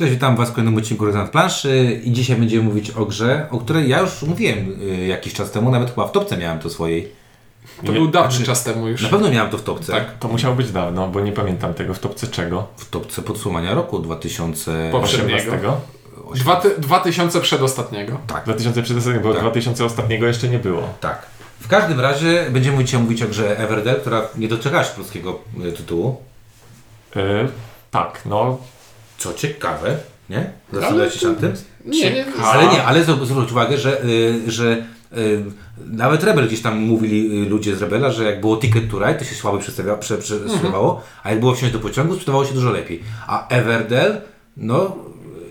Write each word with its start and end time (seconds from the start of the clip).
Cześć, 0.00 0.12
witam 0.12 0.36
Was 0.36 0.50
w 0.50 0.52
kolejnym 0.52 0.78
odcinku 0.78 1.04
Rezonans 1.06 1.30
Planszy 1.30 2.00
i 2.04 2.12
dzisiaj 2.12 2.36
będziemy 2.36 2.62
mówić 2.62 2.90
o 2.90 3.06
grze, 3.06 3.46
o 3.50 3.58
której 3.58 3.88
ja 3.88 4.00
już 4.00 4.22
mówiłem 4.22 4.82
y, 4.82 5.06
jakiś 5.06 5.34
czas 5.34 5.50
temu, 5.50 5.70
nawet 5.70 5.90
chyba 5.90 6.06
w 6.06 6.12
topce 6.12 6.36
miałem 6.36 6.58
to 6.58 6.70
swojej. 6.70 7.12
To 7.86 7.92
był 7.92 8.08
dawny 8.08 8.46
czas 8.46 8.64
temu 8.64 8.88
już. 8.88 9.02
Na 9.02 9.08
pewno 9.08 9.30
miałem 9.30 9.50
to 9.50 9.58
w 9.58 9.62
topce. 9.62 9.92
Tak. 9.92 10.18
To 10.18 10.28
musiało 10.28 10.54
być 10.54 10.72
dawno, 10.72 11.08
bo 11.08 11.20
nie 11.20 11.32
pamiętam 11.32 11.74
tego 11.74 11.94
w 11.94 11.98
topce 11.98 12.26
czego. 12.26 12.66
W 12.76 12.90
topce 12.90 13.22
podsumowania 13.22 13.74
roku 13.74 13.98
2000... 13.98 14.88
Poprzedniego. 14.92 15.52
18? 15.52 16.44
Dwa 16.44 16.56
ty, 16.56 16.74
2000 16.78 17.40
przedostatniego. 17.40 18.18
Tak, 18.26 18.44
2000 18.44 18.82
przedostatniego, 18.82 19.28
bo 19.28 19.34
Tak. 19.34 19.42
2000 19.42 19.84
ostatniego 19.84 20.26
jeszcze 20.26 20.48
nie 20.48 20.58
było. 20.58 20.82
tak. 21.00 21.26
W 21.60 21.68
każdym 21.68 22.00
razie 22.00 22.46
będziemy 22.50 22.84
dzisiaj 22.84 23.00
mówić 23.00 23.22
o 23.22 23.26
grze 23.26 23.58
Everdell, 23.58 24.00
która 24.00 24.22
nie 24.36 24.48
doczekała 24.48 24.84
się 24.84 24.90
polskiego 24.96 25.38
y, 25.64 25.72
tytułu. 25.72 26.16
Yy, 27.16 27.48
tak, 27.90 28.22
no. 28.26 28.58
Co 29.20 29.34
ciekawe, 29.34 29.96
nie? 30.30 30.50
Zastanawiacie 30.72 31.18
się 31.18 31.28
nad 31.28 31.40
tym? 31.40 31.52
Nie, 31.84 32.10
nie, 32.10 32.24
Ciekawe. 32.24 32.42
Ale 32.44 32.66
nie, 32.72 32.84
ale 32.84 33.04
zw- 33.04 33.24
zwróć 33.26 33.50
uwagę, 33.52 33.78
że, 33.78 34.04
y, 34.04 34.50
że 34.50 34.84
y, 35.16 35.44
nawet 35.86 36.24
Rebel 36.24 36.46
gdzieś 36.46 36.62
tam 36.62 36.78
mówili 36.78 37.42
y, 37.46 37.48
ludzie 37.48 37.76
z 37.76 37.82
Rebela, 37.82 38.10
że 38.10 38.24
jak 38.24 38.40
było 38.40 38.56
Ticket 38.56 38.90
to 38.90 38.98
Ride, 38.98 39.14
to 39.14 39.24
się 39.24 39.34
słabo 39.34 39.58
przedstawia, 39.58 39.96
prze, 39.96 40.18
prze, 40.18 40.48
sprzedawało, 40.48 41.02
a 41.22 41.30
jak 41.30 41.40
było 41.40 41.54
wsiąść 41.54 41.72
do 41.72 41.78
pociągu, 41.80 42.14
sprzedawało 42.14 42.44
się 42.44 42.54
dużo 42.54 42.70
lepiej. 42.70 43.02
A 43.26 43.48
Everdell, 43.48 44.20
no, 44.56 44.96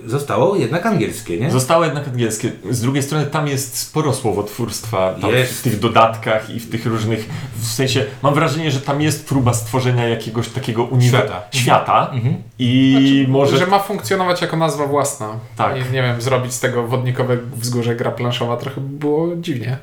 zostało 0.06 0.56
jednak 0.56 0.86
angielskie, 0.86 1.40
nie? 1.40 1.52
Zostało 1.52 1.86
jednak 1.86 2.08
angielskie. 2.08 2.52
Z 2.70 2.82
drugiej 2.82 3.04
strony 3.04 3.26
tam 3.26 3.48
jest 3.48 3.78
sporo 3.78 4.14
słowotwórstwa 4.14 5.16
w 5.52 5.62
tych 5.62 5.80
dodatkach 5.80 6.50
i 6.50 6.60
w 6.60 6.70
tych 6.70 6.86
różnych. 6.86 7.30
W 7.56 7.68
sensie 7.68 8.06
mam 8.24 8.34
wrażenie, 8.34 8.72
że 8.72 8.82
tam 8.82 9.02
jest 9.02 9.28
próba 9.28 9.54
stworzenia 9.54 10.08
jakiegoś 10.08 10.50
takiego 10.50 10.84
uniwersum. 10.84 11.30
Świata. 11.30 11.48
Świata. 11.52 12.10
Mhm. 12.14 12.36
I 12.60 12.92
Znaczy, 12.92 13.32
może. 13.32 13.58
Że 13.58 13.68
ma 13.68 13.80
funkcjonować 13.80 14.42
jako 14.42 14.58
nazwa 14.58 14.88
własna. 14.88 15.30
Tak. 15.56 15.78
I 15.78 15.80
nie 15.80 16.02
wiem, 16.02 16.22
zrobić 16.22 16.54
z 16.54 16.60
tego 16.60 16.88
wodnikowe 16.88 17.38
wzgórze 17.56 17.96
gra 17.96 18.12
planszowa 18.12 18.58
trochę 18.58 18.82
było 18.82 19.36
dziwnie. 19.36 19.78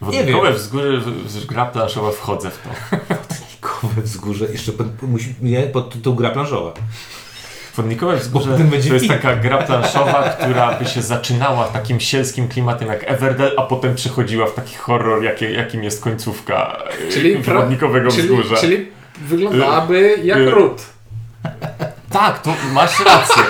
Wodnikowe 0.00 0.52
wzgórze, 0.52 1.00
gra 1.48 1.66
planszowa 1.66 2.10
wchodzę 2.10 2.50
w 2.50 2.58
to. 2.62 2.96
Kowe 3.60 4.02
wzgórze, 4.02 4.46
jeszcze 4.52 4.72
pod, 4.72 5.02
musi, 5.02 5.34
nie, 5.42 5.62
pod 5.62 5.92
tytuł 5.92 6.14
gra 6.14 6.30
planszowa. 6.30 6.72
Wodnikowe 7.76 8.16
wzgórze 8.16 8.58
to 8.88 8.94
jest 8.94 9.08
taka 9.08 9.36
gra 9.36 9.58
planszowa, 9.58 10.22
która 10.40 10.78
by 10.78 10.84
się 10.86 11.02
zaczynała 11.02 11.64
takim 11.64 12.00
sielskim 12.00 12.48
klimatem 12.48 12.88
jak 12.88 13.10
Everdell, 13.10 13.52
a 13.56 13.62
potem 13.62 13.94
przechodziła 13.94 14.46
w 14.46 14.54
taki 14.54 14.74
horror, 14.76 15.22
jakie, 15.24 15.50
jakim 15.50 15.84
jest 15.84 16.02
końcówka 16.04 16.76
Czyli 17.12 17.32
e, 17.32 17.38
pra- 17.38 17.54
Wodnikowego 17.60 18.10
Czyli, 18.10 18.22
wzgórza. 18.22 18.56
czyli 18.56 18.88
wyglądałaby 19.20 20.16
jak 20.24 20.38
y- 20.38 20.50
ród. 20.50 20.82
Tak, 22.10 22.42
to 22.42 22.54
masz 22.72 23.04
rację. 23.04 23.42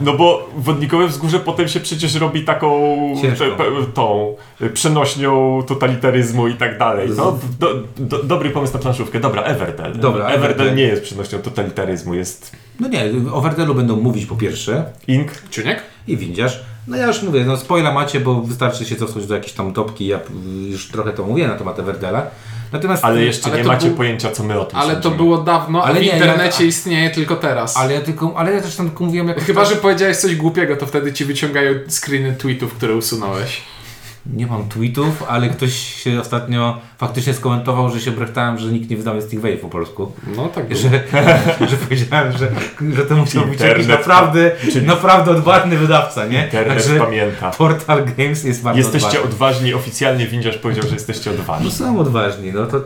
No 0.00 0.12
bo 0.12 0.50
Wodnikowe 0.56 1.06
wzgórze 1.06 1.40
potem 1.40 1.68
się 1.68 1.80
przecież 1.80 2.14
robi 2.14 2.44
taką 2.44 2.96
te, 3.38 3.50
pe, 3.50 3.64
tą 3.94 4.36
e, 4.60 4.68
przenośnią 4.70 5.62
totalitaryzmu 5.66 6.48
i 6.48 6.54
tak 6.54 6.78
dalej. 6.78 7.08
No, 7.16 7.38
do, 7.60 7.74
do, 7.96 8.22
dobry 8.22 8.50
pomysł 8.50 8.72
na 8.74 8.78
planszówkę. 8.78 9.20
Dobra, 9.20 9.42
Everdell. 9.42 9.98
Dobra, 9.98 10.24
Everdell 10.26 10.44
Everdell. 10.44 10.74
nie 10.76 10.82
jest 10.82 11.02
przenośnią 11.02 11.38
totalitaryzmu, 11.38 12.14
jest 12.14 12.56
No 12.80 12.88
nie, 12.88 13.04
o 13.32 13.38
Everdellu 13.38 13.74
będą 13.74 13.96
mówić 13.96 14.26
po 14.26 14.36
pierwsze 14.36 14.84
Ink. 15.08 15.30
Ciuniek? 15.50 15.82
i 16.08 16.16
windziarz. 16.16 16.60
No 16.86 16.96
ja 16.96 17.06
już 17.06 17.22
mówię, 17.22 17.44
no 17.44 17.56
spoila 17.56 17.92
macie, 17.92 18.20
bo 18.20 18.40
wystarczy 18.42 18.84
się 18.84 18.96
cofnąć 18.96 19.26
do 19.26 19.34
jakiejś 19.34 19.52
tam 19.52 19.72
topki, 19.72 20.06
ja 20.06 20.20
już 20.70 20.88
trochę 20.88 21.12
to 21.12 21.24
mówię 21.26 21.48
na 21.48 21.54
temat 21.54 21.78
Everdella. 21.78 22.26
Natomiast, 22.72 23.04
Ale 23.04 23.22
jeszcze 23.24 23.48
Ale 23.48 23.58
nie 23.58 23.62
to 23.64 23.68
macie 23.68 23.86
był- 23.86 23.96
pojęcia, 23.96 24.30
co 24.32 24.44
my 24.44 24.60
o 24.60 24.64
tym 24.64 24.78
Ale 24.78 24.88
to 24.96 25.02
sądzimy. 25.02 25.16
było 25.16 25.38
dawno, 25.38 25.82
Ale 25.84 25.94
a 25.94 25.98
w 25.98 26.02
nie, 26.02 26.08
ja- 26.08 26.14
internecie 26.14 26.66
istnieje 26.66 27.10
tylko 27.10 27.36
teraz. 27.36 27.76
Ale 27.76 27.94
ja 27.94 28.00
tylko, 28.00 28.34
ale 28.36 28.52
ja 28.52 28.60
też 28.60 28.76
tam 28.76 28.88
tylko 28.88 29.04
mówiłem 29.04 29.28
jako 29.28 29.40
Chyba, 29.40 29.64
że 29.64 29.76
powiedziałeś 29.76 30.16
coś 30.16 30.36
głupiego, 30.36 30.76
to 30.76 30.86
wtedy 30.86 31.12
ci 31.12 31.24
wyciągają 31.24 31.72
screeny 31.88 32.32
tweetów, 32.38 32.74
które 32.74 32.94
usunąłeś. 32.96 33.62
Nie 34.34 34.46
mam 34.46 34.68
tweetów, 34.68 35.22
ale 35.28 35.48
ktoś 35.48 35.72
się 36.02 36.20
ostatnio 36.20 36.78
faktycznie 36.98 37.34
skomentował, 37.34 37.90
że 37.90 38.00
się 38.00 38.10
brechtałem, 38.10 38.58
że 38.58 38.72
nikt 38.72 38.90
nie 38.90 38.96
wydał 38.96 39.20
z 39.20 39.26
tych 39.28 39.40
wave 39.40 39.60
po 39.60 39.68
polsku. 39.68 40.12
No 40.36 40.48
tak. 40.48 40.76
Że, 40.76 40.88
że 41.70 41.76
powiedziałem, 41.76 42.32
że, 42.32 42.48
że 42.96 43.02
to 43.06 43.16
musiał 43.16 43.44
być 43.46 43.60
jakiś 43.60 43.86
naprawdę, 43.86 44.50
czyli- 44.72 44.86
naprawdę 44.86 45.30
odważny 45.30 45.76
wydawca, 45.78 46.26
nie? 46.26 46.44
Internet 46.44 46.78
Także 46.78 46.98
pamięta. 47.00 47.50
Portal 47.50 48.04
Games 48.18 48.44
jest 48.44 48.62
bardzo 48.62 48.78
Jesteście 48.78 49.08
odważny. 49.08 49.30
odważni, 49.30 49.74
oficjalnie 49.74 50.26
windziarz 50.26 50.58
powiedział, 50.58 50.86
że 50.88 50.94
jesteście 50.94 51.30
No 51.30 51.40
odważni. 51.40 51.70
są 51.70 51.98
odważni, 52.00 52.52
no 52.52 52.66
to 52.66 52.76
y, 52.78 52.82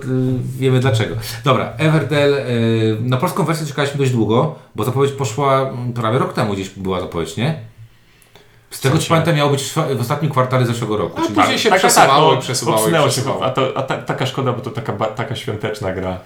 wiemy 0.58 0.80
dlaczego. 0.80 1.14
Dobra, 1.44 1.72
Everdell, 1.78 2.34
y, 2.34 2.96
na 3.00 3.16
polską 3.16 3.44
wersję 3.44 3.66
czekaliśmy 3.66 3.98
dość 3.98 4.10
długo, 4.10 4.54
bo 4.74 4.84
zapowiedź 4.84 5.12
poszła 5.12 5.70
prawie 5.94 6.18
rok 6.18 6.32
temu 6.32 6.52
gdzieś 6.54 6.68
była 6.70 7.00
zapowiedź, 7.00 7.36
nie? 7.36 7.69
Z 8.70 8.80
tego 8.80 8.98
co 8.98 9.08
pamiętam 9.08 9.36
miało 9.36 9.50
być 9.50 9.62
w 9.96 10.00
ostatnim 10.00 10.30
kwartale 10.30 10.66
zeszłego 10.66 10.96
roku. 10.96 11.18
A 11.20 11.22
czyli- 11.22 11.34
później 11.34 11.58
się 11.58 11.70
Tak, 11.70 11.80
tak, 11.80 11.90
przesuwało 11.90 12.32
no, 12.32 12.38
i 12.38 12.42
przesuwało 12.42 12.76
i 12.78 12.80
obsunęło 12.80 13.06
się, 13.06 13.12
przesuwało. 13.12 13.44
a, 13.44 13.50
to, 13.50 13.72
a 13.76 13.82
ta, 13.82 13.96
taka 13.96 14.26
szkoda, 14.26 14.52
bo 14.52 14.60
to 14.60 14.70
taka, 14.70 14.92
taka 14.92 15.36
świąteczna 15.36 15.92
gra. 15.92 16.18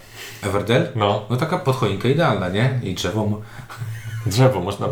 Everdell? 0.42 0.88
No, 0.96 1.22
No 1.30 1.36
taka 1.36 1.58
podchoinka 1.58 2.08
idealna, 2.08 2.48
nie? 2.48 2.80
I 2.82 2.94
drzewo. 2.94 3.40
drzewo, 4.26 4.60
można 4.60 4.86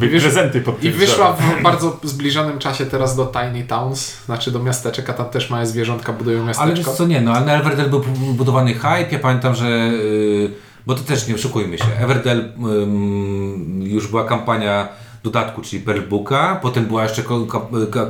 by 0.00 0.08
prezenty 0.08 0.60
pod 0.60 0.84
I 0.84 0.90
wyszła 0.90 1.32
drzewem. 1.32 1.58
w 1.58 1.62
bardzo 1.62 1.96
zbliżonym 2.02 2.58
czasie 2.58 2.86
teraz 2.86 3.16
do 3.16 3.26
Tiny 3.26 3.64
Towns, 3.64 4.24
znaczy 4.24 4.50
do 4.50 4.58
miasteczek, 4.58 5.10
a 5.10 5.12
tam 5.12 5.26
też 5.26 5.50
małe 5.50 5.66
zwierzątka 5.66 6.12
budują 6.12 6.38
Ale 6.42 6.46
wiesz 6.48 6.58
miasteczko. 6.58 6.92
co, 6.92 7.06
nie, 7.06 7.20
no 7.20 7.32
ale 7.32 7.46
na 7.46 7.52
Everdell 7.54 7.90
był 7.90 8.00
budowany 8.34 8.74
hype, 8.74 9.06
ja 9.10 9.18
pamiętam, 9.18 9.54
że... 9.54 9.66
y, 9.66 10.50
bo 10.86 10.94
to 10.94 11.00
też 11.00 11.28
nie 11.28 11.34
oszukujmy 11.34 11.78
się, 11.78 11.84
Everdell 12.00 12.52
ym, 12.58 13.82
już 13.82 14.06
była 14.08 14.24
kampania 14.24 14.88
dodatku, 15.30 15.62
czyli 15.62 15.82
Pearlbooka, 15.82 16.58
potem 16.62 16.84
była 16.86 17.02
jeszcze 17.02 17.22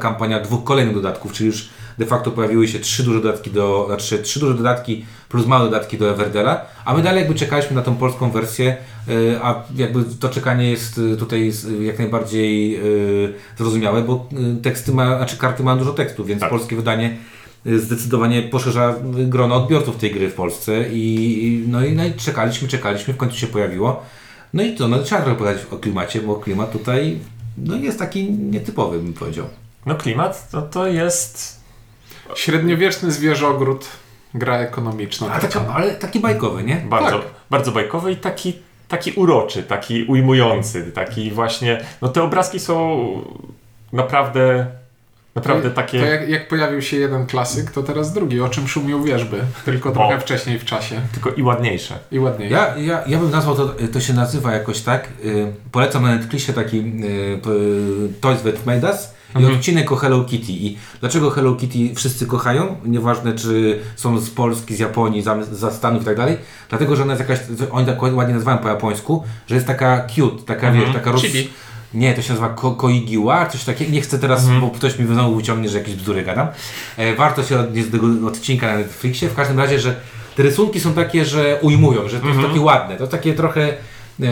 kampania 0.00 0.40
dwóch 0.40 0.64
kolejnych 0.64 0.94
dodatków, 0.94 1.32
czyli 1.32 1.46
już 1.46 1.68
de 1.98 2.06
facto 2.06 2.30
pojawiły 2.30 2.68
się 2.68 2.78
trzy 2.78 3.02
duże 3.02 3.20
dodatki 3.20 3.50
do, 3.50 3.84
znaczy 3.86 4.18
trzy 4.18 4.40
duże 4.40 4.54
dodatki 4.54 5.04
plus 5.28 5.46
małe 5.46 5.64
dodatki 5.64 5.98
do 5.98 6.10
Everdella, 6.10 6.60
a 6.84 6.94
my 6.94 7.02
dalej 7.02 7.20
jakby 7.20 7.34
czekaliśmy 7.34 7.76
na 7.76 7.82
tą 7.82 7.96
polską 7.96 8.30
wersję, 8.30 8.76
y, 9.08 9.38
a 9.42 9.62
jakby 9.76 10.04
to 10.20 10.28
czekanie 10.28 10.70
jest 10.70 10.98
y, 10.98 11.16
tutaj 11.16 11.52
jak 11.80 11.98
najbardziej 11.98 12.76
y, 13.24 13.34
zrozumiałe, 13.58 14.02
bo 14.02 14.28
teksty 14.62 14.92
ma, 14.92 15.16
znaczy 15.16 15.36
karty 15.36 15.62
mają 15.62 15.78
dużo 15.78 15.92
tekstu, 15.92 16.24
więc 16.24 16.40
Tak. 16.40 16.50
polskie 16.50 16.76
wydanie 16.76 17.16
zdecydowanie 17.76 18.42
poszerza 18.42 18.94
grono 19.04 19.54
odbiorców 19.54 19.96
tej 19.96 20.10
gry 20.10 20.28
w 20.28 20.34
Polsce 20.34 20.84
i 20.92 21.64
no, 21.68 21.84
i, 21.84 21.92
no 21.92 22.04
i 22.04 22.14
czekaliśmy, 22.14 22.68
czekaliśmy, 22.68 23.14
w 23.14 23.16
końcu 23.16 23.36
się 23.36 23.46
pojawiło. 23.46 24.02
No 24.56 24.62
i 24.62 24.74
to, 24.74 24.88
no 24.88 24.98
trzeba 24.98 25.22
trochę 25.22 25.38
powiedzieć 25.38 25.66
o 25.72 25.76
klimacie, 25.76 26.20
bo 26.20 26.36
klimat 26.36 26.72
tutaj 26.72 27.18
no 27.58 27.76
jest 27.76 27.98
taki 27.98 28.32
nietypowy, 28.32 28.98
bym 28.98 29.12
powiedział. 29.12 29.46
No 29.86 29.94
klimat 29.94 30.50
to, 30.50 30.62
to 30.62 30.86
jest... 30.86 31.60
Średniowieczny 32.34 33.10
zwierzogród, 33.10 33.86
gra 34.34 34.58
ekonomiczna. 34.58 35.32
A 35.32 35.40
taka, 35.40 35.74
ale 35.74 35.94
taki 35.94 36.20
bajkowy, 36.20 36.62
nie? 36.62 36.76
Bardzo, 36.76 37.18
Tak. 37.18 37.28
bardzo 37.50 37.72
bajkowy 37.72 38.12
i 38.12 38.16
taki, 38.16 38.58
taki 38.88 39.12
uroczy, 39.12 39.62
taki 39.62 40.04
ujmujący, 40.04 40.92
taki 40.92 41.30
właśnie... 41.30 41.84
No 42.02 42.08
te 42.08 42.22
obrazki 42.22 42.60
są 42.60 43.06
naprawdę, 43.92 44.66
naprawdę 45.36 45.70
takie... 45.70 46.00
To 46.00 46.06
jak, 46.06 46.28
jak 46.28 46.48
pojawił 46.48 46.82
się 46.82 46.96
jeden 46.96 47.26
klasyk, 47.26 47.70
to 47.70 47.82
teraz 47.82 48.12
drugi, 48.12 48.40
o 48.40 48.48
czym 48.48 48.68
szumią 48.68 49.02
wierzby, 49.04 49.36
tylko 49.64 49.92
trochę 49.92 50.16
O. 50.16 50.20
wcześniej 50.20 50.58
w 50.58 50.64
czasie 50.64 51.00
Tylko 51.12 51.30
i 51.30 51.42
ładniejsze. 51.42 51.98
i 52.12 52.18
ładniej. 52.18 52.50
Ja, 52.50 52.76
ja, 52.76 53.02
ja 53.06 53.18
bym 53.18 53.30
nazwał 53.30 53.54
to, 53.56 53.74
to 53.92 54.00
się 54.00 54.12
nazywa 54.12 54.52
jakoś 54.52 54.80
tak, 54.80 55.08
y, 55.24 55.52
polecam 55.72 56.02
na 56.02 56.14
Netflixie 56.16 56.54
taki 56.54 56.78
y, 56.78 57.38
p- 57.42 57.50
Toys 58.20 58.42
That 58.42 58.66
Made 58.66 58.90
Us 58.92 59.16
i 59.34 59.38
Mhm. 59.38 59.54
odcinek 59.54 59.92
o 59.92 59.96
Hello 59.96 60.24
Kitty. 60.24 60.52
I 60.52 60.78
dlaczego 61.00 61.30
Hello 61.30 61.54
Kitty 61.54 61.94
wszyscy 61.94 62.26
kochają, 62.26 62.76
nieważne 62.84 63.32
czy 63.34 63.78
są 63.96 64.18
z 64.20 64.30
Polski, 64.30 64.76
z 64.76 64.78
Japonii, 64.78 65.22
za, 65.22 65.44
za 65.44 65.70
Stanów 65.70 66.02
i 66.02 66.04
tak 66.04 66.16
dalej, 66.16 66.36
dlatego, 66.68 66.96
że 66.96 67.02
ona 67.02 67.12
jest 67.14 67.28
jakaś, 67.28 67.38
oni 67.70 67.86
tak 67.86 68.02
ładnie 68.02 68.34
nazywają 68.34 68.58
po 68.58 68.68
japońsku, 68.68 69.24
że 69.46 69.54
jest 69.54 69.66
taka 69.66 70.06
cute, 70.06 70.42
taka 70.46 70.66
Mhm. 70.66 70.84
wiesz, 70.84 70.94
taka 70.94 71.12
roz... 71.12 71.22
Chibi. 71.22 71.48
Nie, 71.94 72.14
to 72.14 72.22
się 72.22 72.28
nazywa 72.28 72.48
ko 72.48 72.70
Koigiła, 72.72 73.46
coś 73.46 73.64
takiego. 73.64 73.92
Nie 73.92 74.00
chcę 74.00 74.18
teraz, 74.18 74.42
Mhm. 74.44 74.60
bo 74.60 74.70
ktoś 74.70 74.98
mi 74.98 75.06
znowu 75.06 75.36
wyciągnie, 75.36 75.68
że 75.68 75.78
jakieś 75.78 75.94
bzdury 75.94 76.22
gadam. 76.24 76.48
E, 76.96 77.14
warto 77.14 77.42
się 77.42 77.58
odnieść 77.60 77.88
do 77.88 77.98
tego 77.98 78.26
odcinka 78.28 78.66
na 78.72 78.78
Netflixie. 78.78 79.28
W 79.28 79.34
każdym 79.34 79.58
razie, 79.58 79.80
że 79.80 79.94
te 80.36 80.42
rysunki 80.42 80.80
są 80.80 80.92
takie, 80.92 81.24
że 81.24 81.58
ujmują, 81.62 82.08
że 82.08 82.20
to 82.20 82.26
Mhm. 82.26 82.34
jest 82.38 82.48
takie 82.48 82.60
ładne. 82.60 82.96
To 82.96 83.06
takie 83.06 83.34
trochę... 83.34 83.68
E, 84.20 84.26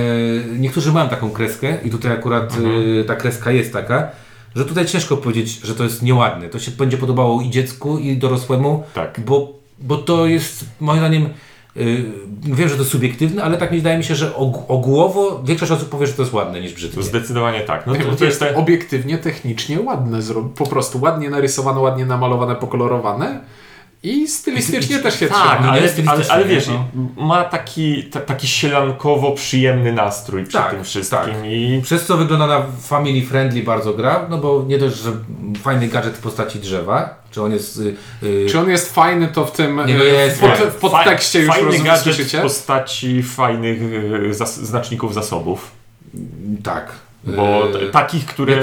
niektórzy 0.59 0.93
mają 0.93 1.09
taką 1.09 1.31
kreskę 1.31 1.77
i 1.85 1.91
tutaj 1.91 2.12
akurat 2.12 2.56
Mhm. 2.56 3.01
e, 3.01 3.05
ta 3.05 3.17
kreska 3.17 3.51
jest 3.51 3.73
taka, 3.73 4.09
że 4.57 4.65
tutaj 4.65 4.87
ciężko 4.87 5.17
powiedzieć, 5.17 5.61
że 5.65 5.75
to 5.75 5.85
jest 5.85 6.03
nieładne. 6.03 6.49
To 6.49 6.59
się 6.59 6.71
będzie 6.71 6.97
podobało 6.99 7.43
i 7.43 7.50
dziecku, 7.50 7.99
i 7.99 8.17
dorosłemu, 8.17 8.85
Tak. 8.95 9.21
bo, 9.27 9.53
bo 9.79 9.97
to 9.97 10.27
jest 10.27 10.65
moim 10.81 10.99
zdaniem... 10.99 11.29
y, 11.76 12.05
wiem, 12.43 12.69
że 12.69 12.75
to 12.75 12.81
jest 12.81 12.93
subiektywne, 12.93 13.43
ale 13.43 13.56
tak 13.56 13.73
mi 13.73 13.79
wydaje 13.79 13.99
mi 13.99 14.05
się, 14.05 14.15
że 14.15 14.31
og- 14.31 14.65
ogółowo 14.69 15.43
większość 15.44 15.73
osób 15.73 15.88
powie, 15.88 16.06
że 16.06 16.12
to 16.12 16.23
jest 16.23 16.35
ładne 16.35 16.61
niż 16.61 16.73
brzydkie. 16.73 17.03
Zdecydowanie 17.03 17.61
tak. 17.61 17.87
No 17.87 17.94
to, 17.94 18.17
to 18.17 18.25
jest 18.25 18.41
te... 18.41 18.56
obiektywnie, 18.56 19.19
technicznie 19.19 19.81
ładne, 19.81 20.19
po 20.56 20.67
prostu 20.67 21.00
ładnie 21.00 21.31
narysowane, 21.31 21.81
ładnie 21.81 22.06
namalowane, 22.06 22.55
pokolorowane 22.55 23.41
I 24.05 24.29
stylistycznie 24.29 24.99
też 24.99 25.19
się 25.21 25.29
Tak, 25.29 25.37
trzyma. 25.37 25.61
no 25.67 25.73
ale, 25.73 25.81
nie 26.03 26.11
ale, 26.11 26.25
ale 26.29 26.45
wiesz, 26.45 26.67
no. 26.69 26.85
ma 27.17 27.45
taki, 27.45 28.05
ta, 28.05 28.21
taki 28.21 28.49
sielankowo 28.49 29.33
przyjemny 29.33 29.93
nastrój 29.93 30.43
przy 30.45 30.53
Tak, 30.53 30.71
tym 30.71 30.85
wszystkim 30.85 31.19
tak. 31.19 31.29
i 31.47 31.81
Przez 31.85 32.06
co 32.06 32.17
wygląda 32.17 32.47
na 32.47 32.62
family 32.81 33.27
friendly 33.27 33.62
bardzo 33.62 33.95
gra, 33.95 34.27
no 34.31 34.39
bo 34.39 34.65
nie 34.69 34.79
dość, 34.79 34.97
że 34.97 35.12
fajny 35.62 35.89
gadżet 35.89 36.15
w 36.17 36.21
postaci 36.21 36.59
drzewa, 36.59 37.15
czy 37.31 37.43
on 37.43 37.53
jest... 37.53 37.77
y, 37.79 37.95
y, 38.23 38.47
Czy 38.51 38.59
on 38.59 38.71
jest 38.71 38.95
fajny, 38.95 39.29
to 39.29 39.47
w 39.47 39.53
tym 39.53 39.77
Nie, 39.87 39.95
no 39.95 40.05
e, 40.05 40.07
jest, 40.07 40.37
w, 40.37 40.41
pod, 40.41 40.50
tak. 40.59 40.69
w 40.71 40.75
podtekście 40.75 41.41
już 41.41 41.49
fajny 41.55 41.79
gadżet 41.79 42.03
słyszycie. 42.15 42.39
w 42.39 42.43
postaci 42.43 43.23
fajnych 43.23 43.79
e, 44.31 44.35
zas, 44.35 44.61
znaczników 44.61 45.15
zasobów. 45.15 45.71
tak. 46.65 46.93
Bo 47.25 47.69
Y, 47.69 47.73
t- 47.73 47.87
takich, 47.91 48.27
które 48.27 48.57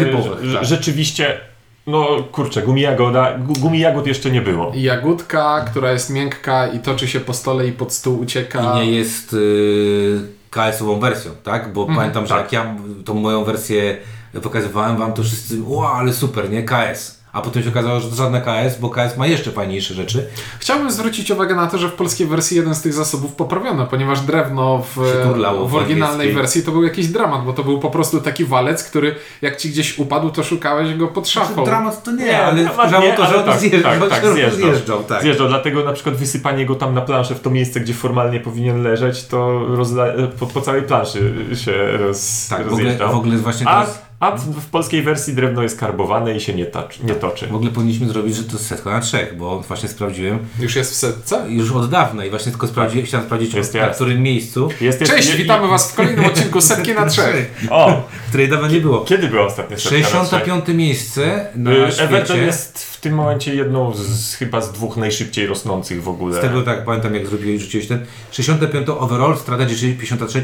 tak. 0.53 0.65
rzeczywiście, 0.65 1.39
no 1.87 2.07
kurczę, 2.31 2.61
gumi 2.61 2.81
jagoda, 2.81 3.37
gu- 3.39 3.59
gumi 3.59 3.79
jagód 3.79 4.07
jeszcze 4.07 4.31
nie 4.31 4.41
było. 4.41 4.71
Jagódka, 4.75 5.65
która 5.71 5.91
jest 5.91 6.09
miękka 6.09 6.67
i 6.67 6.79
toczy 6.79 7.07
się 7.07 7.19
po 7.19 7.33
stole 7.33 7.67
i 7.67 7.71
pod 7.71 7.93
stół 7.93 8.19
ucieka. 8.19 8.61
I 8.73 8.75
nie 8.85 8.91
jest 8.91 9.33
y, 9.33 10.19
KS-ową 10.51 10.99
wersją, 10.99 11.31
tak? 11.43 11.73
Bo 11.73 11.85
pamiętam, 11.85 12.25
że 12.27 12.33
tak. 12.35 12.43
jak 12.43 12.51
ja 12.53 12.75
tą 13.05 13.13
moją 13.13 13.43
wersję 13.43 13.97
pokazywałem 14.43 14.97
wam, 14.97 15.13
to 15.13 15.23
wszyscy, 15.23 15.61
wow, 15.63 15.85
ale 15.85 16.13
super, 16.13 16.49
nie? 16.49 16.63
KS. 16.63 17.20
A 17.33 17.41
potem 17.41 17.63
się 17.63 17.69
okazało, 17.69 17.99
że 17.99 18.09
to 18.09 18.15
żadne 18.15 18.41
KS, 18.41 18.79
bo 18.79 18.89
KS 18.89 19.17
ma 19.17 19.27
jeszcze 19.27 19.51
fajniejsze 19.51 19.93
rzeczy. 19.93 20.27
Chciałbym 20.59 20.91
zwrócić 20.91 21.31
uwagę 21.31 21.55
na 21.55 21.67
to, 21.67 21.77
że 21.77 21.89
w 21.89 21.93
polskiej 21.93 22.27
wersji 22.27 22.57
jeden 22.57 22.75
z 22.75 22.81
tych 22.81 22.93
zasobów 22.93 23.31
poprawiono, 23.35 23.87
ponieważ 23.87 24.21
drewno 24.21 24.83
w, 24.95 24.97
w 24.97 25.67
w 25.67 25.75
oryginalnej 25.75 26.11
angielskiej. 26.11 26.33
wersji 26.33 26.63
to 26.63 26.71
był 26.71 26.83
jakiś 26.83 27.07
dramat, 27.07 27.45
bo 27.45 27.53
to 27.53 27.63
był 27.63 27.79
po 27.79 27.89
prostu 27.91 28.21
taki 28.21 28.45
walec, 28.45 28.83
który 28.83 29.15
jak 29.41 29.57
ci 29.57 29.69
gdzieś 29.69 29.99
upadł, 29.99 30.29
to 30.29 30.43
szukałeś 30.43 30.95
go 30.95 31.07
pod 31.07 31.29
szafą. 31.29 31.65
Dramat 31.65 32.03
to 32.03 32.11
nie, 32.11 32.25
Nie, 32.25 32.43
ale 32.43 32.69
wkurzało 32.69 33.11
to, 33.17 33.25
że 33.25 33.43
tak, 33.43 33.59
zjeżdżał, 33.59 34.09
tak, 34.09 34.09
tak, 34.21 34.33
zjeżdżał. 34.33 34.69
zjeżdżał, 34.71 35.03
tak. 35.03 35.21
Zjeżdżał, 35.21 35.47
dlatego 35.47 35.83
na 35.83 35.93
przykład 35.93 36.15
wysypanie 36.15 36.65
go 36.65 36.75
tam 36.75 36.93
na 36.93 37.01
planszę 37.01 37.35
w 37.35 37.39
to 37.39 37.49
miejsce, 37.49 37.79
gdzie 37.79 37.93
formalnie 37.93 38.39
powinien 38.39 38.83
leżeć, 38.83 39.25
to 39.25 39.37
rozla- 39.75 40.27
po, 40.39 40.45
po 40.47 40.61
całej 40.61 40.81
planszy 40.83 41.33
się 41.55 41.97
roz, 41.97 42.47
Tak, 42.49 42.63
w 42.63 42.67
ogóle, 42.67 42.83
rozjeżdżał. 42.83 43.11
w 43.11 43.15
ogóle 43.15 43.37
właśnie 43.37 43.67
A, 43.67 43.81
teraz, 43.81 44.01
a 44.21 44.31
w 44.37 44.65
polskiej 44.71 45.01
wersji 45.03 45.33
drewno 45.33 45.63
jest 45.63 45.79
karbowane 45.79 46.35
i 46.35 46.39
się 46.41 46.53
nie, 46.53 46.65
tacz, 46.65 46.99
nie 46.99 47.15
toczy. 47.15 47.47
w 47.47 47.55
ogóle 47.55 47.71
powinniśmy 47.71 48.07
zrobić, 48.07 48.35
że 48.35 48.43
to 48.43 48.51
jest 48.53 48.67
setka 48.67 48.89
na 48.89 48.99
trzech, 49.01 49.37
bo 49.37 49.59
właśnie 49.59 49.89
sprawdziłem 49.89 50.39
Już 50.59 50.75
jest 50.75 50.91
w 50.91 50.95
setce? 50.95 51.45
już 51.49 51.71
od 51.71 51.89
dawna 51.89 52.25
i 52.25 52.29
właśnie 52.29 52.51
tylko 52.51 52.67
sprawdziłem, 52.67 53.05
chciałem 53.05 53.25
sprawdzić 53.25 53.53
Jest 53.53 53.73
na 53.73 53.79
jasne. 53.79 53.95
którym 53.95 54.21
miejscu, 54.23 54.69
Jest, 54.81 55.01
jest, 55.01 55.13
Cześć, 55.13 55.35
witamy 55.35 55.67
Was 55.67 55.91
w 55.91 55.95
kolejnym 55.95 56.25
odcinku 56.25 56.61
Setki 56.71 56.93
na 56.93 57.05
trzech. 57.09 57.51
O, 57.69 58.03
której 58.29 58.49
dawno 58.49 58.67
nie 58.67 58.81
było. 58.81 59.01
kiedy 59.01 59.27
była 59.27 59.45
ostatnia 59.45 59.77
setka 59.77 59.95
na 59.97 60.01
trzech? 60.03 60.11
65 60.13 60.65
miejsce 60.67 61.47
na 61.55 61.71
Y, 61.71 61.75
Everton 61.99 62.25
świecie. 62.25 62.37
jest 62.45 62.83
w 62.85 62.90
tym 63.01 63.13
momencie 63.13 63.55
jedną 63.55 63.93
z, 63.93 64.35
chyba 64.35 64.61
z 64.61 64.71
dwóch 64.71 64.97
najszybciej 64.97 65.47
rosnących 65.47 66.03
w 66.03 66.09
ogóle. 66.09 66.37
Z 66.37 66.41
tego 66.41 66.61
tak 66.61 66.85
pamiętam 66.85 67.15
jak 67.15 67.27
zrobiłeś, 67.27 67.61
rzuciłeś 67.61 67.87
ten 67.87 68.05
65 68.31 68.89
overall, 68.89 69.37
strategy 69.37 69.93
53, 69.99 70.41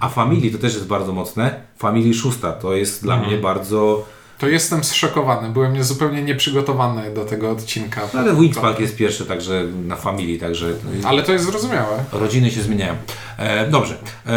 a 0.00 0.08
Family 0.08 0.50
to 0.50 0.58
też 0.58 0.74
jest 0.74 0.86
bardzo 0.86 1.12
mocne. 1.12 1.60
Family 1.78 2.14
6 2.14 2.38
to 2.60 2.74
jest 2.74 3.02
dla 3.02 3.16
mnie 3.16 3.36
bardzo... 3.38 4.06
To 4.40 4.48
jestem 4.48 4.84
zszokowany, 4.84 5.48
byłem 5.48 5.72
nie- 5.74 5.84
zupełnie 5.84 6.22
nieprzygotowany 6.22 7.10
do 7.14 7.24
tego 7.24 7.50
odcinka. 7.50 8.00
No 8.14 8.20
ale 8.20 8.34
Wixpunk 8.34 8.80
jest 8.80 8.96
pierwszy, 8.96 9.26
także 9.26 9.64
na 9.86 9.96
Family, 9.96 10.38
także 10.38 10.66
Ale 11.04 11.22
to 11.22 11.32
jest 11.32 11.44
zrozumiałe. 11.44 12.04
rodziny 12.12 12.50
się 12.50 12.62
zmieniają. 12.62 12.94
E, 13.38 13.66
dobrze, 13.70 13.94
e, 14.26 14.30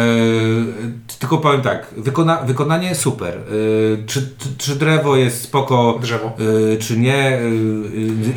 tylko 1.18 1.38
powiem 1.38 1.62
tak, 1.62 1.86
wykona, 1.96 2.36
wykonanie 2.42 2.94
super. 2.94 3.34
E, 3.38 4.06
czy, 4.06 4.28
czy, 4.58 4.76
drewo 4.76 5.16
jest 5.16 5.42
spoko, 5.42 5.98
Drzewo. 6.02 6.32
e, 6.74 6.76
czy 6.76 6.98
nie? 6.98 7.28
E, 7.38 7.40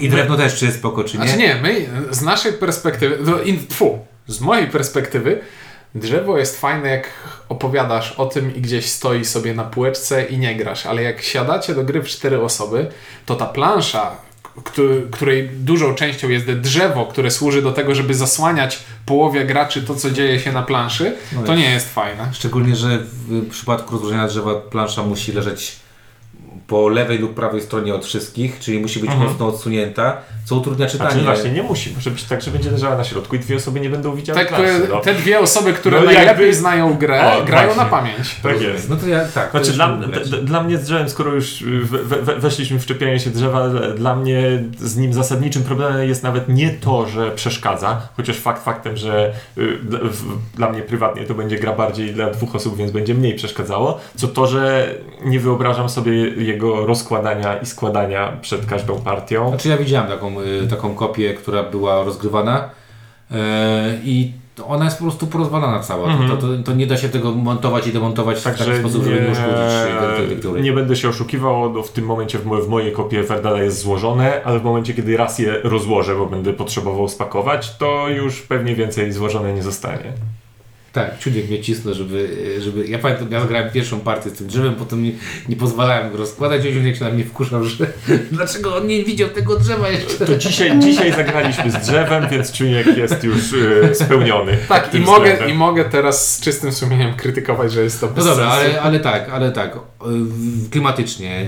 I 0.01 0.09
drewno 0.09 0.37
też 0.37 0.55
czy 0.55 0.65
jest 0.65 0.77
spoko, 0.77 1.03
czy 1.03 1.17
nie? 1.17 1.23
Znaczy 1.23 1.39
nie, 1.39 1.55
my 1.61 1.85
z 2.11 2.21
naszej 2.21 2.53
perspektywy, 2.53 3.17
no, 3.25 3.41
in, 3.41 3.67
tfu, 3.67 3.99
z 4.27 4.41
mojej 4.41 4.67
perspektywy, 4.67 5.39
drzewo 5.99 6.37
jest 6.37 6.59
fajne 6.59 6.89
jak 6.89 7.09
opowiadasz 7.49 8.11
o 8.11 8.25
tym 8.25 8.55
i 8.55 8.61
gdzieś 8.61 8.85
stoi 8.89 9.25
sobie 9.25 9.53
na 9.53 9.63
półeczce 9.63 10.23
i 10.25 10.37
nie 10.37 10.55
grasz, 10.55 10.85
ale 10.85 11.03
jak 11.03 11.21
siadacie 11.21 11.75
do 11.75 11.83
gry 11.83 12.01
w 12.01 12.07
cztery 12.07 12.41
osoby, 12.41 12.87
to 13.25 13.35
ta 13.35 13.45
plansza, 13.45 14.11
któ- 14.63 15.07
której 15.11 15.49
dużą 15.49 15.95
częścią 15.95 16.29
jest 16.29 16.45
drzewo, 16.45 17.05
które 17.05 17.31
służy 17.31 17.61
do 17.61 17.71
tego, 17.71 17.95
żeby 17.95 18.13
zasłaniać 18.13 18.79
połowie 19.05 19.45
graczy 19.45 19.81
to, 19.83 19.95
co 19.95 20.11
dzieje 20.11 20.39
się 20.39 20.51
na 20.51 20.61
planszy, 20.63 21.15
No 21.31 21.43
to 21.43 21.51
jest. 21.53 21.63
nie 21.65 21.71
jest 21.73 21.93
fajne. 21.93 22.29
Szczególnie, 22.33 22.75
że 22.75 22.97
w 23.27 23.49
przypadku 23.49 23.91
rozłożenia 23.93 24.27
drzewa 24.27 24.55
plansza 24.55 25.03
musi 25.03 25.31
leżeć 25.31 25.75
po 26.67 26.89
lewej 26.89 27.17
lub 27.19 27.33
prawej 27.33 27.61
stronie 27.61 27.95
od 27.95 28.05
wszystkich, 28.05 28.59
czyli 28.59 28.79
musi 28.79 28.99
być 28.99 29.09
mocno 29.15 29.47
odsunięta, 29.47 30.17
co 30.45 30.55
utrudnia 30.55 30.87
czytanie. 30.87 31.11
Znaczy 31.11 31.25
właśnie 31.25 31.51
nie 31.51 31.63
musi. 31.63 31.93
Może 31.95 32.11
być 32.11 32.23
tak, 32.23 32.41
że 32.41 32.51
będzie 32.51 32.71
leżała 32.71 32.97
na 32.97 33.03
środku 33.03 33.35
i 33.35 33.39
dwie 33.39 33.55
osoby 33.55 33.79
nie 33.79 33.89
będą 33.89 34.15
widziały 34.15 34.39
Te, 34.39 34.45
planszy. 34.45 34.73
które, 34.73 34.87
no. 34.89 34.99
te 35.01 35.13
dwie 35.13 35.39
osoby, 35.39 35.73
które 35.73 35.99
No 35.99 36.05
najlepiej 36.05 36.27
jakby- 36.27 36.53
znają 36.53 36.93
grę, 36.97 37.37
O, 37.41 37.45
grają 37.45 37.65
właśnie. 37.65 37.83
na 37.83 37.89
pamięć. 37.89 38.35
Tak 38.43 38.61
jest. 38.61 38.89
No 38.89 38.95
to 38.95 39.07
ja 39.07 39.25
tak. 39.25 39.51
Znaczy 39.51 39.71
dla, 39.71 39.97
dla 40.43 40.63
mnie 40.63 40.77
z 40.77 40.83
drzewem, 40.83 41.09
skoro 41.09 41.33
już 41.33 41.63
we, 41.83 42.17
we, 42.21 42.35
weszliśmy 42.35 42.79
w 42.79 42.85
czepianie 42.85 43.19
się 43.19 43.29
drzewa, 43.29 43.69
dla 43.97 44.15
mnie 44.15 44.63
z 44.79 44.97
nim 44.97 45.13
zasadniczym 45.13 45.63
problemem 45.63 46.07
jest 46.09 46.23
nawet 46.23 46.49
nie 46.49 46.69
to, 46.69 47.07
że 47.07 47.31
przeszkadza, 47.31 48.01
chociaż 48.17 48.37
fakt 48.37 48.63
faktem, 48.63 48.97
że 48.97 49.33
y, 49.57 49.77
dla- 49.83 49.99
w, 49.99 50.55
dla 50.55 50.69
mnie 50.69 50.81
prywatnie 50.81 51.23
to 51.23 51.33
będzie 51.33 51.59
gra 51.59 51.73
bardziej 51.73 52.13
dla 52.13 52.29
dwóch 52.29 52.55
osób, 52.55 52.77
więc 52.77 52.91
będzie 52.91 53.13
mniej 53.13 53.35
przeszkadzało, 53.35 53.99
co 54.15 54.27
to, 54.27 54.47
że 54.47 54.89
nie 55.25 55.39
wyobrażam 55.39 55.89
sobie 55.89 56.11
jego 56.29 56.56
rozkładania 56.61 57.57
i 57.57 57.65
składania 57.65 58.37
przed 58.41 58.65
każdą 58.65 59.01
partią. 59.01 59.49
Znaczy 59.49 59.69
ja 59.69 59.77
widziałem 59.77 60.07
taką, 60.09 60.41
y, 60.41 60.67
taką 60.69 60.95
kopię, 60.95 61.33
która 61.33 61.63
była 61.63 62.03
rozgrywana 62.03 62.69
y, 63.31 63.35
i 64.03 64.31
ona 64.67 64.85
jest 64.85 64.97
po 64.97 65.03
prostu 65.03 65.27
porozwalana 65.27 65.79
cała. 65.79 66.07
Mhm. 66.11 66.29
To, 66.29 66.37
to, 66.37 66.47
to 66.65 66.73
nie 66.73 66.87
da 66.87 66.97
się 66.97 67.09
tego 67.09 67.31
montować 67.31 67.87
i 67.87 67.91
demontować 67.93 68.37
w 68.39 68.43
taki 68.43 68.57
Także 68.57 68.79
sposób, 68.79 69.03
żeby 69.03 69.21
nie 69.21 69.31
uszkodzić 69.31 70.25
y, 70.25 70.27
lektury. 70.29 70.61
nie 70.61 70.73
będę 70.73 70.95
się 70.95 71.09
oszukiwał, 71.09 71.73
no 71.73 71.83
w 71.83 71.91
tym 71.91 72.05
momencie 72.05 72.39
w, 72.39 72.45
mo- 72.45 72.61
w 72.61 72.69
mojej 72.69 72.91
kopie 72.91 73.23
Verdala 73.23 73.63
jest 73.63 73.79
złożone, 73.79 74.41
ale 74.43 74.59
w 74.59 74.63
momencie, 74.63 74.93
kiedy 74.93 75.17
raz 75.17 75.39
je 75.39 75.59
rozłożę, 75.63 76.15
bo 76.15 76.25
będę 76.25 76.53
potrzebował 76.53 77.09
spakować, 77.09 77.77
to 77.77 78.09
już 78.09 78.41
pewnie 78.41 78.75
więcej 78.75 79.11
złożone 79.11 79.53
nie 79.53 79.63
zostanie. 79.63 80.13
Tak, 80.97 81.19
ciunek 81.19 81.49
mnie 81.49 81.61
cisnął, 81.61 81.93
żeby, 81.93 82.37
żeby... 82.59 82.87
Ja 82.87 82.99
pamiętam, 82.99 83.31
ja 83.31 83.45
grałem 83.45 83.71
pierwszą 83.71 83.99
partię 83.99 84.29
z 84.29 84.33
tym 84.33 84.47
drzewem, 84.47 84.75
potem 84.75 85.03
nie, 85.03 85.11
nie 85.49 85.55
pozwalałem 85.55 86.11
go 86.11 86.17
rozkładać, 86.17 86.61
a 86.61 86.95
się 86.95 87.03
na 87.05 87.11
mnie 87.11 87.23
wkurzał, 87.25 87.63
że 87.63 87.87
dlaczego 88.31 88.75
on 88.75 88.87
nie 88.87 89.03
widział 89.03 89.29
tego 89.29 89.59
drzewa 89.59 89.89
jeszcze. 89.89 90.25
To 90.25 90.37
dzisiaj, 90.37 90.79
dzisiaj 90.79 91.13
zagraliśmy 91.13 91.71
z 91.71 91.75
drzewem, 91.75 92.27
więc 92.31 92.51
czujnik 92.51 92.97
jest 92.97 93.23
już 93.23 93.37
e, 93.83 93.95
spełniony. 93.95 94.57
Tak, 94.67 94.95
i 94.95 94.99
mogę, 94.99 95.19
względem. 95.19 95.49
i 95.49 95.53
mogę 95.53 95.85
teraz 95.85 96.35
z 96.35 96.41
czystym 96.41 96.71
sumieniem 96.71 97.13
krytykować, 97.13 97.71
że 97.71 97.83
jest 97.83 98.01
to 98.01 98.07
No 98.07 98.13
bez 98.13 98.25
dobra, 98.25 98.51
sensu. 98.51 98.67
ale, 98.69 98.81
ale 98.81 98.99
tak, 98.99 99.29
ale 99.29 99.51
tak. 99.51 99.79
Klimatycznie. 100.71 101.45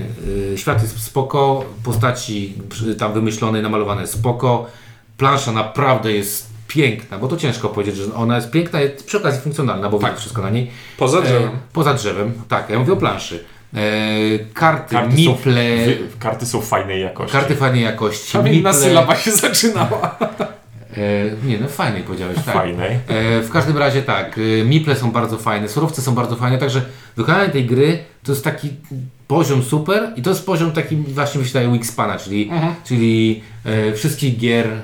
y, 0.52 0.58
Świat 0.58 0.82
jest 0.82 1.02
spoko, 1.02 1.64
postaci 1.84 2.54
tam 2.98 3.12
wymyślone, 3.12 3.62
namalowane 3.62 4.06
spoko. 4.06 4.66
Plansza 5.16 5.52
naprawdę 5.52 6.12
jest 6.12 6.49
piękna, 6.70 7.18
bo 7.18 7.28
to 7.28 7.36
ciężko 7.36 7.68
powiedzieć, 7.68 7.96
że 7.96 8.14
ona 8.14 8.36
jest 8.36 8.50
piękna, 8.50 8.80
jest 8.80 9.06
przy 9.06 9.16
okazji 9.16 9.40
funkcjonalna, 9.40 9.88
bo 9.88 9.98
widać 9.98 10.18
wszystko 10.18 10.42
na 10.42 10.50
niej. 10.50 10.70
Poza 10.98 11.20
drzewem. 11.22 11.48
E, 11.48 11.50
poza 11.72 11.94
drzewem, 11.94 12.32
tak, 12.48 12.70
ja 12.70 12.78
mówię 12.78 12.92
o 12.92 12.96
planszy. 12.96 13.44
E, 13.74 13.78
karty, 14.54 14.94
Karty 14.94 15.10
są, 15.10 15.16
miple, 15.16 15.76
wy- 15.86 15.98
karty 16.18 16.46
są 16.46 16.60
fajnej 16.60 17.00
jakości. 17.02 17.32
karty 17.32 17.54
fajnej 17.56 17.82
jakości. 17.82 18.32
Tam 18.32 18.48
inna 18.48 18.72
sylaba 18.72 19.16
się 19.16 19.30
zaczynała. 19.30 20.18
E, 20.96 21.46
nie, 21.46 21.58
no 21.58 21.68
fajnej 21.68 22.02
powiedziałeś, 22.02 22.36
tak. 22.46 22.54
Fajnej. 22.54 22.90
E, 23.08 23.40
w 23.42 23.50
każdym 23.52 23.78
razie 23.78 24.02
tak, 24.02 24.38
e, 24.38 24.64
miple 24.64 24.96
są 24.96 25.10
bardzo 25.10 25.38
fajne, 25.38 25.68
surowce 25.68 26.02
są 26.02 26.14
bardzo 26.14 26.36
fajne, 26.36 26.58
także 26.58 26.82
wykonanie 27.16 27.48
tej 27.48 27.66
gry 27.66 27.98
to 28.22 28.32
jest 28.32 28.44
taki 28.44 28.68
poziom 29.30 29.62
super 29.62 30.12
i 30.16 30.22
to 30.22 30.30
jest 30.30 30.46
poziom 30.46 30.72
taki 30.72 30.96
właśnie 30.96 31.40
myślę 31.40 31.68
Wingspana, 31.68 32.18
czyli, 32.18 32.50
czyli 32.84 33.42
e, 33.64 33.92
wszystkich 33.92 34.38
gier 34.38 34.66
e, 34.66 34.80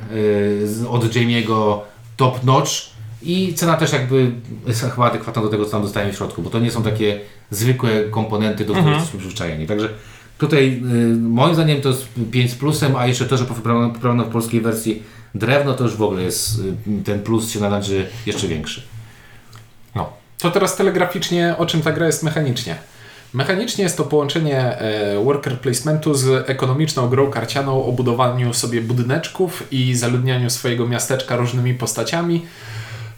z, 0.66 0.84
od 0.88 1.04
Jamie'ego 1.04 1.78
top 2.16 2.44
notch 2.44 2.70
i 3.22 3.54
cena 3.54 3.76
też 3.76 3.92
jakby 3.92 4.32
jest 4.66 4.80
chyba 4.80 5.06
adekwatna 5.06 5.42
do 5.42 5.48
tego, 5.48 5.64
co 5.64 5.70
tam 5.70 5.82
dostajemy 5.82 6.12
w 6.12 6.16
środku, 6.16 6.42
bo 6.42 6.50
to 6.50 6.58
nie 6.58 6.70
są 6.70 6.82
takie 6.82 7.20
zwykłe 7.50 8.04
komponenty, 8.10 8.64
do 8.64 8.72
których 8.72 8.94
jesteśmy 8.94 9.18
przyzwyczajeni. 9.18 9.66
Także 9.66 9.88
tutaj 10.38 10.82
y, 11.12 11.16
moim 11.16 11.54
zdaniem 11.54 11.80
to 11.80 11.88
jest 11.88 12.08
5 12.30 12.50
z 12.50 12.54
plusem, 12.54 12.96
a 12.96 13.06
jeszcze 13.06 13.24
to, 13.24 13.36
że 13.36 13.44
poprawiono, 13.44 13.90
poprawiono 13.90 14.24
w 14.24 14.28
polskiej 14.28 14.60
wersji 14.60 15.02
drewno, 15.34 15.74
to 15.74 15.84
już 15.84 15.96
w 15.96 16.02
ogóle 16.02 16.22
jest 16.22 16.58
y, 16.58 17.04
ten 17.04 17.22
plus 17.22 17.50
się 17.50 17.60
należy 17.60 18.06
jeszcze 18.26 18.48
większy. 18.48 18.82
No. 19.94 20.12
To 20.38 20.50
teraz 20.50 20.76
telegraficznie, 20.76 21.54
o 21.58 21.66
czym 21.66 21.82
ta 21.82 21.92
gra 21.92 22.06
jest 22.06 22.22
mechanicznie. 22.22 22.76
Mechanicznie 23.36 23.84
jest 23.84 23.96
to 23.96 24.04
połączenie 24.04 24.78
e, 24.78 25.24
worker 25.24 25.60
placementu 25.60 26.14
z 26.14 26.50
ekonomiczną 26.50 27.08
grą 27.08 27.30
karcianą 27.30 27.84
o 27.84 27.92
budowaniu 27.92 28.54
sobie 28.54 28.80
budyneczków 28.80 29.72
i 29.72 29.94
zaludnianiu 29.94 30.50
swojego 30.50 30.88
miasteczka 30.88 31.36
różnymi 31.36 31.74
postaciami, 31.74 32.46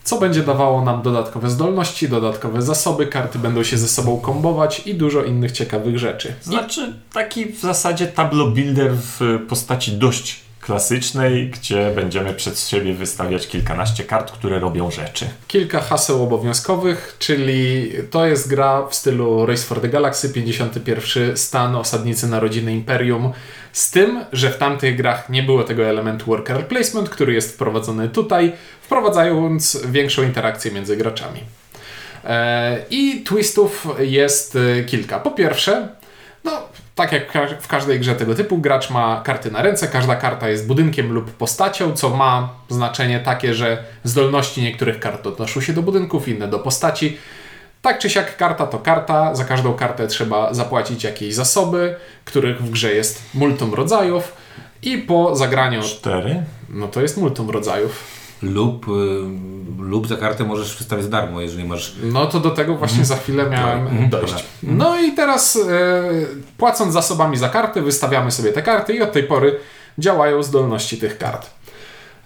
co 0.05 0.21
będzie 0.21 0.43
dawało 0.43 0.85
nam 0.85 1.03
dodatkowe 1.03 1.51
zdolności, 1.51 2.09
dodatkowe 2.09 2.63
zasoby, 2.63 3.07
karty 3.07 3.39
będą 3.39 3.63
się 3.63 3.79
ze 3.79 3.89
sobą 3.89 4.21
kombować 4.21 4.87
i 4.87 4.95
dużo 4.95 5.25
innych 5.25 5.53
ciekawych 5.53 5.99
rzeczy. 5.99 6.35
Znaczy 6.43 6.95
taki 7.13 7.47
w 7.53 7.61
zasadzie 7.61 8.07
tableau 8.07 8.51
builder 8.51 8.93
w 8.95 9.21
postaci 9.49 9.93
dość 9.93 10.48
klasycznej, 10.61 11.51
gdzie 11.51 11.93
będziemy 11.95 12.35
przed 12.35 12.61
siebie 12.61 12.95
wystawiać 12.95 13.49
kilkanaście 13.49 14.05
kart, 14.05 14.33
które 14.33 14.59
robią 14.59 14.91
rzeczy. 14.91 15.27
Kilka 15.49 15.81
haseł 15.81 16.23
obowiązkowych, 16.23 17.17
czyli 17.19 17.93
to 18.11 18.27
jest 18.27 18.49
gra 18.49 18.87
w 18.87 18.95
stylu 18.95 19.47
Race 19.47 19.63
for 19.63 19.81
the 19.81 19.89
Galaxy, 19.89 20.31
51 20.31 21.37
stan, 21.37 21.77
osadnicy 21.77 22.27
narodziny 22.27 22.73
Imperium, 22.73 23.33
z 23.73 23.91
tym, 23.91 24.25
że 24.33 24.51
w 24.51 24.59
tamtych 24.59 24.97
grach 24.97 25.29
nie 25.29 25.43
było 25.43 25.65
tego 25.65 25.85
elementu 25.85 26.27
worker 26.27 26.67
placement, 26.67 27.09
który 27.09 27.33
jest 27.35 27.55
wprowadzony 27.55 28.09
tutaj, 28.09 28.53
wprowadzając 28.83 29.79
większą 29.87 30.23
interakcję 30.23 30.71
między 30.71 30.97
graczami. 30.97 31.41
E, 32.25 32.85
I 32.91 33.23
twistów 33.25 33.87
jest 33.99 34.57
e, 34.57 34.85
kilka. 34.85 35.19
Po 35.19 35.31
pierwsze, 35.31 35.89
no, 36.45 36.69
tak 36.99 37.13
jak 37.13 37.33
w 37.61 37.69
każdej 37.69 38.01
grze 38.01 38.15
tego 38.15 38.35
typu, 38.35 38.59
gracz 38.59 38.91
ma 38.91 39.21
karty 39.25 39.51
na 39.51 39.63
ręce, 39.63 39.89
każda 39.89 40.17
karta 40.17 40.49
jest 40.49 40.67
budynkiem 40.67 41.13
lub 41.13 41.31
postacią, 41.31 41.93
co 41.93 42.11
ma 42.11 42.49
znaczenie 42.69 43.21
takie, 43.21 43.55
że 43.55 43.85
zdolności 44.05 44.63
niektórych 44.63 45.01
kart 45.01 45.27
odnoszą 45.27 45.61
się 45.61 45.73
do 45.73 45.83
budynków, 45.83 46.29
inne 46.29 46.49
do 46.49 46.59
postaci. 46.59 47.19
Tak 47.83 47.99
czy 47.99 48.11
siak, 48.11 48.37
karta 48.37 48.67
to 48.67 48.79
karta, 48.79 49.35
za 49.35 49.45
każdą 49.45 49.75
kartę 49.75 50.07
trzeba 50.07 50.55
zapłacić 50.55 51.05
jakieś 51.05 51.35
zasoby, 51.35 51.97
których 52.25 52.63
w 52.63 52.71
grze 52.71 52.95
jest 52.95 53.23
multum 53.35 53.75
rodzajów 53.75 54.33
i 54.83 54.99
po 54.99 55.37
zagraniu, 55.37 55.83
Cztery. 55.83 56.43
no 56.69 56.89
to 56.89 57.01
jest 57.01 57.17
multum 57.17 57.51
rodzajów. 57.51 58.18
Lub, 58.43 58.89
y, 58.89 58.91
lub 59.79 60.07
za 60.09 60.17
kartę 60.17 60.45
możesz 60.45 60.77
wystawić 60.79 61.05
za 61.05 61.11
darmo, 61.11 61.41
jeżeli 61.41 61.65
masz... 61.65 61.95
No 62.03 62.27
to 62.27 62.41
do 62.41 62.51
tego 62.51 62.75
właśnie 62.77 63.05
za 63.05 63.17
chwilę 63.17 63.51
miałem 63.51 63.87
Mhm. 63.87 64.09
dojść. 64.11 64.33
Dobra. 64.33 64.45
No 64.63 65.01
i 65.01 65.13
teraz 65.13 65.57
e, 65.57 65.61
płacąc 66.59 66.93
zasobami 66.93 67.37
za 67.37 67.49
karty, 67.49 67.83
wystawiamy 67.83 68.31
sobie 68.31 68.53
te 68.53 68.63
karty 68.63 68.95
i 68.95 69.03
od 69.03 69.13
tej 69.13 69.23
pory 69.23 69.59
działają 69.99 70.43
zdolności 70.43 70.97
tych 70.99 71.19
kart. 71.19 71.51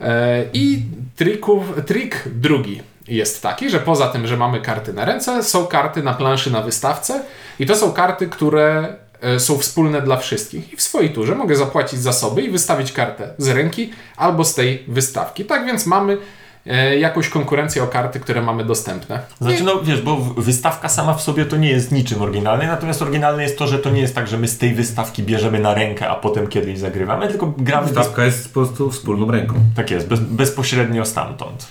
E, 0.01 0.45
I 0.53 0.83
trików, 1.17 1.65
trik 1.87 2.23
drugi 2.27 2.83
jest 3.09 3.43
taki, 3.43 3.71
że 3.71 3.79
poza 3.79 4.09
tym, 4.09 4.27
że 4.27 4.37
mamy 4.37 4.61
karty 4.61 4.93
na 4.93 5.05
ręce, 5.05 5.43
są 5.43 5.67
karty 5.67 6.03
na 6.03 6.15
planszy 6.15 6.51
na 6.51 6.63
wystawce 6.63 7.23
i 7.59 7.67
to 7.67 7.77
są 7.77 7.93
karty, 7.93 8.29
które 8.29 8.97
są 9.39 9.59
wspólne 9.59 10.03
dla 10.03 10.17
wszystkich. 10.17 10.73
I 10.73 10.77
w 10.77 10.83
swojej 10.83 11.11
turze 11.11 11.35
mogę 11.35 11.57
zapłacić 11.57 12.01
zasoby 12.01 12.43
i 12.43 12.51
wystawić 12.51 12.93
kartę 12.93 13.35
z 13.39 13.49
ręki 13.49 13.91
albo 14.17 14.45
z 14.45 14.55
tej 14.55 14.85
wystawki. 14.89 15.45
Tak 15.45 15.67
więc 15.67 15.87
mamy 15.87 16.19
e, 16.67 16.99
jakąś 16.99 17.29
konkurencję 17.29 17.83
o 17.83 17.87
karty, 17.87 18.21
które 18.21 18.43
mamy 18.43 18.65
dostępne. 18.65 19.21
Znaczy, 19.41 19.65
no 19.65 19.83
wiesz, 19.83 20.03
bo 20.03 20.17
wystawka 20.17 20.89
sama 20.89 21.15
w 21.15 21.23
sobie 21.23 21.45
to 21.45 21.57
nie 21.57 21.71
jest 21.71 21.93
niczym 21.93 22.23
oryginalne, 22.23 22.67
natomiast 22.67 23.03
oryginalne 23.03 23.43
jest 23.43 23.59
to, 23.59 23.67
że 23.67 23.79
to 23.79 23.91
nie 23.91 24.01
jest 24.01 24.15
tak, 24.15 24.29
że 24.29 24.39
my 24.39 24.49
z 24.49 24.59
tej 24.59 24.75
wystawki 24.75 25.23
bierzemy 25.23 25.59
na 25.59 25.75
rękę, 25.75 26.09
a 26.09 26.15
potem 26.15 26.47
kiedyś 26.47 26.79
zagrywamy, 26.79 27.29
tylko 27.29 27.47
gramy 27.59 27.87
bez... 27.87 27.97
Wystawka 27.97 28.25
jest 28.25 28.49
po 28.49 28.53
prostu 28.61 28.91
wspólną 28.91 29.31
ręką. 29.31 29.55
Tak 29.77 29.91
jest, 29.91 30.09
bez, 30.09 30.21
bezpośrednio 30.21 31.05
stamtąd. 31.05 31.67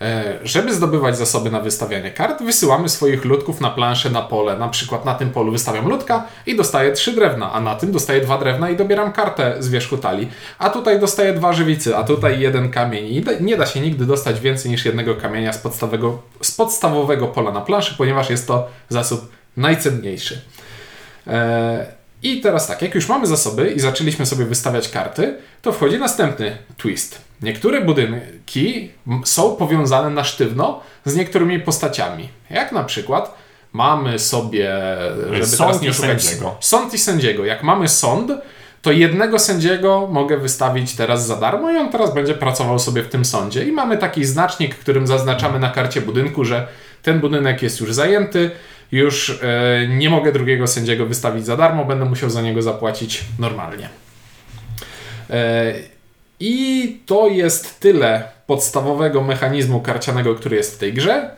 E, 0.00 0.38
Żeby 0.42 0.74
zdobywać 0.74 1.18
zasoby 1.18 1.50
na 1.50 1.60
wystawianie 1.60 2.10
kart, 2.10 2.42
wysyłamy 2.42 2.88
swoich 2.88 3.24
ludków 3.24 3.60
na 3.60 3.70
planszę, 3.70 4.10
na 4.10 4.22
pole. 4.22 4.56
Na 4.58 4.68
przykład 4.68 5.04
na 5.04 5.14
tym 5.14 5.30
polu 5.30 5.52
wystawiam 5.52 5.88
ludka 5.88 6.26
i 6.46 6.56
dostaję 6.56 6.92
trzy 6.92 7.12
drewna, 7.12 7.52
a 7.52 7.60
na 7.60 7.74
tym 7.74 7.92
dostaję 7.92 8.20
dwa 8.20 8.38
drewna 8.38 8.70
i 8.70 8.76
dobieram 8.76 9.12
kartę 9.12 9.56
z 9.58 9.68
wierzchu 9.68 9.96
talii. 9.96 10.28
A 10.58 10.70
tutaj 10.70 11.00
dostaję 11.00 11.32
dwa 11.32 11.52
żywicy, 11.52 11.96
a 11.96 12.04
tutaj 12.04 12.40
jeden 12.40 12.70
kamień. 12.70 13.06
I 13.06 13.24
nie 13.40 13.56
da 13.56 13.66
się 13.66 13.80
nigdy 13.80 14.06
dostać 14.06 14.40
więcej 14.40 14.70
niż 14.70 14.84
jednego 14.84 15.14
kamienia 15.14 15.52
z 15.52 15.58
podstawowego, 15.58 16.22
z 16.42 16.52
podstawowego 16.52 17.26
pola 17.26 17.52
na 17.52 17.60
planszy, 17.60 17.94
ponieważ 17.98 18.30
jest 18.30 18.46
to 18.46 18.68
zasób 18.88 19.28
najcenniejszy. 19.56 20.40
E, 21.26 21.86
I 22.22 22.40
teraz 22.40 22.66
tak, 22.66 22.82
jak 22.82 22.94
już 22.94 23.08
mamy 23.08 23.26
zasoby 23.26 23.70
i 23.70 23.80
zaczęliśmy 23.80 24.26
sobie 24.26 24.44
wystawiać 24.44 24.88
karty, 24.88 25.36
to 25.62 25.72
wchodzi 25.72 25.98
następny 25.98 26.58
twist. 26.76 27.27
Niektóre 27.42 27.80
budynki 27.80 28.90
są 29.24 29.56
powiązane 29.56 30.10
na 30.10 30.24
sztywno 30.24 30.80
z 31.04 31.16
niektórymi 31.16 31.60
postaciami. 31.60 32.28
Jak 32.50 32.72
na 32.72 32.84
przykład 32.84 33.34
mamy 33.72 34.18
sobie, 34.18 34.70
żeby 35.30 35.46
Sąd 35.46 35.58
teraz 35.58 35.80
nie 35.82 35.88
i 35.88 35.90
oszukać, 35.90 36.24
sędziego. 36.24 36.56
sąd 36.60 36.94
i 36.94 36.98
sędziego. 36.98 37.44
Jak 37.44 37.62
mamy 37.62 37.88
sąd, 37.88 38.32
to 38.82 38.92
jednego 38.92 39.38
sędziego 39.38 40.08
mogę 40.12 40.36
wystawić 40.38 40.96
teraz 40.96 41.26
za 41.26 41.36
darmo 41.36 41.70
i 41.70 41.76
on 41.76 41.92
teraz 41.92 42.14
będzie 42.14 42.34
pracował 42.34 42.78
sobie 42.78 43.02
w 43.02 43.08
tym 43.08 43.24
sądzie. 43.24 43.64
I 43.64 43.72
mamy 43.72 43.98
taki 43.98 44.24
znacznik, 44.24 44.74
którym 44.74 45.06
zaznaczamy 45.06 45.58
na 45.58 45.70
karcie 45.70 46.00
budynku, 46.00 46.44
że 46.44 46.66
ten 47.02 47.20
budynek 47.20 47.62
jest 47.62 47.80
już 47.80 47.94
zajęty, 47.94 48.50
już 48.92 49.38
e, 49.42 49.88
nie 49.88 50.10
mogę 50.10 50.32
drugiego 50.32 50.66
sędziego 50.66 51.06
wystawić 51.06 51.46
za 51.46 51.56
darmo, 51.56 51.84
będę 51.84 52.04
musiał 52.04 52.30
za 52.30 52.42
niego 52.42 52.62
zapłacić 52.62 53.24
normalnie. 53.38 53.88
E, 55.30 55.74
I 56.40 57.00
to 57.06 57.28
jest 57.28 57.80
tyle 57.80 58.22
podstawowego 58.46 59.22
mechanizmu 59.22 59.80
karcianego, 59.80 60.34
który 60.34 60.56
jest 60.56 60.74
w 60.74 60.78
tej 60.78 60.92
grze. 60.92 61.30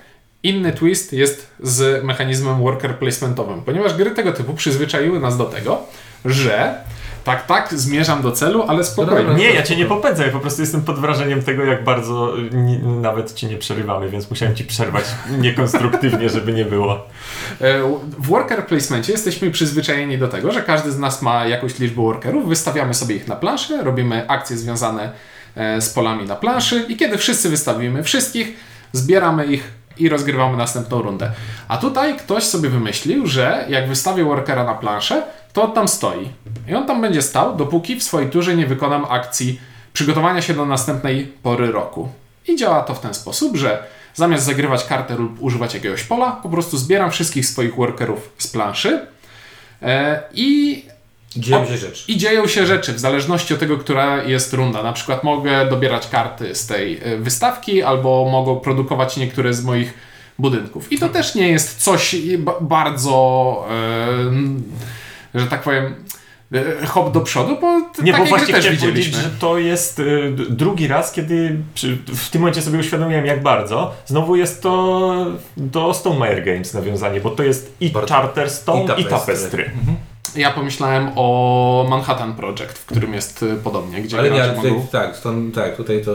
Inny 0.43 0.73
twist 0.73 1.13
jest 1.13 1.51
z 1.61 2.05
mechanizmem 2.05 2.63
worker 2.63 2.99
placementowym, 2.99 3.63
ponieważ 3.63 3.95
gry 3.95 4.11
tego 4.11 4.33
typu 4.33 4.55
przyzwyczaiły 4.55 5.21
nas 5.21 5.37
do 5.37 5.45
tego, 5.45 5.83
że 6.25 6.85
tak, 7.25 7.47
tak, 7.47 7.69
zmierzam 7.75 8.23
do 8.23 8.33
celu, 8.33 8.65
ale 8.69 8.85
spokojnie. 8.85 9.21
Dobra, 9.23 9.39
Nie, 9.39 9.51
ja 9.51 9.63
cię 9.63 9.77
nie 9.77 9.87
popędzę, 9.87 10.27
ja 10.27 10.33
po 10.33 10.41
prostu 10.41 10.61
jestem 10.61 10.83
pod 10.83 10.99
wrażeniem 10.99 11.43
tego, 11.43 11.65
jak 11.65 11.85
bardzo 11.85 12.33
ni- 12.53 12.79
nawet 12.79 13.35
ci 13.35 13.47
nie 13.47 13.57
przerywamy, 13.57 14.11
więc 14.11 14.31
musiałem 14.31 14.55
ci 14.57 14.65
przerwać 14.65 15.05
niekonstruktywnie, 15.39 16.29
żeby 16.29 16.53
nie 16.53 16.65
było. 16.65 16.95
E, 17.61 17.83
W 18.19 18.27
worker 18.29 18.67
placementie 18.67 19.13
jesteśmy 19.13 19.51
przyzwyczajeni 19.51 20.19
do 20.19 20.29
tego, 20.29 20.53
że 20.53 20.63
każdy 20.63 20.93
z 20.93 20.99
nas 20.99 21.23
ma 21.23 21.47
jakąś 21.47 21.79
liczbę 21.79 22.03
workerów, 22.03 22.49
wystawiamy 22.49 22.95
sobie 22.95 23.15
ich 23.15 23.29
na 23.29 23.37
planszę, 23.37 23.83
robimy 23.85 24.29
akcje 24.29 24.57
związane 24.57 25.13
e, 25.57 25.81
z 25.81 25.91
polami 25.91 26.25
na 26.27 26.37
planszy 26.37 26.85
i 26.89 26.97
kiedy 26.97 27.19
wszyscy 27.19 27.49
wystawimy 27.49 28.03
wszystkich, 28.03 28.57
zbieramy 28.93 29.47
ich 29.47 29.73
i 29.99 30.09
rozgrywamy 30.09 30.57
następną 30.57 31.03
rundę. 31.03 31.31
A 31.69 31.77
tutaj 31.79 32.17
ktoś 32.17 32.45
sobie 32.45 32.69
wymyślił, 32.69 33.27
że 33.27 33.65
jak 33.69 33.89
wystawię 33.89 34.25
workera 34.25 34.65
na 34.65 34.75
planszę, 34.75 35.23
to 35.53 35.63
on 35.63 35.73
tam 35.73 35.89
stoi. 35.89 36.29
I 36.69 36.75
on 36.75 36.87
tam 36.87 37.01
będzie 37.01 37.23
stał, 37.23 37.57
dopóki 37.57 37.97
w 37.97 38.03
swojej 38.03 38.31
turze 38.31 38.57
nie 38.57 38.67
wykonam 38.67 39.07
akcji 39.09 39.61
przygotowania 39.93 40.43
się 40.43 40.55
do 40.55 40.67
następnej 40.67 41.27
pory 41.43 41.73
roku. 41.73 42.09
I 42.49 42.57
działa 42.57 42.83
to 42.83 42.95
w 42.95 43.01
ten 43.01 43.15
sposób, 43.15 43.57
że 43.57 43.83
zamiast 44.15 44.45
zagrywać 44.45 44.85
kartę 44.85 45.15
lub 45.17 45.43
używać 45.43 45.75
jakiegoś 45.75 46.03
pola, 46.03 46.33
po 46.43 46.49
prostu 46.49 46.77
zbieram 46.79 47.11
wszystkich 47.11 47.47
swoich 47.47 47.75
workerów 47.77 48.33
z 48.39 48.47
planszy 48.47 49.07
e, 49.83 50.23
i 50.35 50.83
Dzieją 51.37 51.67
się 51.67 51.77
rzeczy. 51.77 52.05
i 52.13 52.17
dzieją 52.17 52.47
się 52.47 52.67
rzeczy 52.67 52.93
w 52.93 52.99
zależności 53.01 53.55
od 53.55 53.61
tego, 53.61 53.79
która 53.79 54.23
jest 54.25 54.53
runda. 54.53 54.83
Na 54.83 54.93
przykład 54.93 55.25
mogę 55.25 55.67
dobierać 55.67 56.09
karty 56.09 56.55
z 56.55 56.67
tej 56.67 57.01
e, 57.05 57.17
wystawki, 57.17 57.83
albo 57.83 58.29
mogą 58.33 58.61
produkować 58.61 59.17
niektóre 59.17 59.55
z 59.55 59.65
moich 59.65 59.95
budynków. 60.39 60.93
I 60.93 60.99
to 60.99 61.09
też 61.09 61.35
nie 61.35 61.49
jest 61.49 61.83
coś 61.83 62.17
ba- 62.39 62.55
bardzo, 62.61 63.67
e, 63.71 63.75
że 65.35 65.47
tak 65.47 65.63
powiem, 65.63 65.95
e, 66.83 66.87
hop 66.87 67.13
do 67.13 67.21
przodu, 67.21 67.57
bo 67.61 67.81
Nie, 68.03 68.13
bo 68.13 68.25
właśnie 68.25 68.55
też 68.55 68.61
chciałem 68.63 68.79
powiedzieć, 68.79 69.07
widzieliśmy. 69.07 69.23
że 69.23 69.31
to 69.39 69.59
jest 69.59 69.99
y, 69.99 70.33
d- 70.37 70.45
drugi 70.51 70.89
raz, 70.89 71.13
kiedy 71.13 71.57
przy, 71.75 71.97
w 72.07 72.31
tym 72.31 72.41
momencie 72.41 72.63
sobie 72.63 72.79
uświadomiłem, 72.79 73.27
jak 73.27 73.43
bardzo. 73.43 73.95
Znowu 74.07 74.37
jest 74.37 74.63
to 74.63 75.27
do 75.57 75.95
Stonemaier 75.95 76.45
Games 76.45 76.75
nawiązanie, 76.75 77.21
bo 77.21 77.31
to 77.31 77.43
jest 77.43 77.73
i 77.81 77.91
Bardzo. 77.91 78.15
Charterstone, 78.15 78.95
I 78.97 79.01
i 79.01 79.05
Tapestry. 79.05 79.65
Tapestry. 79.65 79.71
Ja 80.37 80.51
pomyślałem 80.51 81.11
o 81.17 81.87
Manhattan 81.91 82.35
Project, 82.35 82.79
w 82.79 82.87
którym 82.87 83.15
jest 83.15 83.43
e, 83.43 83.57
podobnie, 83.57 84.03
gdzie 84.03 84.19
Ale 84.19 84.31
nie, 84.31 84.43
tutaj, 84.55 84.71
mogą... 84.73 84.87
tak, 84.87 85.17
stąd, 85.17 85.55
tak, 85.55 85.77
tutaj 85.77 86.03
to... 86.05 86.13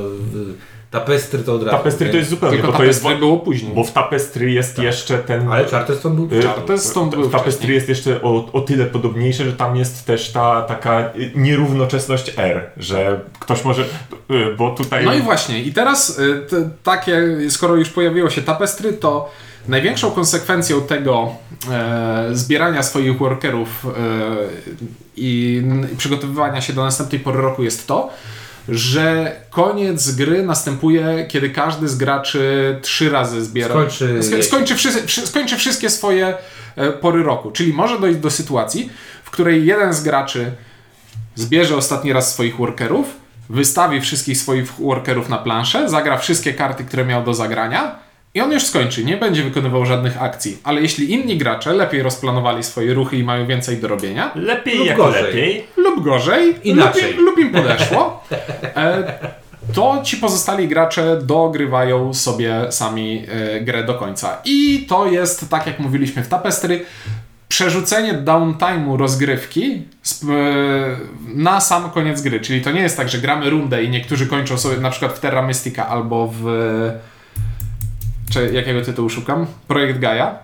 Tapestry 1.00 1.40
to 1.44 1.54
od 1.54 1.64
razu. 1.64 1.78
Tapestry 1.78 2.10
to 2.10 2.18
jest 2.18 2.30
zupełnie, 2.30 2.56
Tylko 2.58 2.72
bo 2.72 2.78
to 2.78 2.84
jest, 2.84 3.04
było 3.20 3.38
później. 3.38 3.76
bo 3.76 3.84
w 3.84 3.92
Tapestry 3.92 4.52
jest 4.52 4.80
jeszcze 4.80 5.18
ten... 5.18 5.52
Ale 5.52 5.66
Charterstone 5.66 6.16
był... 6.16 6.40
Y, 6.40 6.44
Charterstone 6.44 7.08
w- 7.12 7.14
był 7.16 7.30
W 7.30 7.32
Tapestry 7.32 7.52
wcześniej. 7.52 7.76
jest 7.76 7.90
jeszcze 7.90 8.22
o, 8.22 8.50
o 8.54 8.62
tyle 8.62 8.86
podobniejsze, 8.86 9.46
że 9.46 9.54
tam 9.54 9.76
jest 9.76 10.06
też 10.06 10.32
ta 10.32 10.62
taka 10.62 11.00
y, 11.16 11.32
nierównoczesność 11.36 12.34
R, 12.38 12.70
że 12.78 13.20
ktoś 13.40 13.64
może, 13.64 13.82
y, 13.84 14.56
bo 14.58 14.72
tutaj... 14.72 15.06
No 15.06 15.14
i 15.14 15.22
właśnie, 15.22 15.62
i 15.64 15.74
teraz 15.74 16.22
takie, 16.84 17.22
skoro 17.50 17.76
już 17.76 17.90
pojawiło 17.90 18.30
się 18.30 18.42
tapestry, 18.42 18.94
to 18.94 19.32
największą 19.68 20.12
konsekwencją 20.12 20.82
tego 20.82 21.30
e, 21.72 22.30
zbierania 22.32 22.84
swoich 22.84 23.18
workerów 23.18 23.86
e, 23.86 23.90
i, 25.18 25.62
i 25.94 25.96
przygotowywania 25.96 26.62
się 26.62 26.74
do 26.74 26.84
następnej 26.84 27.20
pory 27.22 27.42
roku 27.42 27.64
jest 27.64 27.88
to, 27.88 28.10
że 28.70 29.36
koniec 29.50 30.12
gry 30.12 30.44
następuje, 30.44 31.26
kiedy 31.28 31.50
każdy 31.50 31.88
z 31.88 31.96
graczy 31.98 32.78
trzy 32.82 33.10
razy 33.10 33.46
zbiera. 33.46 33.76
Skończy- 33.76 34.20
sk- 34.20 34.44
skończy, 34.44 34.76
wszy- 34.76 35.28
skończy 35.28 35.58
wszystkie 35.58 35.90
swoje 35.90 36.34
e, 36.76 36.92
pory 36.92 37.24
roku. 37.24 37.52
Czyli 37.52 37.74
może 37.74 38.00
dojść 38.00 38.20
do 38.20 38.32
sytuacji, 38.32 38.90
w 39.24 39.30
której 39.30 39.66
jeden 39.66 39.94
z 39.94 40.04
graczy 40.04 40.52
zbierze 41.36 41.76
ostatni 41.78 42.14
raz 42.14 42.34
swoich 42.34 42.58
workerów, 42.58 43.08
wystawi 43.50 44.02
wszystkich 44.02 44.38
swoich 44.38 44.74
workerów 44.74 45.30
na 45.30 45.38
planszę, 45.38 45.90
zagra 45.90 46.18
wszystkie 46.18 46.54
karty, 46.54 46.84
które 46.84 47.06
miał 47.06 47.24
do 47.24 47.34
zagrania 47.34 48.05
i 48.36 48.42
on 48.42 48.52
już 48.52 48.64
skończy, 48.66 49.04
nie 49.04 49.18
będzie 49.18 49.44
wykonywał 49.44 49.86
żadnych 49.86 50.22
akcji. 50.24 50.58
Ale 50.64 50.82
jeśli 50.82 51.12
inni 51.14 51.38
gracze 51.38 51.74
lepiej 51.74 52.02
rozplanowali 52.04 52.64
swoje 52.64 52.94
ruchy 52.94 53.18
i 53.18 53.24
mają 53.24 53.48
więcej 53.48 53.78
do 53.78 53.88
robienia, 53.88 54.32
Lepiej 54.36 54.78
Lub 54.78 54.88
jako 54.88 55.04
gorzej. 55.04 55.24
lepiej. 55.24 55.66
lub 55.78 56.04
gorzej, 56.04 56.56
Inaczej. 56.64 57.04
Lub, 57.04 57.14
im- 57.20 57.26
lub 57.26 57.40
im 57.40 57.50
podeszło, 57.52 58.24
e, 58.76 59.14
to 59.74 60.02
ci 60.04 60.18
pozostali 60.18 60.68
gracze 60.68 61.20
dogrywają 61.24 62.14
sobie 62.14 62.56
sami 62.70 63.26
e, 63.56 63.62
grę 63.62 63.84
do 63.84 63.94
końca. 63.94 64.38
I 64.46 64.86
to 64.90 65.08
jest, 65.08 65.50
tak 65.50 65.68
jak 65.68 65.80
mówiliśmy 65.80 66.24
w 66.24 66.28
Tapestry, 66.28 66.86
przerzucenie 67.48 68.14
downtime'u 68.14 68.98
rozgrywki 68.98 69.72
e, 69.74 69.82
na 71.36 71.62
sam 71.62 71.90
koniec 71.92 72.22
gry. 72.22 72.40
Czyli 72.40 72.62
to 72.62 72.72
nie 72.72 72.82
jest 72.82 72.98
tak, 72.98 73.10
że 73.10 73.18
gramy 73.18 73.50
rundę 73.50 73.84
i 73.84 73.90
niektórzy 73.90 74.28
kończą 74.28 74.58
sobie 74.58 74.78
na 74.78 74.90
przykład 74.90 75.14
w 75.14 75.20
Terra 75.20 75.42
Mystica 75.42 75.88
albo 75.88 76.34
w... 76.42 76.46
Jakiego 78.42 78.82
tytułu 78.82 79.10
szukam? 79.10 79.46
Projekt 79.68 80.00
Gaia. 80.00 80.36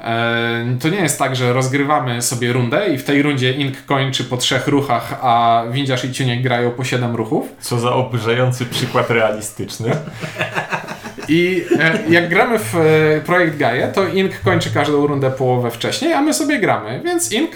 E, 0.00 0.76
To 0.80 0.88
nie 0.88 0.98
jest 1.00 1.18
tak, 1.18 1.36
że 1.36 1.52
rozgrywamy 1.52 2.22
sobie 2.22 2.52
rundę 2.52 2.88
i 2.88 2.98
w 2.98 3.04
tej 3.04 3.22
rundzie 3.22 3.52
Ink 3.52 3.84
kończy 3.86 4.24
po 4.24 4.36
trzech 4.36 4.66
ruchach, 4.68 5.18
a 5.22 5.62
Windziarz 5.70 6.04
i 6.04 6.12
Ciuniek 6.12 6.42
grają 6.42 6.70
po 6.70 6.84
siedem 6.84 7.16
ruchów. 7.16 7.48
Co 7.60 7.78
za 7.78 7.92
oburzający 7.92 8.66
przykład 8.66 9.10
realistyczny. 9.10 9.90
I 11.28 11.64
e, 11.80 11.98
jak 12.08 12.28
gramy 12.28 12.58
w 12.58 12.74
e, 12.76 13.20
projekt 13.20 13.56
Gaia, 13.56 13.88
to 13.92 14.08
Ink 14.08 14.40
kończy 14.44 14.70
każdą 14.70 15.06
rundę 15.06 15.30
połowę 15.30 15.70
wcześniej, 15.70 16.12
a 16.12 16.22
my 16.22 16.34
sobie 16.34 16.58
gramy, 16.58 17.00
więc 17.04 17.32
Ink 17.32 17.50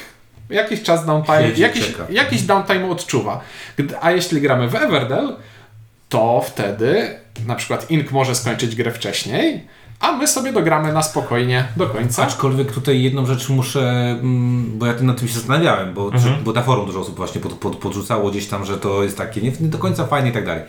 jakiś 0.51 0.83
czas 0.83 1.07
downtime, 1.07 1.43
Siedzi, 1.49 1.63
jakiś, 1.63 1.87
czeka. 1.87 2.05
jakiś 2.11 2.43
downtime 2.43 2.91
odczuwa. 2.91 3.41
A 4.01 4.11
jeśli 4.11 4.41
gramy 4.41 4.69
w 4.69 4.75
Everdell, 4.75 5.37
to 6.09 6.41
wtedy 6.47 7.19
na 7.47 7.55
przykład 7.55 7.91
Ink 7.91 8.13
może 8.13 8.35
skończyć 8.35 8.77
grę 8.77 8.93
wcześniej, 8.93 9.65
a 10.01 10.13
my 10.13 10.27
sobie 10.29 10.53
dogramy 10.53 10.93
na 10.93 11.03
spokojnie 11.03 11.69
do 11.77 11.87
końca. 11.87 12.23
Aczkolwiek 12.23 12.73
tutaj 12.73 13.03
jedną 13.03 13.27
rzecz 13.27 13.49
muszę, 13.49 13.91
mm, 14.21 14.79
bo 14.79 14.87
ja 14.87 14.95
nad 15.01 15.19
tym 15.19 15.29
się 15.29 15.35
zastanawiałem, 15.35 15.95
bo, 15.95 16.05
Mhm. 16.15 16.45
bo 16.45 16.53
na 16.53 16.63
forum 16.63 16.87
dużo 16.87 17.01
osób 17.01 17.17
właśnie 17.17 17.41
pod, 17.41 17.53
pod, 17.53 17.77
podrzucało 17.77 18.31
gdzieś 18.31 18.47
tam, 18.47 18.65
że 18.65 18.79
to 18.79 19.03
jest 19.03 19.19
takie 19.19 19.41
nie, 19.41 19.53
nie 19.61 19.69
do 19.69 19.79
końca 19.79 20.07
fajne 20.07 20.29
i 20.29 20.33
tak 20.33 20.47
dalej. 20.47 20.63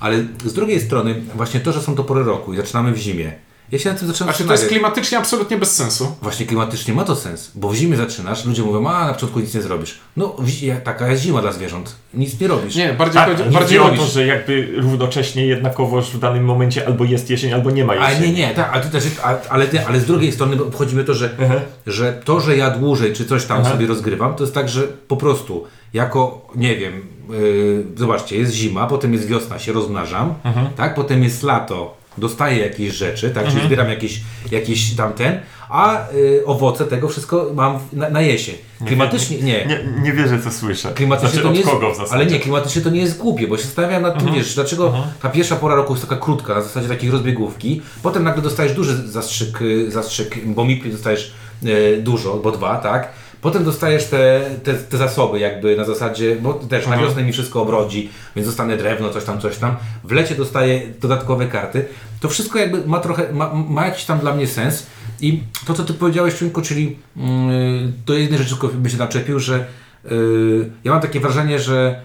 Ale 0.00 0.16
z 0.44 0.52
drugiej 0.52 0.80
strony 0.80 1.14
właśnie 1.34 1.60
to, 1.60 1.72
że 1.72 1.82
są 1.82 1.94
to 1.94 2.04
pory 2.04 2.24
roku 2.24 2.52
i 2.54 2.56
zaczynamy 2.56 2.92
w 2.92 2.96
zimie. 2.96 3.32
Ja 3.72 3.78
się 3.78 3.88
nad 3.90 3.98
tym 3.98 4.08
zacząłem 4.08 4.32
Znaczy 4.34 4.44
to 4.48 4.52
jest 4.52 4.68
klimatycznie 4.68 5.18
absolutnie 5.18 5.56
bez 5.58 5.76
sensu. 5.76 6.16
Właśnie 6.22 6.46
klimatycznie 6.46 6.94
ma 6.94 7.04
to 7.04 7.16
sens, 7.16 7.50
bo 7.54 7.68
w 7.68 7.74
zimie 7.74 7.96
zaczynasz, 7.96 8.44
ludzie 8.44 8.62
mówią, 8.62 8.86
a 8.88 9.06
na 9.06 9.14
początku 9.14 9.40
nic 9.40 9.54
nie 9.54 9.62
zrobisz. 9.62 9.98
No 10.16 10.36
taka 10.84 11.08
jest 11.08 11.22
zima 11.22 11.40
dla 11.40 11.52
zwierząt, 11.52 11.96
nic 12.14 12.40
nie 12.40 12.48
robisz. 12.48 12.74
Nie, 12.76 12.92
bardziej 12.92 13.14
Tak, 13.22 13.52
bardziej 13.52 13.78
chodzi 13.78 14.00
o 14.00 14.04
to, 14.04 14.10
że 14.10 14.26
jakby 14.26 14.68
równocześnie 14.76 15.46
jednakowoż 15.46 16.10
w 16.10 16.18
danym 16.18 16.44
momencie 16.44 16.86
albo 16.86 17.04
jest 17.04 17.30
jesień, 17.30 17.52
albo 17.52 17.70
nie 17.70 17.84
ma 17.84 17.92
A 17.92 18.10
jesieni. 18.10 18.32
nie, 18.32 18.38
nie, 18.48 18.54
tak, 18.54 18.70
ale, 18.72 18.82
to 18.82 18.90
też, 18.90 19.04
a, 19.22 19.34
ale, 19.48 19.66
ty, 19.66 19.86
ale 19.86 20.00
z 20.00 20.04
drugiej 20.06 20.32
strony 20.32 20.62
obchodzi 20.62 20.94
mnie 20.94 21.04
to, 21.04 21.14
że, 21.14 21.30
Mhm. 21.38 21.60
że 21.86 22.20
to, 22.24 22.40
że 22.40 22.56
ja 22.56 22.70
dłużej 22.70 23.12
czy 23.12 23.24
coś 23.24 23.44
tam 23.46 23.60
Aha. 23.60 23.70
sobie 23.72 23.86
rozgrywam, 23.86 24.34
to 24.34 24.42
jest 24.44 24.54
tak, 24.54 24.68
że 24.68 24.82
po 24.82 25.16
prostu 25.16 25.64
jako, 25.94 26.48
nie 26.54 26.76
wiem, 26.76 26.92
yy, 27.30 27.84
zobaczcie, 27.96 28.36
jest 28.36 28.52
zima, 28.52 28.86
potem 28.86 29.12
jest 29.12 29.26
wiosna, 29.26 29.58
się 29.58 29.72
rozmnażam, 29.72 30.34
Mhm. 30.44 30.66
tak, 30.76 30.94
potem 30.94 31.22
jest 31.22 31.42
lato, 31.42 31.96
dostaję 32.18 32.58
jakieś 32.58 32.94
rzeczy, 32.94 33.30
tak, 33.30 33.48
czyli 33.48 33.66
zbieram 33.66 33.88
jakieś, 33.88 34.20
jakieś 34.50 34.94
tamten, 34.96 35.40
a 35.70 36.06
yy, 36.14 36.42
owoce 36.46 36.84
tego 36.84 37.08
wszystko 37.08 37.50
mam 37.54 37.78
w- 37.78 37.92
na, 37.92 38.10
na 38.10 38.20
jesień. 38.20 38.54
Klimatycznie 38.86 39.36
nie. 39.38 39.66
Nie, 39.66 39.84
nie 40.02 40.12
wierzę, 40.12 40.38
co 40.44 40.50
słyszę. 40.52 40.92
Klimatycznie 40.94 41.30
znaczy, 41.30 41.42
to 41.42 41.52
nie 41.52 41.60
od 41.60 41.66
jest, 41.66 41.70
kogo 41.70 41.90
w 41.92 41.96
zasadzie? 41.96 42.14
Ale 42.14 42.26
nie, 42.26 42.40
klimatycznie 42.40 42.82
to 42.82 42.90
nie 42.90 43.00
jest 43.00 43.18
głupie, 43.18 43.48
bo 43.48 43.56
się 43.56 43.62
zastanawiam 43.64 44.02
nad 44.02 44.18
tym, 44.24 44.34
wiesz, 44.34 44.54
dlaczego 44.54 44.94
ta 45.22 45.28
pierwsza 45.28 45.56
pora 45.56 45.74
roku 45.74 45.92
jest 45.94 46.08
taka 46.08 46.20
krótka, 46.20 46.54
na 46.54 46.62
zasadzie 46.62 46.88
takiej 46.88 47.10
rozbiegówki, 47.10 47.82
potem 48.02 48.24
nagle 48.24 48.42
dostajesz 48.42 48.72
duży 48.72 49.08
zastrzyk, 49.08 49.62
y, 49.62 49.90
zastrzyk 49.90 50.46
bo 50.46 50.64
MIP 50.64 50.88
dostajesz 50.92 51.32
e, 51.64 51.96
dużo, 51.96 52.34
bo 52.36 52.50
dwa, 52.52 52.76
tak? 52.76 53.08
Potem 53.44 53.64
dostajesz 53.64 54.04
te, 54.04 54.50
te, 54.62 54.74
te 54.74 54.96
zasoby 54.96 55.38
jakby 55.38 55.76
na 55.76 55.84
zasadzie, 55.84 56.36
bo 56.36 56.54
też 56.54 56.86
na 56.86 56.98
wiosnę 56.98 57.22
mi 57.22 57.32
wszystko 57.32 57.62
obrodzi, 57.62 58.10
więc 58.36 58.48
dostanę 58.48 58.76
drewno, 58.76 59.10
coś 59.10 59.24
tam, 59.24 59.40
coś 59.40 59.56
tam. 59.56 59.76
W 60.04 60.12
lecie 60.12 60.34
dostaję 60.34 60.82
dodatkowe 61.00 61.46
karty. 61.46 61.84
To 62.20 62.28
wszystko 62.28 62.58
jakby 62.58 62.86
ma 62.86 63.00
trochę, 63.00 63.32
ma, 63.32 63.54
ma 63.54 63.86
jakiś 63.86 64.04
tam 64.04 64.18
dla 64.18 64.34
mnie 64.34 64.46
sens. 64.46 64.86
I 65.20 65.42
to, 65.66 65.74
co 65.74 65.84
ty 65.84 65.94
powiedziałeś, 65.94 66.34
Czunku, 66.34 66.62
czyli 66.62 66.96
yy, 67.16 67.22
do 68.06 68.14
jednej 68.14 68.38
rzeczy 68.38 68.50
tylko 68.50 68.68
bym 68.68 68.90
się 68.90 68.96
naczepił, 68.96 69.38
że 69.38 69.66
yy, 70.04 70.70
ja 70.84 70.92
mam 70.92 71.00
takie 71.00 71.20
wrażenie, 71.20 71.58
że 71.58 72.00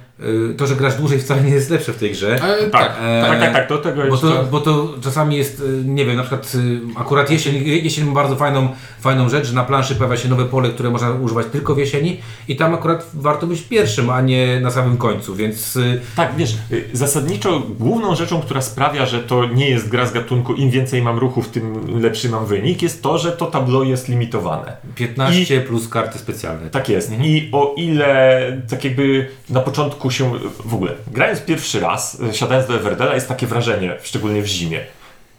to, 0.57 0.67
że 0.67 0.75
grasz 0.75 0.95
dłużej 0.95 1.19
wcale 1.19 1.41
nie 1.41 1.49
jest 1.53 1.69
lepsze 1.69 1.93
w 1.93 1.97
tej 1.97 2.11
grze. 2.11 2.35
E, 2.35 2.39
Tak, 2.39 2.71
tak. 2.71 2.97
tak, 3.21 3.39
tak, 3.39 3.53
tak, 3.53 3.69
do 3.69 3.77
tego 3.77 4.01
Bo 4.01 4.07
jeszcze... 4.07 4.27
to, 4.27 4.43
bo 4.51 4.59
to 4.59 4.93
czasami 5.01 5.37
jest, 5.37 5.59
y, 5.59 5.83
nie 5.85 6.05
wiem, 6.05 6.15
na 6.15 6.23
przykład 6.23 6.55
y, 6.55 6.79
akurat 6.95 7.31
jesień, 7.31 7.63
jesień 7.65 8.05
ma 8.05 8.13
bardzo 8.13 8.35
fajną, 8.35 8.69
fajną 9.01 9.29
rzecz, 9.29 9.47
że 9.47 9.55
na 9.55 9.63
planszy 9.63 9.95
pojawia 9.95 10.17
się 10.17 10.29
nowe 10.29 10.45
pole, 10.45 10.69
które 10.69 10.89
można 10.89 11.11
używać 11.11 11.45
tylko 11.51 11.75
w 11.75 11.77
jesieni 11.77 12.17
i 12.47 12.55
tam 12.55 12.73
akurat 12.73 13.09
warto 13.13 13.47
być 13.47 13.61
pierwszym, 13.61 14.09
a 14.09 14.21
nie 14.21 14.59
na 14.59 14.71
samym 14.71 14.97
końcu, 14.97 15.35
więc 15.35 15.75
y, 15.75 16.01
Tak, 16.15 16.35
wiesz, 16.37 16.57
y, 16.71 16.89
zasadniczo 16.93 17.59
główną 17.79 18.15
rzeczą, 18.15 18.41
która 18.41 18.61
sprawia, 18.61 19.05
że 19.05 19.19
to 19.19 19.45
nie 19.45 19.69
jest 19.69 19.89
gra 19.89 20.05
z 20.05 20.13
gatunku 20.13 20.53
im 20.53 20.69
więcej 20.69 21.01
mam 21.01 21.17
ruchów, 21.17 21.49
tym 21.49 22.01
lepszy 22.01 22.29
mam 22.29 22.45
wynik, 22.45 22.81
jest 22.81 23.03
to, 23.03 23.17
że 23.17 23.31
to 23.31 23.45
tableau 23.45 23.83
jest 23.83 24.09
limitowane. 24.09 24.77
15 24.95 25.61
plus 25.61 25.89
karty 25.89 26.19
specjalne. 26.19 26.69
Tak 26.69 26.89
jest. 26.89 27.11
I 27.21 27.49
o 27.51 27.73
ile 27.77 28.61
tak 28.69 28.83
jakby 28.83 29.27
na 29.49 29.59
początku 29.59 30.08
się 30.11 30.31
w 30.65 30.73
ogóle, 30.73 30.91
grając 31.07 31.41
pierwszy 31.41 31.79
raz, 31.79 32.19
y, 32.19 32.33
siadając 32.33 32.67
do 32.67 32.75
Everdela, 32.75 33.15
jest 33.15 33.27
takie 33.27 33.47
wrażenie, 33.47 33.95
szczególnie 34.03 34.41
w 34.41 34.45
zimie. 34.45 34.79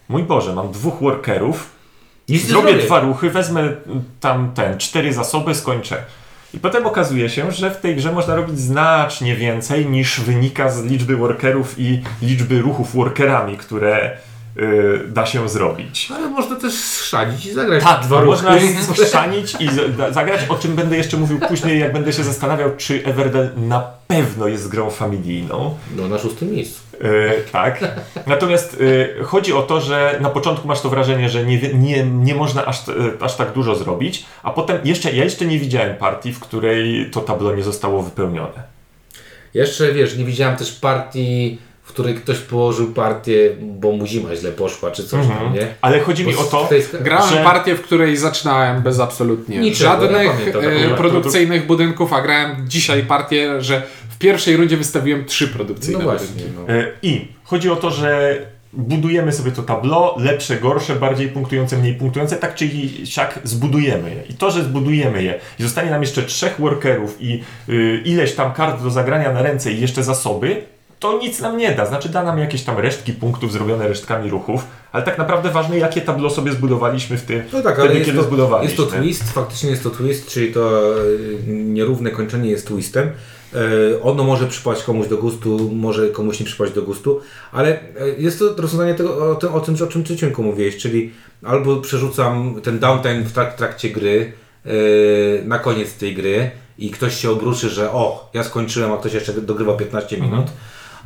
Mój 0.09 0.23
Boże, 0.23 0.55
mam 0.55 0.73
dwóch 0.73 1.01
workerów, 1.01 1.71
Nic 2.29 2.47
zrobię 2.47 2.75
dwa 2.75 3.01
ruchy, 3.01 3.31
wezmę 3.31 3.63
y, 3.63 3.75
tam 4.21 4.53
ten, 4.55 4.79
cztery 4.79 5.13
zasoby, 5.13 5.55
skończę. 5.55 6.03
I 6.55 6.59
potem 6.59 6.87
okazuje 6.87 7.29
się, 7.29 7.53
że 7.53 7.71
w 7.71 7.77
tej 7.77 7.97
grze 7.97 8.13
można 8.13 8.35
robić 8.35 8.61
znacznie 8.61 9.37
więcej 9.37 9.87
niż 9.87 10.21
wynika 10.21 10.71
z 10.71 10.85
liczby 10.85 11.17
workerów 11.17 11.75
i 11.79 12.03
liczby 12.23 12.61
ruchów 12.61 12.95
workerami, 12.95 13.57
które 13.57 14.17
y, 14.57 15.01
da 15.09 15.27
się 15.27 15.49
zrobić. 15.49 16.09
Ale 16.15 16.29
można 16.29 16.57
też 16.57 16.75
szanić 16.85 17.47
i 17.47 17.53
zagrać 17.53 17.83
Tak, 17.83 18.03
dwa 18.03 18.25
można 18.25 18.51
schrzanić 18.97 19.57
i 19.61 19.69
zagrać, 20.11 20.41
o 20.49 20.55
czym 20.55 20.75
będę 20.75 20.97
jeszcze 20.97 21.17
mówił 21.17 21.41
później, 21.49 21.81
jak 21.81 21.93
będę 21.93 22.13
się 22.13 22.25
zastanawiał, 22.25 22.71
czy 22.77 23.05
Everdell 23.05 23.51
na 23.57 23.91
pewno 24.07 24.49
jest 24.49 24.69
grą 24.69 24.91
familijną. 24.91 25.77
No 25.97 26.09
na 26.09 26.19
szóstym 26.19 26.51
miejscu. 26.51 26.81
E, 27.01 27.41
tak. 27.53 27.85
Natomiast 28.27 28.77
e, 29.21 29.25
chodzi 29.25 29.53
o 29.53 29.63
to, 29.63 29.81
że 29.81 30.19
na 30.21 30.31
początku 30.31 30.69
masz 30.69 30.81
to 30.81 30.91
wrażenie, 30.91 31.29
że 31.29 31.45
nie, 31.45 31.59
nie, 31.75 32.05
nie 32.05 32.35
można 32.35 32.67
aż, 32.67 32.83
aż 33.21 33.37
tak 33.37 33.53
dużo 33.53 33.75
zrobić, 33.75 34.25
a 34.43 34.51
potem 34.51 34.79
jeszcze, 34.85 35.13
ja 35.13 35.25
jeszcze 35.25 35.45
nie 35.45 35.59
widziałem 35.59 35.97
partii, 35.97 36.33
w 36.33 36.41
której 36.41 37.11
to 37.13 37.21
tablo 37.21 37.55
nie 37.55 37.63
zostało 37.63 38.03
wypełnione. 38.03 38.63
Jeszcze 39.55 39.93
wiesz, 39.93 40.17
nie 40.17 40.25
widziałem 40.25 40.57
też 40.57 40.73
partii, 40.73 41.59
której 41.93 42.15
ktoś 42.15 42.39
położył 42.39 42.93
partię, 42.93 43.51
bo 43.61 43.93
mu 43.93 44.07
zima 44.07 44.37
źle 44.37 44.53
poszła, 44.53 44.91
czy 44.91 45.05
coś 45.05 45.27
tam, 45.27 45.55
nie? 45.55 45.67
Ale 45.81 46.01
chodzi 46.01 46.27
mi 46.27 46.37
o 46.37 46.43
to, 46.45 46.65
tej 46.65 46.83
Grałem 47.01 47.29
że- 47.35 47.45
partię, 47.45 47.75
w 47.75 47.83
której 47.83 48.17
zaczynałem 48.17 48.83
bez 48.83 49.01
absolutnie 49.01 49.59
Niczego, 49.59 49.91
ja 49.91 50.01
żadnych 50.01 50.31
pamiętam 50.33 50.63
e, 50.93 50.97
produkcyjnych 50.97 51.67
budynków, 51.67 52.13
a 52.13 52.23
grałem 52.23 52.57
dzisiaj 52.69 53.03
partię, 53.03 53.63
że 53.63 53.83
w 54.11 54.19
pierwszej 54.19 54.57
rundzie 54.57 54.77
wystawiłem 54.77 55.25
trzy 55.25 55.47
No 55.47 55.53
produkcyjne 55.55 56.05
właśnie, 56.05 56.27
budynki. 56.27 56.53
no. 56.69 56.75
E, 56.75 56.87
I 57.03 57.29
chodzi 57.45 57.71
o 57.71 57.77
to, 57.77 57.91
że 57.91 58.39
budujemy 58.73 59.33
sobie 59.33 59.51
to 59.53 59.63
tablo, 59.63 60.17
lepsze, 60.19 60.57
gorsze, 60.57 60.97
bardziej 60.97 61.29
punktujące, 61.29 61.77
mniej 61.77 61.95
punktujące, 61.95 62.37
tak 62.37 62.55
czy 62.55 62.69
siak 63.05 63.39
zbudujemy 63.45 64.11
je. 64.11 64.23
I 64.31 64.35
to, 64.35 64.51
że 64.51 64.65
zbudujemy 64.65 65.23
je 65.23 65.41
i 65.59 65.63
zostanie 65.63 65.91
nam 65.91 66.01
jeszcze 66.03 66.23
trzech 66.23 66.57
workerów 66.61 67.17
i 67.21 67.43
y, 67.69 68.03
ileś 68.05 68.33
tam 68.35 68.53
kart 68.53 68.83
do 68.83 68.91
zagrania 68.91 69.33
na 69.33 69.43
ręce 69.43 69.73
i 69.73 69.81
jeszcze 69.81 70.03
zasoby, 70.05 70.63
to 71.01 71.19
nic 71.19 71.41
nam 71.41 71.57
nie 71.57 71.73
da. 71.75 71.87
Znaczy 71.87 72.09
da 72.09 72.23
nam 72.25 72.39
jakieś 72.39 72.63
tam 72.63 72.79
resztki 72.79 73.13
punktów 73.13 73.53
zrobione 73.53 73.89
resztkami 73.89 74.31
ruchów, 74.31 74.65
ale 74.93 75.03
tak 75.05 75.19
naprawdę 75.19 75.51
ważne, 75.51 75.79
jakie 75.79 76.01
tablo 76.01 76.31
sobie 76.31 76.53
zbudowaliśmy 76.53 77.17
w 77.17 77.23
tym, 77.23 77.43
No 77.53 77.63
tak, 77.63 77.79
wtedy, 77.79 77.95
jest 77.95 78.07
kiedy 78.07 78.19
to, 78.19 78.25
zbudowaliśmy. 78.25 78.77
jest 78.85 78.93
to 78.93 78.99
twist, 78.99 79.33
faktycznie 79.33 79.71
jest 79.71 79.83
to 79.83 79.91
twist, 79.91 80.29
czyli 80.31 80.53
to 80.53 80.93
e, 80.95 80.97
nierówne 81.53 82.11
kończenie 82.11 82.51
jest 82.51 82.67
twistem. 82.67 83.11
E, 83.55 84.03
Ono 84.03 84.25
może 84.25 84.47
przypaść 84.47 84.83
komuś 84.83 85.09
do 85.09 85.17
gustu, 85.17 85.71
może 85.75 86.09
komuś 86.09 86.41
nie 86.41 86.47
przypaść 86.47 86.73
do 86.73 86.83
gustu, 86.83 87.21
ale 87.53 87.69
e, 87.73 87.81
jest 88.19 88.39
to 88.39 88.55
rozwiązanie 88.63 88.95
tego, 88.95 89.31
o, 89.31 89.35
tym, 89.35 89.55
o 89.55 89.61
tym, 89.61 89.75
o 89.85 89.87
czym 89.87 90.05
Ty 90.05 90.17
Cienku 90.17 90.43
mówiłeś, 90.43 90.77
czyli 90.77 91.13
albo 91.45 91.77
przerzucam 91.77 92.61
ten 92.63 92.79
downtime 92.79 93.21
w 93.23 93.33
trak- 93.33 93.55
trakcie 93.55 93.91
gry 93.91 94.33
na 95.45 95.59
koniec 95.59 95.95
tej 95.95 96.15
gry 96.15 96.51
i 96.79 96.91
ktoś 96.91 97.15
się 97.17 97.31
obruszy, 97.31 97.69
że 97.69 97.91
o, 97.93 98.31
ja 98.35 98.45
skończyłem, 98.45 98.93
a 98.93 98.97
ktoś 98.97 99.13
jeszcze 99.13 99.33
dogrywa 99.33 99.73
15 99.77 100.17
Mhm. 100.17 100.43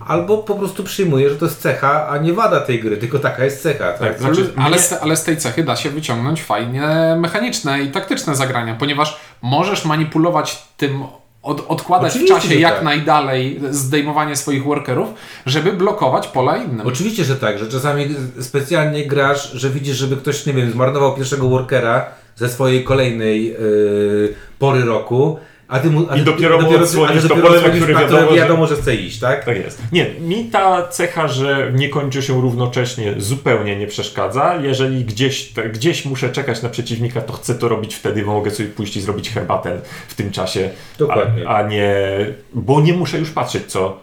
Albo 0.07 0.39
po 0.39 0.55
prostu 0.55 0.85
przyjmuję, 0.85 1.31
że 1.31 1.37
to 1.37 1.45
jest 1.45 1.61
cecha, 1.61 2.09
a 2.09 2.19
nie 2.19 2.33
wada 2.33 2.61
tej 2.61 2.81
gry, 2.81 2.97
tylko 2.97 3.19
taka 3.19 3.45
jest 3.45 3.63
cecha. 3.63 3.93
Tak? 3.93 3.99
Tak, 3.99 4.19
znaczy, 4.19 4.53
ale, 4.57 4.79
z, 4.79 4.93
ale 4.93 5.17
z 5.17 5.25
tej 5.25 5.37
cechy 5.37 5.65
da 5.65 5.77
się 5.77 5.91
wyciągnąć 5.91 6.43
fajnie 6.43 6.83
mechaniczne 7.19 7.83
i 7.83 7.91
taktyczne 7.91 8.37
zagrania, 8.37 8.75
ponieważ 8.75 9.21
możesz 9.43 9.85
manipulować 9.85 10.63
tym 10.77 11.05
od, 11.45 11.65
odkładać 11.69 12.13
Oczywiście, 12.13 12.35
w 12.35 12.43
czasie 12.43 12.55
jak 12.55 12.75
tak. 12.75 12.85
najdalej 12.85 13.61
zdejmowanie 13.71 14.37
swoich 14.37 14.65
workerów, 14.65 15.09
żeby 15.47 15.73
blokować 15.73 16.29
pola 16.29 16.57
innym. 16.57 16.87
Oczywiście, 16.87 17.25
że 17.25 17.37
tak, 17.37 17.59
że 17.59 17.69
czasami 17.69 18.09
specjalnie 18.41 19.07
grasz, 19.07 19.53
że 19.53 19.71
widzisz, 19.71 19.97
żeby 19.97 20.17
ktoś, 20.17 20.47
nie 20.47 20.53
wiem, 20.53 20.71
zmarnował 20.71 21.15
pierwszego 21.15 21.49
workera 21.49 22.07
ze 22.37 22.49
swojej 22.49 22.85
kolejnej 22.85 23.47
yy, 23.47 24.35
pory 24.59 24.85
roku, 24.85 25.39
a 25.75 25.79
ty 25.81 25.91
mu, 25.91 26.07
a 26.11 26.17
I 26.17 26.19
ty, 26.19 26.25
dopiero 26.25 26.61
mu 26.61 26.77
odsłonisz 26.77 27.23
to 27.23 27.29
dopiero 27.29 27.47
pole, 27.49 27.61
na 27.63 27.69
które 27.69 27.81
które 27.95 27.95
wiadomo, 28.01 28.31
że- 28.31 28.37
wiadomo, 28.37 28.67
że 28.67 28.77
chce 28.77 28.95
iść, 28.95 29.19
tak? 29.21 29.45
Tak 29.45 29.57
jest. 29.57 29.83
Nie, 29.93 30.07
mi 30.21 30.45
ta 30.45 30.89
cecha, 30.89 31.29
że 31.29 31.73
nie 31.75 31.89
kończy 31.89 32.23
się 32.23 32.41
równocześnie, 32.41 33.15
zupełnie 33.19 33.77
nie 33.77 33.87
przeszkadza. 33.87 34.55
Jeżeli 34.63 35.05
gdzieś, 35.05 35.53
gdzieś 35.73 36.05
muszę 36.05 36.29
czekać 36.33 36.63
na 36.63 36.69
przeciwnika, 36.69 37.21
to 37.21 37.33
chcę 37.33 37.55
to 37.55 37.69
robić 37.69 37.95
wtedy, 37.95 38.23
bo 38.25 38.33
mogę 38.33 38.51
sobie 38.51 38.69
pójść 38.69 38.97
i 38.97 39.01
zrobić 39.01 39.31
herbatę 39.31 39.81
w 40.09 40.15
tym 40.15 40.31
czasie. 40.31 40.71
Dokładnie. 40.99 41.49
A, 41.49 41.57
a 41.57 41.69
nie. 41.69 41.95
Bo 42.55 42.81
nie 42.81 42.93
muszę 42.93 43.19
już 43.19 43.31
patrzeć, 43.31 43.67
co, 43.67 43.99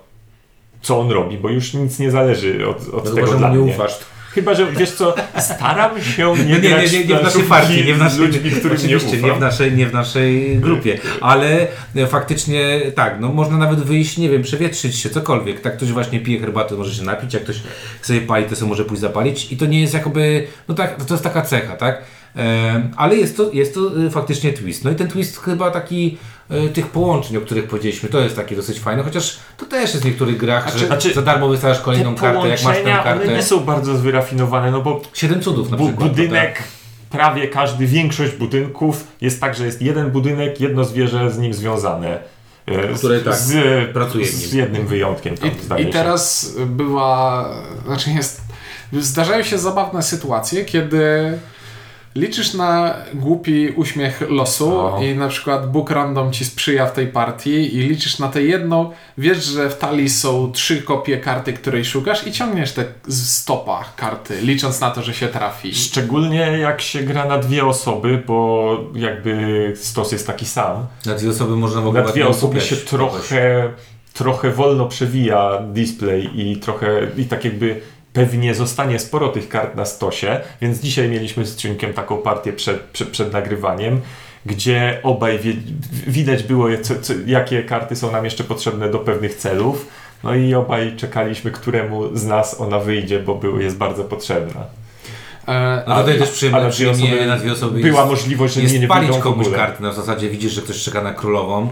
co 0.82 1.00
on 1.00 1.12
robi, 1.12 1.38
bo 1.38 1.50
już 1.50 1.74
nic 1.74 2.00
nie 2.00 2.12
zależy 2.12 2.68
od, 2.68 2.78
od 2.94 3.06
No 3.06 3.12
tego 3.16 3.34
dla 3.34 3.48
mu 3.50 3.56
nie 3.56 3.62
mnie. 3.62 3.74
ufasz. 3.74 4.00
Chyba, 4.34 4.54
że 4.56 4.72
wiesz 4.72 4.92
co, 4.92 5.16
staram 5.40 6.02
się 6.02 6.34
nie, 6.38 6.44
Nie, 6.44 6.54
nie, 6.54 6.60
nie, 6.60 6.70
grać 6.70 6.92
nie, 6.92 7.06
nie 7.06 7.16
w 7.16 7.24
naszej 7.24 7.44
partii, 7.44 7.86
nie 7.86 7.94
w 7.94 7.98
naszej, 7.98 8.20
ludźmi, 8.20 8.52
którym 8.52 8.78
nie 8.88 8.98
ufam. 8.98 9.22
nie 9.22 9.34
w 9.34 9.40
naszej, 9.40 9.72
nie 9.72 9.88
w 9.88 9.94
naszej 9.94 10.58
grupie, 10.60 11.00
ale 11.22 11.68
e, 11.96 12.08
faktycznie 12.08 12.82
tak, 12.96 13.18
no 13.20 13.30
można 13.30 13.58
nawet 13.58 13.80
wyjść, 13.80 14.18
nie 14.18 14.30
wiem, 14.30 14.42
przewietrzyć 14.42 14.96
się, 14.96 15.10
cokolwiek, 15.10 15.60
tak 15.62 15.78
ktoś 15.78 15.92
właśnie 15.92 16.20
pije 16.20 16.40
herbatę, 16.40 16.76
może 16.76 16.96
się 16.96 17.04
napić, 17.04 17.34
jak 17.34 17.44
ktoś 17.44 17.60
sobie 18.02 18.22
pali, 18.22 18.46
to 18.46 18.56
sobie 18.56 18.70
może 18.70 18.86
pójść 18.86 19.02
zapalić. 19.02 19.52
I 19.52 19.58
to 19.58 19.66
nie 19.66 19.82
jest 19.82 19.94
jakoby, 19.94 20.48
no 20.68 20.76
tak, 20.76 21.06
to 21.06 21.14
jest 21.14 21.24
taka 21.24 21.42
cecha, 21.42 21.76
tak, 21.76 22.02
e, 22.36 22.90
ale 22.98 23.16
jest 23.16 23.38
to, 23.38 23.52
jest 23.54 23.74
to 23.74 24.06
e, 24.08 24.10
faktycznie 24.10 24.54
twist, 24.54 24.84
no 24.84 24.92
i 24.92 24.96
ten 24.96 25.08
twist 25.08 25.40
chyba 25.40 25.72
taki 25.72 26.18
tych 26.74 26.88
połączeń, 26.88 27.38
o 27.38 27.42
których 27.42 27.68
powiedzieliśmy, 27.68 28.10
to 28.10 28.20
jest 28.20 28.36
takie 28.36 28.56
dosyć 28.56 28.80
fajne, 28.80 29.04
chociaż 29.04 29.40
to 29.58 29.66
też 29.66 29.82
jest 29.82 30.02
w 30.02 30.06
niektórych 30.06 30.38
grach, 30.38 30.78
że 30.78 30.86
znaczy, 30.88 31.14
za 31.14 31.22
darmo 31.22 31.48
wystawiasz 31.48 31.80
kolejną 31.82 32.16
kartę, 32.16 32.48
jak 32.48 32.64
masz 32.64 32.78
tę 32.78 32.84
połączenia, 32.84 33.04
one 33.04 33.20
kartę, 33.20 33.34
nie 33.36 33.44
są 33.44 33.60
bardzo 33.60 33.94
wyrafinowane, 33.94 34.72
no 34.72 34.82
bo 34.82 35.02
siedem 35.14 35.42
cudów 35.42 35.70
na 35.72 35.78
Bu- 35.78 35.88
przykład. 35.88 36.10
budynek, 36.10 36.64
prawie 37.10 37.48
każdy, 37.48 37.86
większość 37.86 38.34
budynków 38.34 39.08
jest 39.22 39.42
tak, 39.42 39.56
że 39.56 39.66
jest 39.66 39.82
jeden 39.82 40.12
budynek, 40.12 40.62
jedno 40.62 40.84
zwierzę 40.84 41.32
z 41.32 41.38
nim 41.38 41.54
związane. 41.54 42.20
E, 42.66 42.94
Które 42.94 43.20
z, 43.20 43.24
tak, 43.24 43.36
z, 43.36 43.54
pracuje 43.94 44.26
w 44.26 44.30
z 44.30 44.54
jednym 44.54 44.88
wyjątkiem. 44.88 45.36
Tam, 45.70 45.80
I, 45.80 45.82
I 45.82 45.86
teraz 45.86 46.56
była, 46.66 47.50
znaczy 47.86 48.12
jest, 48.12 48.42
zdarzają 48.94 49.44
się 49.44 49.58
zabawne 49.58 50.04
sytuacje, 50.04 50.66
kiedy 50.66 51.38
liczysz 52.16 52.54
na 52.54 52.96
głupi 53.14 53.70
uśmiech 53.70 54.22
losu 54.30 54.80
O. 54.80 55.00
i 55.04 55.16
na 55.16 55.28
przykład 55.28 55.72
Bóg 55.72 55.92
random 55.92 56.32
ci 56.32 56.46
sprzyja 56.46 56.86
w 56.86 56.94
tej 56.94 57.08
partii 57.08 57.76
i 57.76 57.80
liczysz 57.80 58.20
na 58.20 58.28
tę 58.28 58.42
jedną, 58.42 58.92
wiesz, 59.18 59.46
że 59.46 59.70
w 59.70 59.78
talii 59.78 60.10
są 60.10 60.52
trzy 60.52 60.82
kopie 60.82 61.18
karty, 61.18 61.54
której 61.54 61.86
szukasz 61.86 62.28
i 62.28 62.32
ciągniesz 62.32 62.74
te 62.74 62.86
z 63.08 63.30
stopa 63.30 63.84
karty, 63.96 64.42
licząc 64.42 64.82
na 64.82 64.92
to, 64.92 65.02
że 65.02 65.14
się 65.14 65.28
trafi. 65.28 65.76
Szczególnie 65.76 66.40
jak 66.40 66.82
się 66.82 67.04
gra 67.04 67.26
na 67.26 67.38
dwie 67.38 67.66
osoby, 67.66 68.24
bo 68.28 68.78
jakby 68.96 69.74
stos 69.76 70.12
jest 70.12 70.28
taki 70.28 70.46
sam. 70.46 70.86
Na 71.06 71.16
dwie 71.16 71.30
osoby 71.30 71.56
można 71.56 71.82
w 71.82 71.88
ogóle 71.88 72.04
Na 72.04 72.12
dwie 72.12 72.28
osoby 72.28 72.62
się 72.62 72.76
trochę, 72.76 73.70
trochę 74.14 74.52
wolno 74.52 74.86
przewija 74.86 75.62
display 75.74 76.30
i 76.36 76.58
trochę 76.58 77.08
i 77.18 77.26
tak 77.26 77.46
jakby 77.46 77.82
pewnie 78.14 78.56
zostanie 78.56 79.00
sporo 79.00 79.28
tych 79.30 79.50
kart 79.50 79.76
na 79.76 79.86
stosie, 79.86 80.40
więc 80.62 80.80
dzisiaj 80.80 81.10
mieliśmy 81.10 81.46
z 81.46 81.56
Ciunkiem 81.56 81.94
taką 81.94 82.18
partię 82.18 82.54
przed, 82.54 82.82
przed, 82.82 83.10
przed 83.10 83.34
nagrywaniem, 83.34 84.02
gdzie 84.46 85.00
obaj 85.04 85.40
wie, 85.40 85.54
widać 86.08 86.44
było, 86.44 86.68
co, 86.82 86.96
co, 87.02 87.14
jakie 87.26 87.64
karty 87.64 87.96
są 87.96 88.12
nam 88.12 88.26
jeszcze 88.26 88.44
potrzebne 88.44 88.90
do 88.90 89.00
pewnych 89.00 89.36
celów. 89.36 89.88
No 90.24 90.36
i 90.36 90.54
obaj 90.54 90.96
czekaliśmy, 90.96 91.52
któremu 91.52 92.18
z 92.18 92.26
nas 92.26 92.62
ona 92.62 92.80
wyjdzie, 92.80 93.20
bo 93.20 93.36
był, 93.36 93.60
jest 93.60 93.78
bardzo 93.78 94.04
potrzebna. 94.04 94.62
E, 95.48 95.84
No 95.88 96.00
tutaj 96.00 96.20
też 96.20 96.30
A 96.30 96.32
przyjemnie, 96.32 96.62
na 96.62 96.70
dwie 96.70 96.92
osoby 96.92 97.26
na 97.26 97.38
dwie 97.38 97.52
osoby 97.52 97.82
była 97.82 98.00
jest, 98.00 98.12
możliwość, 98.12 98.54
że 98.54 98.62
nie, 98.62 98.80
nie 98.80 98.88
palić 98.88 99.10
wyjdą 99.10 99.24
komuś 99.24 99.50
karty. 99.50 99.84
Na 99.84 99.94
zasadzie 99.94 100.30
widzisz, 100.30 100.52
że 100.52 100.62
ktoś 100.62 100.84
czeka 100.84 101.02
na 101.02 101.14
królową, 101.14 101.70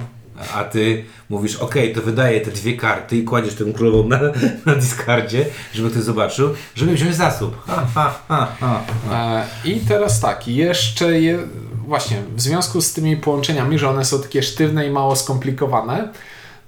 a 0.53 0.63
ty 0.63 1.05
mówisz, 1.29 1.55
ok, 1.55 1.75
to 1.95 2.01
wydaję 2.01 2.41
te 2.41 2.51
dwie 2.51 2.77
karty 2.77 3.17
i 3.17 3.23
kładziesz 3.23 3.55
tę 3.55 3.65
królową 3.73 4.07
na, 4.07 4.19
na 4.65 4.75
discardzie, 4.75 5.45
żeby 5.73 5.89
ktoś 5.89 6.03
zobaczył, 6.03 6.49
żeby 6.75 6.93
wziąć 6.93 7.15
zasób. 7.15 7.63
Ha, 7.67 7.87
ha, 7.95 8.19
ha, 8.27 8.55
ha. 8.59 8.81
E, 9.11 9.47
I 9.69 9.79
teraz 9.79 10.19
tak, 10.19 10.47
jeszcze 10.47 11.21
je, 11.21 11.39
właśnie 11.87 12.23
w 12.35 12.41
związku 12.41 12.81
z 12.81 12.93
tymi 12.93 13.17
połączeniami, 13.17 13.79
że 13.79 13.89
one 13.89 14.05
są 14.05 14.21
takie 14.21 14.43
sztywne 14.43 14.87
i 14.87 14.91
mało 14.91 15.15
skomplikowane, 15.15 16.09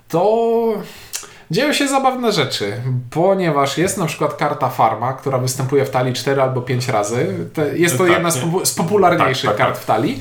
to 0.10 0.74
dzieją 1.52 1.74
się 1.74 1.88
zabawne 1.88 2.32
rzeczy, 2.32 2.74
ponieważ 3.10 3.78
jest 3.78 3.98
na 3.98 4.06
przykład 4.06 4.34
karta 4.34 4.70
farma, 4.70 5.14
która 5.14 5.38
występuje 5.38 5.86
w 5.86 5.90
talii 5.90 6.14
4 6.14 6.42
albo 6.42 6.62
5 6.62 6.88
razy. 6.88 7.28
Jest 7.74 7.98
to 7.98 8.04
Tak, 8.04 8.14
jedna 8.14 8.32
z, 8.32 8.38
popu- 8.40 8.66
z 8.66 8.74
popularniejszych 8.74 9.50
Tak, 9.50 9.58
tak, 9.58 9.66
kart 9.68 9.76
tak. 9.76 9.84
w 9.84 9.86
talii. 9.86 10.20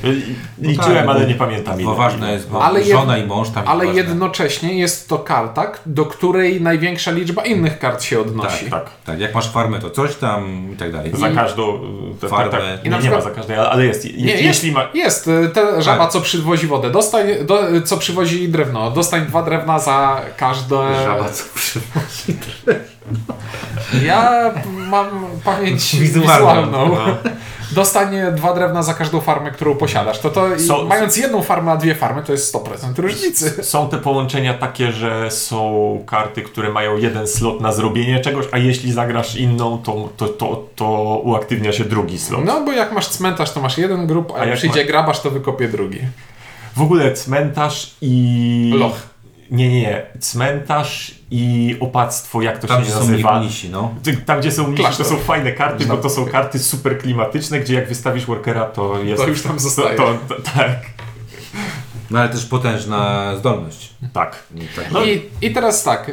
Liczyłem, 0.61 0.95
tak, 0.97 1.07
ale 1.07 1.19
bo- 1.21 1.27
nie 1.27 1.35
pamiętam. 1.35 1.83
Bo 1.83 1.95
ważne 1.95 2.31
jest, 2.33 2.49
bo 2.49 2.63
Ale 2.63 2.83
żona 2.83 3.17
i 3.17 3.25
mąż 3.27 3.49
tam 3.49 3.63
Ale 3.67 3.85
jednocześnie 3.85 4.73
jest 4.79 5.09
to 5.09 5.19
karta, 5.19 5.71
do 5.85 6.05
której 6.05 6.61
największa 6.61 7.11
liczba 7.11 7.43
innych 7.45 7.79
kart 7.79 8.03
się 8.03 8.19
odnosi. 8.21 8.65
Tak, 8.69 8.83
tak. 8.83 8.89
Tak, 9.05 9.19
jak 9.19 9.35
masz 9.35 9.51
farmę, 9.51 9.79
to 9.79 9.89
coś 9.89 10.15
tam 10.15 10.69
i 10.73 10.75
tak 10.77 10.91
dalej. 10.91 11.11
Za 11.13 11.29
każdą. 11.29 11.79
Farbę. 12.29 12.51
tak, 12.51 12.61
tak. 12.61 12.83
Nie, 12.91 12.97
nie 13.09 13.11
ma 13.11 13.21
za 13.21 13.29
każdej, 13.31 13.57
ale- 13.57 13.69
ale 13.69 13.85
jest. 13.85 14.05
Je, 14.05 14.11
Nie, 14.25 14.31
jest, 14.31 14.43
jeśli 14.43 14.71
ma. 14.71 14.87
jest. 14.93 15.27
y, 15.27 15.49
Ta 15.53 15.81
żaba, 15.81 16.07
co 16.07 16.21
przywozi 16.21 16.67
wodę, 16.67 16.89
dostań, 16.89 17.27
do, 17.45 17.59
co 17.85 17.97
przywozi 17.97 18.49
drewno, 18.49 18.91
dostań 18.91 19.25
dwa 19.25 19.43
drewna 19.43 19.79
za 19.79 20.21
każde... 20.37 20.75
Żaba, 21.21 21.33
co 21.33 21.43
przywozi. 21.55 22.39
Ja 24.05 24.51
mam 24.67 25.09
pamięć 25.43 25.95
Wizualną. 25.95 26.65
wizualną. 26.65 26.97
Dostanie 27.71 28.31
dwa 28.31 28.53
drewna 28.53 28.83
za 28.83 28.93
każdą 28.93 29.21
farmę, 29.21 29.51
którą 29.51 29.75
posiadasz. 29.75 30.19
To 30.19 30.29
to 30.29 30.59
Są- 30.59 30.87
mając 30.87 31.17
jedną 31.17 31.41
farmę, 31.43 31.71
a 31.71 31.77
dwie 31.77 31.95
farmy, 31.95 32.23
to 32.23 32.31
jest 32.31 32.47
100% 32.55 32.99
różnicy. 32.99 33.63
Są 33.63 33.89
te 33.89 33.97
połączenia 33.97 34.53
takie, 34.53 34.91
że 34.91 35.31
są 35.31 36.03
karty, 36.07 36.41
które 36.41 36.69
mają 36.69 36.97
jeden 36.97 37.27
slot 37.27 37.61
na 37.61 37.71
zrobienie 37.71 38.19
czegoś, 38.19 38.45
a 38.51 38.57
jeśli 38.57 38.91
zagrasz 38.93 39.35
inną, 39.35 39.77
to, 39.77 40.09
to, 40.17 40.27
to, 40.27 40.65
to 40.75 41.21
uaktywnia 41.23 41.73
się 41.73 41.85
drugi 41.85 42.19
slot. 42.19 42.45
No 42.45 42.61
bo 42.65 42.71
jak 42.71 42.91
masz 42.91 43.07
cmentarz, 43.07 43.51
to 43.51 43.61
masz 43.61 43.77
jeden 43.77 44.07
grup, 44.07 44.31
a, 44.31 44.35
A 44.35 44.39
jak 44.39 44.47
jak 44.47 44.57
przyjdzie 44.57 44.81
ma- 44.81 44.87
grabarz, 44.87 45.19
to 45.19 45.31
wykopie 45.31 45.67
drugi. 45.67 45.99
W 46.75 46.81
ogóle 46.81 47.13
cmentarz 47.13 47.95
i. 48.01 48.71
Loch. 48.75 49.10
Nie, 49.51 49.69
nie, 49.69 49.81
nie. 49.81 50.05
Cmentarz 50.19 51.15
i 51.31 51.77
opactwo, 51.79 52.41
jak 52.41 52.59
to 52.59 52.67
Tam, 52.67 52.77
się 52.77 52.83
gdzie 52.83 52.91
są 52.93 52.99
nazywa. 52.99 53.39
mnisi, 53.39 53.69
no. 53.69 53.95
Tam, 54.25 54.39
gdzie 54.39 54.51
są 54.51 54.67
mnisi, 54.67 54.97
to 54.97 55.05
są 55.05 55.17
fajne 55.17 55.51
karty, 55.51 55.85
bo 55.85 55.97
to 55.97 56.09
są 56.09 56.25
karty 56.25 56.59
super 56.59 56.97
klimatyczne, 56.97 57.59
gdzie 57.59 57.73
jak 57.73 57.87
wystawisz 57.87 58.25
workera, 58.25 58.65
to 58.65 59.03
jest. 59.03 59.23
To 59.23 59.27
już 59.29 59.41
tam 59.43 59.59
zostaje. 59.59 59.97
To, 59.97 60.13
to, 60.29 60.35
tak. 60.55 60.79
No 62.11 62.19
ale 62.19 62.29
też 62.29 62.45
potężna 62.45 63.31
zdolność. 63.37 63.89
Tak. 64.13 64.43
Tak. 64.75 64.91
No 64.91 65.03
I, 65.05 65.21
I 65.41 65.53
teraz 65.53 65.83
tak, 65.83 66.11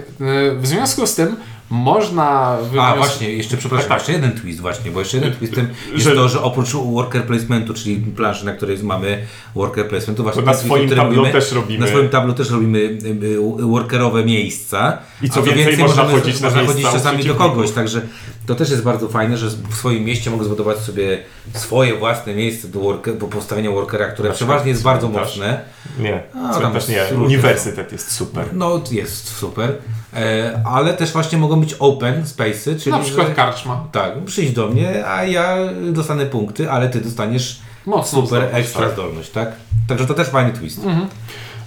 w 0.56 0.66
związku 0.66 1.06
z 1.06 1.14
tym 1.14 1.36
można 1.70 2.30
A 2.30 2.56
wywnioskować... 2.56 2.96
właśnie, 2.98 3.32
jeszcze 3.32 3.56
przepraszam, 3.56 3.88
Tak, 3.88 3.98
tak. 3.98 4.08
jeszcze 4.08 4.12
jeden 4.24 4.40
twist 4.40 4.60
właśnie, 4.60 4.90
bo 4.90 5.00
jeszcze 5.00 5.16
jeden 5.16 5.32
twistem 5.32 5.68
jest 5.92 6.04
Że- 6.04 6.14
to, 6.14 6.28
że 6.28 6.42
oprócz 6.42 6.72
worker 6.72 7.24
placementu, 7.24 7.74
czyli 7.74 7.96
planszy, 7.96 8.46
na 8.46 8.52
której 8.52 8.78
mamy 8.82 9.26
worker 9.54 9.88
placementu, 9.88 10.22
właśnie 10.22 10.42
To 10.42 10.46
na 10.46 10.52
ten 10.52 10.60
twist, 10.60 10.74
swoim 10.74 10.88
tableau 10.90 11.10
mówimy, 11.10 11.32
też 11.32 11.52
robimy. 11.52 11.80
Na 11.80 11.86
swoim 11.86 12.08
tablu 12.08 12.32
też 12.34 12.50
robimy 12.50 12.78
y, 12.78 13.26
y, 13.60 13.66
workerowe 13.66 14.24
miejsca. 14.24 14.98
I 15.22 15.30
co 15.30 15.40
A 15.40 15.42
więcej, 15.42 15.76
można 15.78 16.04
chodzić 16.04 16.40
na 16.40 16.48
można 16.48 16.66
chodzić 16.66 16.84
czasami 16.86 17.24
do 17.24 17.34
kogoś, 17.34 17.70
także 17.70 18.00
to 18.46 18.54
też 18.54 18.70
jest 18.70 18.82
bardzo 18.82 19.08
fajne, 19.08 19.36
że 19.36 19.46
w 19.48 19.74
swoim 19.74 20.04
mieście 20.04 20.30
mogę 20.30 20.44
zbudować 20.44 20.78
sobie 20.78 21.18
swoje 21.54 21.94
własne 21.94 22.34
miejsce 22.34 22.68
do, 22.68 22.80
worker, 22.80 23.18
do 23.18 23.26
postawienia 23.26 23.70
workera, 23.70 24.06
które 24.06 24.28
Na 24.28 24.34
przykład 24.34 24.36
przeważnie 24.56 24.70
jest 24.70 24.82
bardzo 24.82 25.08
cmentarz. 25.08 25.28
mocne. 25.36 25.60
Nie, 25.98 26.22
A, 26.50 26.58
cmentarz 26.58 26.88
nie. 26.88 27.04
Uniwersytet 27.18 27.92
jest 27.92 28.10
super. 28.12 28.44
No 28.52 28.80
jest 28.90 29.28
super, 29.36 29.74
e, 30.16 30.62
ale 30.66 30.94
też 30.94 31.12
właśnie 31.12 31.38
mogą 31.38 31.57
być 31.60 31.74
open 31.78 32.24
space'y, 32.24 32.80
czyli 32.82 32.90
Na 32.90 32.98
przykład 32.98 33.28
że- 33.28 33.34
karczma. 33.34 33.84
tak, 33.92 34.24
przyjdź 34.24 34.52
do 34.52 34.68
mnie, 34.68 35.06
a 35.06 35.24
ja 35.24 35.56
dostanę 35.92 36.26
punkty, 36.26 36.70
ale 36.70 36.88
ty 36.88 37.00
dostaniesz 37.00 37.60
Mocno 37.86 38.20
super 38.22 38.26
zdolność, 38.40 38.54
ekstra 38.66 38.82
tak. 38.84 38.92
zdolność, 38.92 39.30
tak? 39.30 39.52
Także 39.88 40.06
to 40.06 40.14
też 40.14 40.28
fajny 40.28 40.52
twist. 40.52 40.80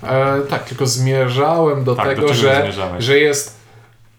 E, 0.03 0.41
tak, 0.49 0.63
tylko 0.63 0.87
zmierzałem 0.87 1.83
do 1.83 1.95
Tak, 1.95 2.05
do 2.05 2.09
tego, 2.15 2.27
czego 2.27 2.39
że, 2.41 2.71
że 2.99 3.19
jest. 3.19 3.60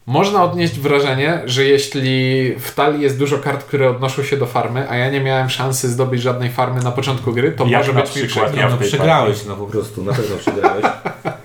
Można 0.06 0.44
odnieść 0.44 0.80
wrażenie, 0.80 1.42
że 1.44 1.64
jeśli 1.64 2.54
w 2.58 2.74
talii 2.74 3.02
jest 3.02 3.18
dużo 3.18 3.38
kart, 3.38 3.64
które 3.64 3.90
odnoszą 3.90 4.22
się 4.22 4.36
do 4.36 4.46
farmy, 4.46 4.90
a 4.90 4.96
ja 4.96 5.10
nie 5.10 5.20
miałem 5.20 5.50
szansy 5.50 5.88
zdobyć 5.88 6.22
żadnej 6.22 6.50
farmy 6.50 6.82
na 6.82 6.92
początku 6.92 7.32
gry, 7.32 7.52
to 7.52 7.66
Jak 7.66 7.80
może 7.80 7.92
na 7.92 8.00
być 8.00 8.16
mi 8.16 8.26
przykład 8.26 8.56
ja 8.56 8.68
No 8.68 8.76
przegrałeś, 8.76 9.44
no 9.48 9.56
po 9.56 9.66
prostu, 9.66 10.04
na 10.04 10.12
pewno 10.12 10.36
przegrałeś. 10.36 10.84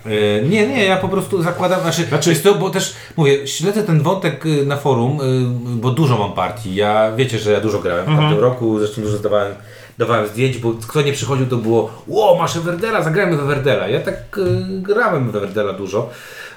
E, 0.05 0.41
nie, 0.41 0.67
nie, 0.67 0.85
ja 0.85 0.97
po 0.97 1.07
prostu 1.07 1.43
zakładam, 1.43 1.81
znaczy, 1.81 2.03
znaczy 2.03 2.29
jest 2.29 2.43
to, 2.43 2.55
bo 2.55 2.69
też 2.69 2.95
mówię, 3.17 3.47
śledzę 3.47 3.83
ten 3.83 4.01
wątek 4.01 4.45
y, 4.45 4.65
na 4.65 4.77
forum, 4.77 5.21
y, 5.21 5.75
bo 5.75 5.91
dużo 5.91 6.17
mam 6.17 6.33
partii. 6.33 6.75
Ja 6.75 7.11
wiecie, 7.15 7.39
że 7.39 7.51
ja 7.51 7.61
dużo 7.61 7.79
grałem 7.79 8.05
w 8.05 8.17
tamtym 8.17 8.39
roku, 8.39 8.79
zresztą 8.79 9.01
dużo 9.01 9.17
zdawałem 9.17 9.55
dawałem 9.97 10.27
zdjęć, 10.27 10.57
bo 10.57 10.73
kto 10.87 11.01
nie 11.01 11.13
przychodził, 11.13 11.45
to 11.45 11.57
było 11.57 11.91
ło, 12.07 12.37
masz 12.39 12.55
Everdela, 12.55 13.03
zagrajmy 13.03 13.37
w 13.37 13.39
Everdela. 13.39 13.87
Ja 13.87 13.99
tak 13.99 14.37
y, 14.37 14.43
grałem 14.81 15.31
w 15.31 15.35
Everdela 15.35 15.73
dużo. 15.73 16.09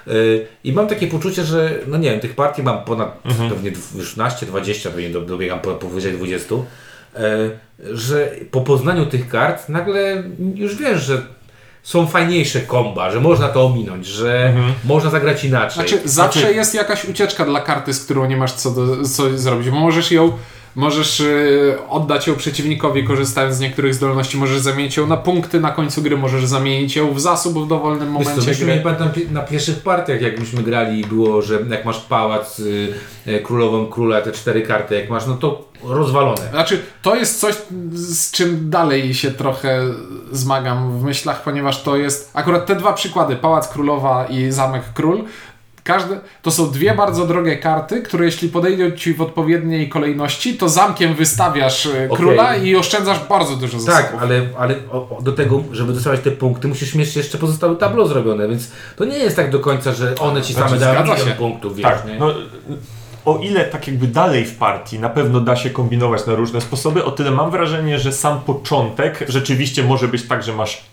Y, 0.07 0.47
I 0.63 0.73
mam 0.73 0.87
takie 0.87 1.07
poczucie, 1.07 1.43
że, 1.43 1.71
no 1.87 1.97
nie 1.97 2.11
wiem, 2.11 2.19
tych 2.19 2.35
partii 2.35 2.63
mam 2.63 2.83
ponad 2.83 3.17
pewnie 3.49 3.71
16, 4.03 4.45
20, 4.45 4.89
pewnie 4.89 5.09
do- 5.09 5.21
dobiegam 5.21 5.59
po, 5.59 5.71
powyżej 5.71 6.13
20, 6.13 6.55
y, 6.55 6.59
że 7.97 8.31
po 8.51 8.61
poznaniu 8.61 9.05
tych 9.05 9.27
kart 9.29 9.69
nagle 9.69 10.23
już 10.55 10.75
wiesz, 10.75 11.01
że 11.03 11.21
są 11.83 12.07
fajniejsze 12.07 12.61
komba, 12.61 13.11
że 13.11 13.19
można 13.19 13.47
to 13.47 13.65
ominąć, 13.65 14.05
że 14.07 14.53
można 14.85 15.09
zagrać 15.09 15.43
inaczej. 15.43 15.87
Znaczy, 15.89 16.09
zawsze 16.09 16.53
jest 16.53 16.75
jakaś 16.75 17.05
ucieczka 17.05 17.45
dla 17.45 17.61
karty, 17.61 17.93
z 17.93 18.03
którą 18.05 18.25
nie 18.25 18.37
masz 18.37 18.51
co, 18.53 18.71
do, 18.71 19.03
co 19.05 19.37
zrobić, 19.37 19.69
bo 19.69 19.79
możesz 19.79 20.11
ją 20.11 20.31
Możesz 20.75 21.19
y, 21.19 21.77
oddać 21.89 22.27
ją 22.27 22.35
przeciwnikowi, 22.35 23.03
korzystając 23.03 23.55
z 23.55 23.59
niektórych 23.59 23.93
zdolności. 23.93 24.37
Możesz 24.37 24.59
zamienić 24.59 24.97
ją 24.97 25.07
na 25.07 25.17
punkty 25.17 25.59
na 25.59 25.71
końcu 25.71 26.01
gry, 26.01 26.17
możesz 26.17 26.45
zamienić 26.45 26.95
ją 26.95 27.13
w 27.13 27.21
zasób 27.21 27.65
w 27.65 27.67
dowolnym 27.67 28.17
Wiesz 28.17 28.27
co, 28.27 28.29
momencie 28.29 28.49
myśmy, 28.49 28.65
gry. 28.65 28.81
pamiętam, 28.83 29.09
na 29.31 29.41
pierwszych 29.41 29.79
partiach, 29.79 30.21
jak 30.21 30.39
myśmy 30.39 30.63
grali 30.63 30.99
i 30.99 31.05
było, 31.05 31.41
że 31.41 31.59
jak 31.69 31.85
masz 31.85 31.99
pałac, 31.99 32.59
y, 32.59 32.93
y, 33.27 33.39
królową 33.39 33.85
króla, 33.85 34.21
te 34.21 34.31
cztery 34.31 34.61
karty, 34.61 34.95
jak 34.95 35.09
masz, 35.09 35.27
no 35.27 35.33
to 35.33 35.71
rozwalone. 35.83 36.49
Znaczy, 36.51 36.81
to 37.01 37.15
jest 37.15 37.39
coś, 37.39 37.55
z 37.91 38.31
czym 38.31 38.69
dalej 38.69 39.13
się 39.13 39.31
trochę 39.31 39.81
zmagam 40.31 40.99
w 40.99 41.03
myślach, 41.03 41.43
ponieważ 41.43 41.83
to 41.83 41.97
jest 41.97 42.31
akurat 42.33 42.65
te 42.65 42.75
dwa 42.75 42.93
przykłady, 42.93 43.35
Pałac 43.35 43.67
Królowa 43.67 44.25
i 44.25 44.51
Zamek 44.51 44.83
Król. 44.93 45.23
Każde, 45.83 46.19
to 46.41 46.51
są 46.51 46.71
dwie 46.71 46.95
bardzo 46.95 47.27
drogie 47.27 47.57
karty, 47.57 48.01
które 48.01 48.25
jeśli 48.25 48.49
podejdą 48.49 48.91
ci 48.91 49.13
w 49.13 49.21
odpowiedniej 49.21 49.89
kolejności, 49.89 50.57
to 50.57 50.69
zamkiem 50.69 51.15
wystawiasz 51.15 51.85
e, 51.85 52.09
króla 52.15 52.55
i 52.55 52.75
oszczędzasz 52.75 53.19
bardzo 53.29 53.55
dużo 53.55 53.79
zasobów. 53.79 54.11
Tak, 54.11 54.21
ale, 54.21 54.41
ale 54.57 54.75
do 55.21 55.31
tego, 55.31 55.63
żeby 55.71 55.93
dostawać 55.93 56.19
te 56.19 56.31
punkty, 56.31 56.67
musisz 56.67 56.95
mieć 56.95 57.15
jeszcze 57.15 57.37
pozostałe 57.37 57.75
tablo 57.75 58.07
zrobione, 58.07 58.47
więc 58.47 58.71
to 58.95 59.05
nie 59.05 59.17
jest 59.17 59.35
tak 59.35 59.51
do 59.51 59.59
końca, 59.59 59.93
że 59.93 60.15
one 60.15 60.41
ci 60.41 60.53
Znaczy, 60.53 60.69
same 60.69 60.79
dają 60.79 61.03
milion 61.03 61.37
punktów, 61.37 61.75
wiesz, 61.75 61.83
Tak, 61.83 62.07
nie? 62.07 62.19
no, 62.19 62.33
o 63.25 63.37
ile 63.37 63.65
tak 63.65 63.87
jakby 63.87 64.07
dalej 64.07 64.45
w 64.45 64.57
partii 64.57 64.99
na 64.99 65.09
pewno 65.09 65.39
da 65.39 65.55
się 65.55 65.69
kombinować 65.69 66.25
na 66.25 66.35
różne 66.35 66.61
sposoby, 66.61 67.05
o 67.05 67.11
tyle 67.11 67.31
mam 67.31 67.51
wrażenie, 67.51 67.99
że 67.99 68.11
sam 68.11 68.41
początek 68.41 69.25
rzeczywiście 69.27 69.83
może 69.83 70.07
być 70.07 70.27
tak, 70.27 70.43
że 70.43 70.53
masz 70.53 70.85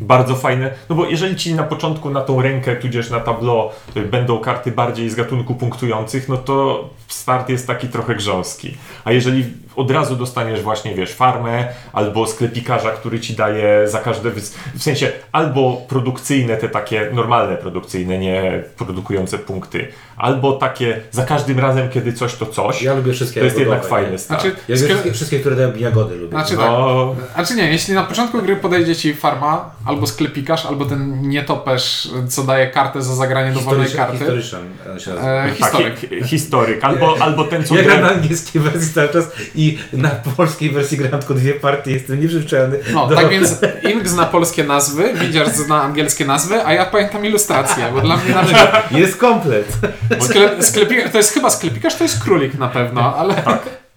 bardzo 0.00 0.36
fajne, 0.36 0.70
no 0.88 0.96
bo 0.96 1.06
jeżeli 1.06 1.36
ci 1.36 1.54
na 1.54 1.62
początku 1.62 2.10
na 2.10 2.20
tą 2.20 2.42
rękę, 2.42 2.76
tudzież 2.76 3.10
na 3.10 3.20
tablo 3.20 3.72
y, 3.96 4.00
będą 4.00 4.38
karty 4.38 4.72
bardziej 4.72 5.10
z 5.10 5.14
gatunku 5.14 5.54
punktujących, 5.54 6.28
no 6.28 6.36
to 6.36 6.88
start 7.08 7.48
jest 7.48 7.66
taki 7.66 7.88
trochę 7.88 8.14
grząski. 8.14 8.76
A 9.04 9.12
jeżeli 9.12 9.44
od 9.80 9.90
razu 9.90 10.16
dostaniesz 10.16 10.62
właśnie, 10.62 10.94
wiesz, 10.94 11.14
farmę 11.14 11.68
albo 11.92 12.26
sklepikarza, 12.26 12.90
który 12.90 13.20
ci 13.20 13.34
daje 13.34 13.88
za 13.88 13.98
każde, 13.98 14.30
w 14.74 14.82
sensie 14.82 15.12
albo 15.32 15.82
produkcyjne, 15.88 16.56
te 16.56 16.68
takie 16.68 17.10
normalne 17.12 17.56
produkcyjne, 17.56 18.18
nie 18.18 18.62
produkujące 18.76 19.38
punkty, 19.38 19.88
albo 20.16 20.52
takie 20.52 21.00
za 21.10 21.24
każdym 21.24 21.58
razem, 21.58 21.88
kiedy 21.90 22.12
coś 22.12 22.34
to 22.34 22.46
coś, 22.46 22.82
Ja 22.82 22.94
lubię 22.94 23.12
wszystkie 23.12 23.40
to 23.40 23.44
jest 23.44 23.58
jagodowe, 23.58 23.76
jednak 23.76 23.90
fajny 23.90 24.12
nie? 24.12 24.18
start. 24.18 24.40
Znaczy, 24.42 24.56
Ja 24.68 24.76
wszystkie, 24.76 25.12
wszystkie, 25.12 25.40
które 25.40 25.56
dają 25.56 25.76
jagody 25.76 26.14
lubię. 26.16 26.30
Znaczy 26.30 26.56
no, 26.56 27.14
Znaczy 27.34 27.54
nie, 27.54 27.72
jeśli 27.72 27.94
na 27.94 28.02
początku 28.02 28.42
gry 28.42 28.56
podejdzie 28.56 28.96
ci 28.96 29.14
farma, 29.14 29.70
albo 29.86 30.06
sklepikarz, 30.06 30.66
albo 30.66 30.84
ten 30.84 31.28
nietoperz, 31.28 32.08
co 32.28 32.42
daje 32.42 32.66
kartę 32.66 33.02
za 33.02 33.14
zagranie 33.14 33.52
dowolnej 33.52 33.88
karty. 33.92 34.16
Historyczan 34.18 34.60
e, 34.96 35.00
się 35.00 35.10
nazywa. 35.10 35.44
E, 35.44 35.48
tak, 35.48 35.56
historyk. 35.56 35.98
hi- 36.00 36.24
historyk, 36.24 36.84
albo, 36.84 37.16
albo 37.20 37.44
ten, 37.44 37.64
co 37.64 37.76
Ja 37.76 37.82
gram 37.82 38.00
na 38.00 38.06
gra... 38.08 38.16
angielskiej 38.16 38.62
wersji 38.62 38.94
cały 38.94 39.08
czas 39.08 39.24
i 39.54 39.69
na 39.92 40.08
polskiej 40.10 40.70
wersji 40.70 40.98
gram 40.98 41.20
tylko 41.20 41.34
dwie 41.34 41.54
partie, 41.54 41.90
jestem 41.90 42.20
nieprzyzwyczajony. 42.20 42.78
No, 42.92 43.06
do... 43.06 43.16
tak 43.16 43.28
więc 43.28 43.56
Ink 43.92 44.08
zna 44.08 44.26
polskie 44.26 44.64
nazwy, 44.64 45.14
Widziarz 45.14 45.48
zna 45.48 45.82
angielskie 45.82 46.24
nazwy, 46.24 46.66
a 46.66 46.72
ja 46.72 46.86
pamiętam 46.86 47.26
ilustrację, 47.26 47.84
bo 47.94 48.00
dla 48.00 48.16
mnie 48.16 48.34
na 48.34 48.42
przykład 48.42 48.92
Jest 48.92 49.16
komplet. 49.16 49.72
sklep, 50.20 50.64
sklepikarz, 50.64 51.12
to 51.12 51.18
jest 51.18 51.32
chyba 51.32 51.50
sklepikarz, 51.50 51.94
to 51.94 52.04
jest 52.04 52.22
królik 52.24 52.58
na 52.58 52.68
pewno, 52.68 53.16
ale 53.16 53.42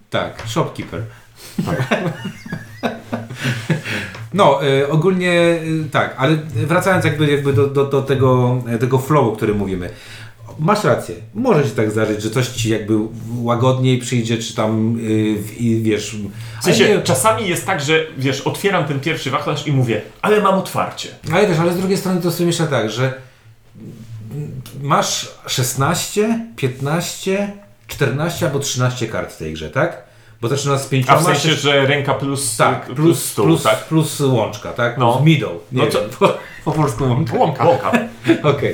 Tak, 0.10 0.34
shopkeeper. 0.46 1.02
No, 4.34 4.60
y, 4.64 4.90
ogólnie 4.90 5.32
y, 5.32 5.90
tak, 5.92 6.16
ale 6.18 6.36
wracając 6.54 7.06
jakby, 7.06 7.32
jakby 7.32 7.54
do, 7.54 7.68
do, 7.68 7.86
do 7.86 8.02
tego, 8.02 8.62
tego 8.80 9.00
flowu, 9.00 9.30
o 9.30 9.36
którym 9.36 9.58
mówimy. 9.58 9.90
Masz 10.60 10.84
rację, 10.84 11.16
może 11.34 11.64
się 11.64 11.70
tak 11.70 11.92
zdarzyć, 11.92 12.22
że 12.22 12.30
coś 12.30 12.48
ci 12.48 12.70
jakby 12.70 12.94
łagodniej 13.42 13.98
przyjdzie, 14.00 14.38
czy 14.38 14.56
tam 14.56 14.98
y, 15.00 15.10
i 15.60 15.82
wiesz... 15.82 16.16
W 16.62 16.64
sensie, 16.64 16.90
nie, 16.90 17.02
czasami 17.02 17.48
jest 17.50 17.66
tak, 17.66 17.82
że 17.82 18.06
wiesz, 18.18 18.42
otwieram 18.42 18.86
ten 18.86 19.00
pierwszy 19.00 19.32
wachlarz 19.32 19.68
i 19.68 19.72
mówię, 19.72 20.02
ale 20.22 20.42
mam 20.42 20.56
otwarcie. 20.60 21.10
ale 21.34 21.48
wiesz, 21.48 21.60
ale 21.60 21.74
z 21.74 21.78
drugiej 21.78 21.98
strony 21.98 22.22
to 22.22 22.32
sobie 22.32 22.46
myślę 22.48 22.68
tak, 22.68 22.90
że 22.92 23.14
masz 24.82 25.32
16, 25.48 26.40
15, 26.56 27.54
14 27.88 28.46
albo 28.46 28.60
13 28.60 29.08
kart 29.08 29.34
w 29.34 29.38
tej 29.38 29.54
grze, 29.54 29.70
tak? 29.70 30.04
Bo 30.42 30.48
zaczyna 30.50 30.78
z 30.78 30.88
5 30.88 31.06
A 31.10 31.18
w 31.18 31.24
sensie, 31.24 31.54
że 31.54 31.86
ręka 31.86 32.14
plus, 32.14 32.58
Tak, 32.58 32.86
plus, 32.86 32.96
plus, 32.98 33.26
stół, 33.26 33.46
plus, 33.46 33.64
tak? 33.64 33.86
plus 33.86 34.20
łączka, 34.20 34.74
tak? 34.74 34.98
No. 34.98 35.22
Middle. 35.26 35.50
Nie 35.72 35.84
No 35.86 35.92
to- 35.92 36.02
wiem, 36.02 36.10
po, 36.20 36.34
po 36.66 36.72
polsku 36.72 37.04
łączka. 37.04 37.38
łąka. 37.38 37.64
Łąka. 37.66 37.92
Okej. 38.44 38.74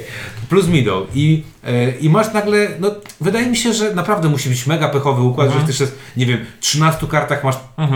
Plus 0.50 0.68
middle. 0.68 1.02
I, 1.16 1.44
e, 1.64 1.92
I 1.92 2.10
masz 2.10 2.34
nagle, 2.34 2.68
no 2.80 2.92
wydaje 3.22 3.48
mi 3.48 3.58
się, 3.58 3.74
że 3.74 3.94
naprawdę 3.94 4.30
musi 4.30 4.50
być 4.50 4.68
mega 4.68 4.90
pechowy 4.90 5.22
układ, 5.22 5.48
Mhm. 5.48 5.62
że 5.66 5.72
też 5.72 5.80
jest, 5.80 6.00
nie 6.18 6.26
wiem, 6.26 6.46
13 6.60 7.08
kartach 7.08 7.44
masz 7.44 7.56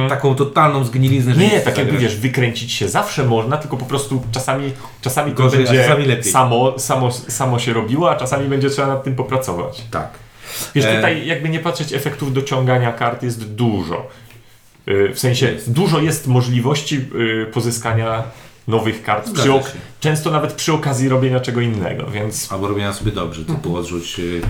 taką 0.09 0.35
totalną 0.35 0.83
zgniliznę, 0.83 1.33
Nie, 1.35 1.43
nic 1.55 1.63
tak 1.63 1.77
jakby 1.77 1.91
zagrasz. 1.93 2.01
wiesz, 2.13 2.21
wykręcić 2.21 2.71
się 2.71 2.89
zawsze 2.89 3.23
można, 3.23 3.57
tylko 3.57 3.77
po 3.77 3.85
prostu 3.85 4.23
czasami, 4.31 4.71
czasami 5.01 5.31
to 5.31 5.43
Gorzej, 5.43 5.59
a 5.59 5.63
będzie 5.67 5.83
czasami 5.83 6.05
lepiej. 6.05 6.31
samo, 6.31 6.79
samo, 6.79 7.11
samo 7.11 7.59
się 7.59 7.73
robiło, 7.73 8.11
a 8.11 8.15
czasami 8.15 8.49
będzie 8.49 8.69
trzeba 8.69 8.87
nad 8.87 9.03
tym 9.03 9.15
popracować. 9.15 9.81
Tak. 9.91 10.09
Wiesz, 10.75 10.85
E. 10.85 10.95
tutaj 10.95 11.27
jakby 11.27 11.49
nie 11.49 11.59
patrzeć, 11.59 11.93
efektów 11.93 12.33
dociągania 12.33 12.91
kart 12.93 13.23
jest 13.23 13.53
dużo. 13.53 14.07
Yy, 14.87 15.13
W 15.13 15.19
sensie, 15.19 15.55
dużo 15.67 15.99
jest 16.01 16.27
możliwości 16.27 17.05
pozyskania 17.53 18.23
nowych 18.67 19.03
kart, 19.03 19.31
przy 19.31 19.49
często 19.99 20.31
nawet 20.31 20.53
przy 20.53 20.73
okazji 20.73 21.09
robienia 21.09 21.39
czego 21.39 21.61
innego, 21.61 22.07
więc 22.07 22.51
Albo 22.51 22.67
robienia 22.67 22.93
sobie 22.93 23.11
dobrze, 23.11 23.45
typu 23.45 23.75
odrzuć, 23.75 24.19
y, 24.19 24.41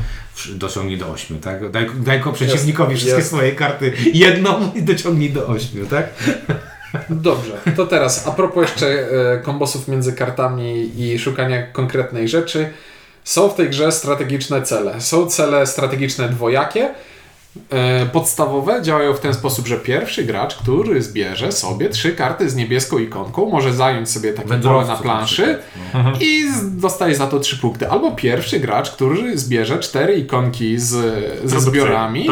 dociągnij 0.56 0.97
do 0.97 1.10
8, 1.12 1.39
tak? 1.39 1.71
Daj, 1.71 1.89
daj 1.95 2.21
ko 2.21 2.34
przeciwnikowi 2.34 2.95
wszystkie 2.95 3.17
jest. 3.17 3.28
swoje 3.28 3.52
karty 3.52 3.93
jedną 4.13 4.71
i 4.76 4.84
dociągnij 4.84 5.30
do 5.30 5.47
8, 5.47 5.88
tak? 5.88 6.08
Dobrze, 7.10 7.58
to 7.76 7.86
teraz 7.86 8.28
a 8.28 8.32
propos 8.32 8.69
jeszcze 8.69 8.88
e, 8.88 9.38
kombosów 9.38 9.88
między 9.88 10.13
kartami 10.13 10.91
i 10.97 11.19
szukania 11.19 11.67
konkretnej 11.67 12.28
rzeczy. 12.28 12.69
Są 13.23 13.49
w 13.49 13.56
tej 13.56 13.69
grze 13.69 13.91
strategiczne 13.91 14.62
cele. 14.62 15.02
Są 15.02 15.26
cele 15.26 15.67
strategiczne 15.67 16.30
dwojakie. 16.30 16.93
E, 17.69 18.05
podstawowe 18.05 18.81
działają 18.81 19.13
w 19.13 19.19
ten 19.19 19.33
sposób, 19.33 19.67
że 19.67 19.77
pierwszy 19.77 20.23
gracz, 20.23 20.55
który 20.55 21.01
zbierze 21.01 21.51
sobie 21.51 21.89
trzy 21.89 22.11
karty 22.15 22.49
z 22.49 22.55
niebieską 22.55 22.97
ikonką, 22.97 23.49
może 23.49 23.73
zająć 23.73 24.09
sobie 24.09 24.33
takie 24.33 24.47
pole 24.47 24.87
na 24.87 24.95
planszy 24.97 25.59
no. 25.93 26.11
i 26.19 26.51
z- 26.51 26.77
dostaje 26.81 27.15
za 27.15 27.27
to 27.27 27.39
trzy 27.39 27.57
punkty. 27.57 27.89
Albo 27.89 28.11
pierwszy 28.11 28.59
gracz, 28.59 28.91
który 28.91 29.37
zbierze 29.37 29.79
cztery 29.79 30.13
ikonki 30.15 30.79
z, 30.79 30.89
ze 31.49 31.59
zbiorami, 31.61 32.25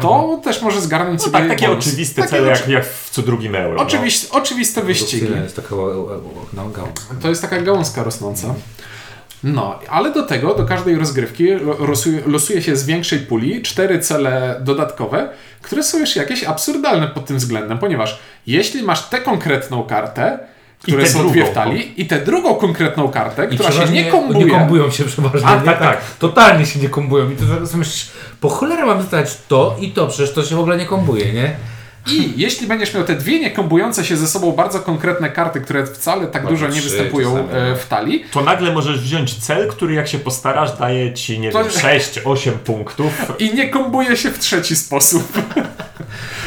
to 0.00 0.40
też 0.44 0.62
może 0.62 0.80
zgarnąć 0.80 1.20
no 1.20 1.24
sobie 1.24 1.38
tak, 1.38 1.48
takie 1.48 1.68
bonus. 1.68 1.86
oczywiste 1.86 2.22
Takie 2.22 2.30
cele, 2.36 2.52
oczy- 2.52 2.60
jak, 2.60 2.68
jak 2.68 2.86
w 2.86 3.10
co 3.10 3.22
drugim 3.22 3.54
euro. 3.54 3.80
Oczywiste, 3.82 4.36
oczywiste 4.36 4.82
wyścigi. 4.82 5.10
Produkcyjna 5.26 5.42
jest 5.44 5.56
taka, 5.56 5.74
no. 5.74 6.88
To 7.22 7.28
jest 7.28 7.42
taka 7.42 7.60
gałązka 7.60 8.02
rosnąca. 8.02 8.54
No, 9.44 9.78
ale 9.88 10.12
do 10.12 10.22
tego, 10.22 10.54
do 10.54 10.64
każdej 10.64 10.96
rozgrywki 10.96 11.46
lo- 11.48 11.86
losuje, 11.86 12.22
losuje 12.26 12.62
się 12.62 12.76
z 12.76 12.86
większej 12.86 13.18
puli 13.18 13.62
cztery 13.62 13.98
cele 13.98 14.60
dodatkowe, 14.60 15.28
które 15.62 15.82
są 15.82 15.98
już 15.98 16.16
jakieś 16.16 16.44
absurdalne 16.44 17.08
pod 17.08 17.26
tym 17.26 17.36
względem, 17.36 17.78
ponieważ 17.78 18.18
jeśli 18.46 18.82
masz 18.82 19.02
tę 19.02 19.20
konkretną 19.20 19.82
kartę, 19.82 20.38
które 20.82 21.06
są 21.06 21.18
drugą, 21.18 21.32
dwie 21.32 21.44
w 21.44 21.50
talii, 21.54 22.00
i 22.02 22.06
tę 22.06 22.20
drugą 22.20 22.54
konkretną 22.54 23.08
kartę, 23.08 23.46
która 23.46 23.72
się 23.72 23.88
nie 23.92 24.04
kombuje, 24.04 24.44
Nie 24.44 24.50
kombują 24.50 24.90
się 24.90 25.04
przeważnie. 25.04 25.48
A, 25.48 25.56
nie? 25.56 25.64
tak, 25.64 25.78
tak. 25.78 26.00
Totalnie 26.18 26.66
się 26.66 26.80
nie 26.80 26.88
kombują. 26.88 27.30
I 27.30 27.36
to 27.36 27.76
myślisz, 27.76 28.08
po 28.40 28.48
cholerę 28.48 28.86
mam 28.86 28.98
dostać 28.98 29.36
to 29.48 29.76
i 29.80 29.90
to, 29.90 30.06
przecież 30.06 30.32
to 30.32 30.44
się 30.44 30.56
w 30.56 30.60
ogóle 30.60 30.76
nie 30.76 30.86
kombuje, 30.86 31.32
nie? 31.32 31.56
I 32.12 32.32
jeśli 32.36 32.66
będziesz 32.66 32.94
miał 32.94 33.04
te 33.04 33.14
dwie 33.14 33.40
niekombujące 33.40 34.04
się 34.04 34.16
ze 34.16 34.28
sobą 34.28 34.52
bardzo 34.52 34.80
konkretne 34.80 35.30
karty, 35.30 35.60
które 35.60 35.86
wcale 35.86 36.26
tak 36.26 36.46
dużo 36.46 36.66
nie 36.66 36.72
trzy 36.72 36.82
występują 36.82 37.30
czasami, 37.30 37.48
no. 37.52 37.58
e, 37.58 37.76
w 37.76 37.86
talii, 37.88 38.24
To 38.32 38.40
nagle 38.44 38.72
możesz 38.72 39.00
wziąć 39.00 39.34
cel, 39.34 39.68
który 39.68 39.94
jak 39.94 40.08
się 40.08 40.18
postarasz 40.18 40.78
daje 40.78 41.14
ci, 41.14 41.38
nie 41.40 41.50
To- 41.52 41.58
wiem, 41.64 41.72
6-8 41.72 42.50
punktów. 42.52 43.12
i 43.38 43.54
nie 43.54 43.68
kombuje 43.68 44.16
się 44.16 44.30
w 44.30 44.38
trzeci 44.38 44.76
sposób. 44.76 45.32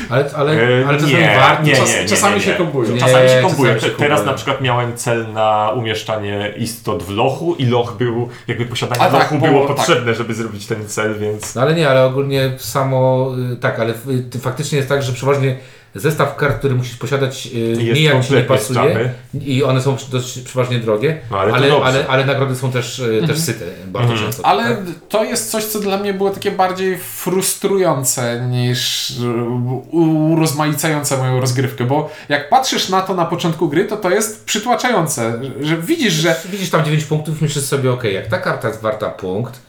Ale, 0.09 0.29
ale, 0.35 0.51
E, 0.81 0.87
ale 0.87 0.97
czasami 0.97 1.13
nie, 1.19 1.35
warto. 1.39 1.63
nie, 1.63 1.75
Czas- 1.75 1.95
nie, 1.95 2.01
nie, 2.03 2.09
czasami 2.09 2.35
nie, 2.35 2.41
się 2.41 2.53
kombują. 2.53 2.91
Nie, 2.93 2.99
Czasami 2.99 3.29
się 3.29 3.41
kombują. 3.41 3.73
czasami 3.75 3.91
się 3.93 3.97
Teraz 3.97 4.25
na 4.25 4.33
przykład 4.33 4.61
miałem 4.61 4.97
cel 4.97 5.33
na 5.33 5.71
umieszczanie 5.75 6.53
istot 6.57 7.03
w 7.03 7.09
lochu 7.09 7.55
i 7.55 7.65
loch 7.65 7.97
był, 7.97 8.29
jakby 8.47 8.65
posiadanie 8.65 9.01
A 9.01 9.05
tak, 9.09 9.13
lochu 9.13 9.35
było, 9.35 9.47
było 9.51 9.67
tak. 9.67 9.77
potrzebne, 9.77 10.15
żeby 10.15 10.33
zrobić 10.33 10.67
ten 10.67 10.87
cel, 10.87 11.19
więc... 11.19 11.55
No 11.55 11.61
ale 11.61 11.73
nie, 11.75 11.89
ale 11.89 12.05
ogólnie 12.05 12.51
samo, 12.57 13.31
y, 13.53 13.55
tak, 13.57 13.79
ale 13.79 13.93
y, 13.93 14.23
ty- 14.31 14.39
faktycznie 14.39 14.77
jest 14.77 14.89
tak, 14.89 15.03
że 15.03 15.13
przeważnie 15.13 15.55
zestaw 15.95 16.35
kart, 16.35 16.59
który 16.59 16.75
musisz 16.75 16.95
posiadać 16.97 17.45
yy, 17.45 17.93
nijak 17.93 18.25
ci 18.25 18.33
nie 18.33 18.41
pasuje 18.41 19.13
i 19.41 19.63
one 19.63 19.81
są 19.81 19.95
dość 20.11 20.39
przeważnie 20.39 20.79
drogie, 20.79 21.21
No, 21.31 21.39
ale 21.39 21.53
ale, 21.53 21.73
ale, 21.83 22.07
ale 22.07 22.25
nagrody 22.25 22.55
są 22.55 22.71
też, 22.71 22.99
yy, 23.21 23.27
też 23.27 23.39
syte 23.39 23.65
bardzo 23.87 24.11
Mhm. 24.13 24.27
często. 24.29 24.45
Ale 24.45 24.63
tak? 24.63 24.79
to 25.09 25.23
jest 25.23 25.51
coś, 25.51 25.63
co 25.65 25.79
dla 25.79 25.97
mnie 25.97 26.13
było 26.13 26.29
takie 26.29 26.51
bardziej 26.51 26.97
frustrujące 26.97 28.47
niż 28.49 29.11
e, 29.11 29.33
urozmaicające 29.91 31.17
moją 31.17 31.41
rozgrywkę, 31.41 31.83
bo 31.85 32.09
jak 32.29 32.49
patrzysz 32.49 32.89
na 32.89 33.01
to 33.01 33.13
na 33.15 33.25
początku 33.25 33.69
gry, 33.69 33.85
to 33.85 33.97
to 33.97 34.09
jest 34.09 34.45
przytłaczające, 34.45 35.39
że 35.61 35.77
widzisz, 35.77 36.13
że 36.13 36.35
Widzisz 36.51 36.69
tam 36.69 36.85
9 36.85 37.03
punktów, 37.05 37.41
myślisz 37.41 37.63
sobie, 37.65 37.91
ok, 37.91 38.03
jak 38.03 38.27
ta 38.27 38.37
karta 38.37 38.67
jest 38.67 38.81
warta 38.81 39.09
punkt, 39.09 39.59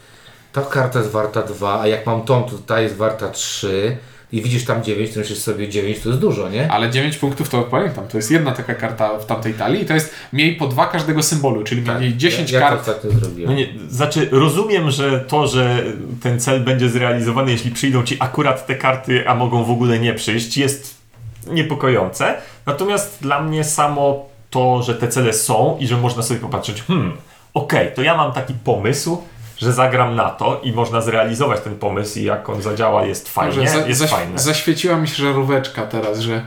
ta 0.52 0.62
karta 0.62 0.98
jest 0.98 1.10
warta 1.10 1.42
2, 1.42 1.80
a 1.80 1.86
jak 1.86 2.06
mam 2.06 2.22
tą, 2.22 2.42
to 2.42 2.58
ta 2.58 2.80
jest 2.80 2.96
warta 2.96 3.28
3 3.28 3.96
i 4.32 4.42
widzisz 4.42 4.64
tam 4.64 4.84
9, 4.84 5.10
to 5.10 5.20
myślisz 5.20 5.38
sobie 5.38 5.68
9 5.68 6.00
to 6.00 6.08
jest 6.08 6.20
dużo, 6.20 6.48
nie? 6.48 6.72
Ale 6.72 6.90
9 6.90 7.16
punktów 7.16 7.48
to 7.48 7.62
pamiętam, 7.62 8.08
to 8.08 8.16
jest 8.16 8.30
jedna 8.30 8.52
taka 8.52 8.74
karta 8.74 9.18
w 9.18 9.26
tamtej 9.26 9.54
talii 9.54 9.82
i 9.82 9.86
to 9.86 9.94
jest 9.94 10.14
miej 10.32 10.56
po 10.56 10.66
dwa 10.66 10.86
każdego 10.86 11.22
symbolu, 11.22 11.64
czyli 11.64 11.82
mieli 11.82 12.16
10 12.16 12.50
ja, 12.50 12.60
ja 12.60 12.68
kart. 12.68 12.84
to 12.84 12.90
ostatnio 12.92 13.20
zrobiłem. 13.20 13.50
No 13.50 13.56
nie, 13.56 13.66
znaczy, 13.88 14.28
rozumiem, 14.30 14.90
że 14.90 15.20
to, 15.20 15.46
że 15.46 15.84
ten 16.22 16.40
cel 16.40 16.60
będzie 16.60 16.88
zrealizowany, 16.88 17.52
jeśli 17.52 17.70
przyjdą 17.70 18.02
ci 18.02 18.16
akurat 18.20 18.66
te 18.66 18.74
karty, 18.74 19.28
a 19.28 19.34
mogą 19.34 19.64
w 19.64 19.70
ogóle 19.70 19.98
nie 19.98 20.14
przyjść, 20.14 20.56
jest 20.56 21.00
niepokojące. 21.46 22.34
Natomiast 22.66 23.18
dla 23.20 23.42
mnie 23.42 23.64
samo 23.64 24.28
to, 24.50 24.82
że 24.82 24.94
te 24.94 25.08
cele 25.08 25.32
są 25.32 25.76
i 25.80 25.86
że 25.86 25.96
można 25.96 26.22
sobie 26.22 26.40
popatrzeć, 26.40 26.82
hmm, 26.82 27.12
okej, 27.54 27.90
to 27.94 28.02
ja 28.02 28.16
mam 28.16 28.32
taki 28.32 28.54
pomysł, 28.54 29.22
że 29.60 29.72
zagram 29.72 30.16
na 30.16 30.30
to 30.30 30.60
i 30.62 30.72
można 30.72 31.00
zrealizować 31.00 31.60
ten 31.60 31.74
pomysł 31.78 32.18
i 32.18 32.22
jak 32.24 32.48
on 32.48 32.62
zadziała 32.62 33.04
jest 33.06 33.28
fajnie, 33.28 33.68
za, 33.68 33.86
jest 33.86 34.00
zaś- 34.00 34.10
fajne. 34.10 34.38
Zaświeciła 34.38 34.96
mi 34.96 35.08
się 35.08 35.22
żaróweczka 35.22 35.82
teraz, 35.86 36.18
że 36.18 36.42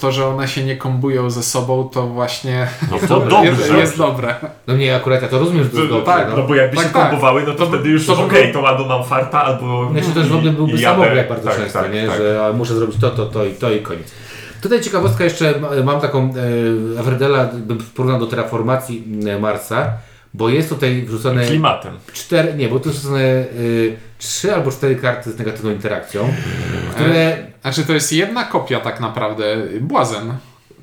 to, 0.00 0.12
że 0.12 0.26
one 0.26 0.48
się 0.48 0.64
nie 0.64 0.76
kombują 0.76 1.30
ze 1.30 1.42
sobą, 1.42 1.88
to 1.92 2.06
właśnie 2.06 2.68
No 2.90 3.08
to 3.08 3.20
dobrze. 3.30 3.44
jest, 3.50 3.70
jest 3.72 3.98
dobre. 3.98 4.34
No 4.66 4.76
nie, 4.76 4.96
akurat 4.96 5.22
ja 5.22 5.28
to 5.28 5.38
rozumiem, 5.38 5.64
że 5.64 5.70
to 5.70 5.76
jest 5.76 5.90
No 5.90 5.96
dobrze, 5.96 6.12
tak, 6.12 6.28
no. 6.30 6.36
No 6.36 6.42
bo 6.42 6.54
jakby 6.54 6.76
Tak, 6.76 6.86
się 6.86 6.92
tak. 6.92 7.02
kombowały, 7.10 7.42
no 7.46 7.52
to, 7.52 7.58
To 7.58 7.66
by- 7.66 7.76
wtedy 7.76 7.90
już 7.90 8.06
to 8.06 8.12
okej, 8.24 8.52
było- 8.52 8.62
to 8.62 8.68
albo 8.68 8.84
mam 8.84 9.04
farta, 9.04 9.42
albo... 9.44 9.90
Znaczy 9.90 10.10
też 10.14 10.28
w 10.28 10.36
ogóle 10.36 10.52
byłby 10.52 10.80
jadę. 10.80 11.16
jak 11.16 11.28
bardzo 11.28 11.48
Tak, 11.48 11.58
często, 11.58 11.82
tak, 11.82 11.92
nie? 11.92 12.06
tak. 12.06 12.16
że 12.18 12.46
a, 12.46 12.52
muszę 12.52 12.74
zrobić 12.74 13.00
to, 13.00 13.10
to, 13.10 13.26
to 13.26 13.44
i 13.44 13.52
to 13.54 13.70
i 13.70 13.80
koniec. 13.82 14.12
Tutaj 14.62 14.80
ciekawostka 14.80 15.24
jeszcze, 15.24 15.60
ma- 15.60 15.68
mam 15.92 16.00
taką 16.00 16.34
e, 16.96 17.00
Everdela, 17.00 17.48
bym 17.54 17.78
porównał 17.94 18.20
do 18.20 18.26
terraformacji 18.26 19.04
e, 19.28 19.38
Marsa, 19.38 19.92
bo 20.36 20.48
jest 20.48 20.68
tutaj 20.68 21.02
wrzucone 21.02 21.46
Klimatem. 21.46 21.94
cztery, 22.12 22.54
nie, 22.54 22.68
bo 22.68 22.80
tu 22.80 22.92
są 22.92 22.98
wrzucone 22.98 23.24
e, 23.24 23.44
trzy 24.18 24.54
albo 24.54 24.70
cztery 24.72 24.96
karty 24.96 25.32
z 25.32 25.38
negatywną 25.38 25.70
interakcją, 25.70 26.32
które, 26.94 27.46
Znaczy 27.62 27.84
to 27.84 27.92
jest 27.92 28.12
jedna 28.12 28.44
kopia 28.44 28.80
tak 28.80 29.00
naprawdę, 29.00 29.56
błazen. 29.80 30.32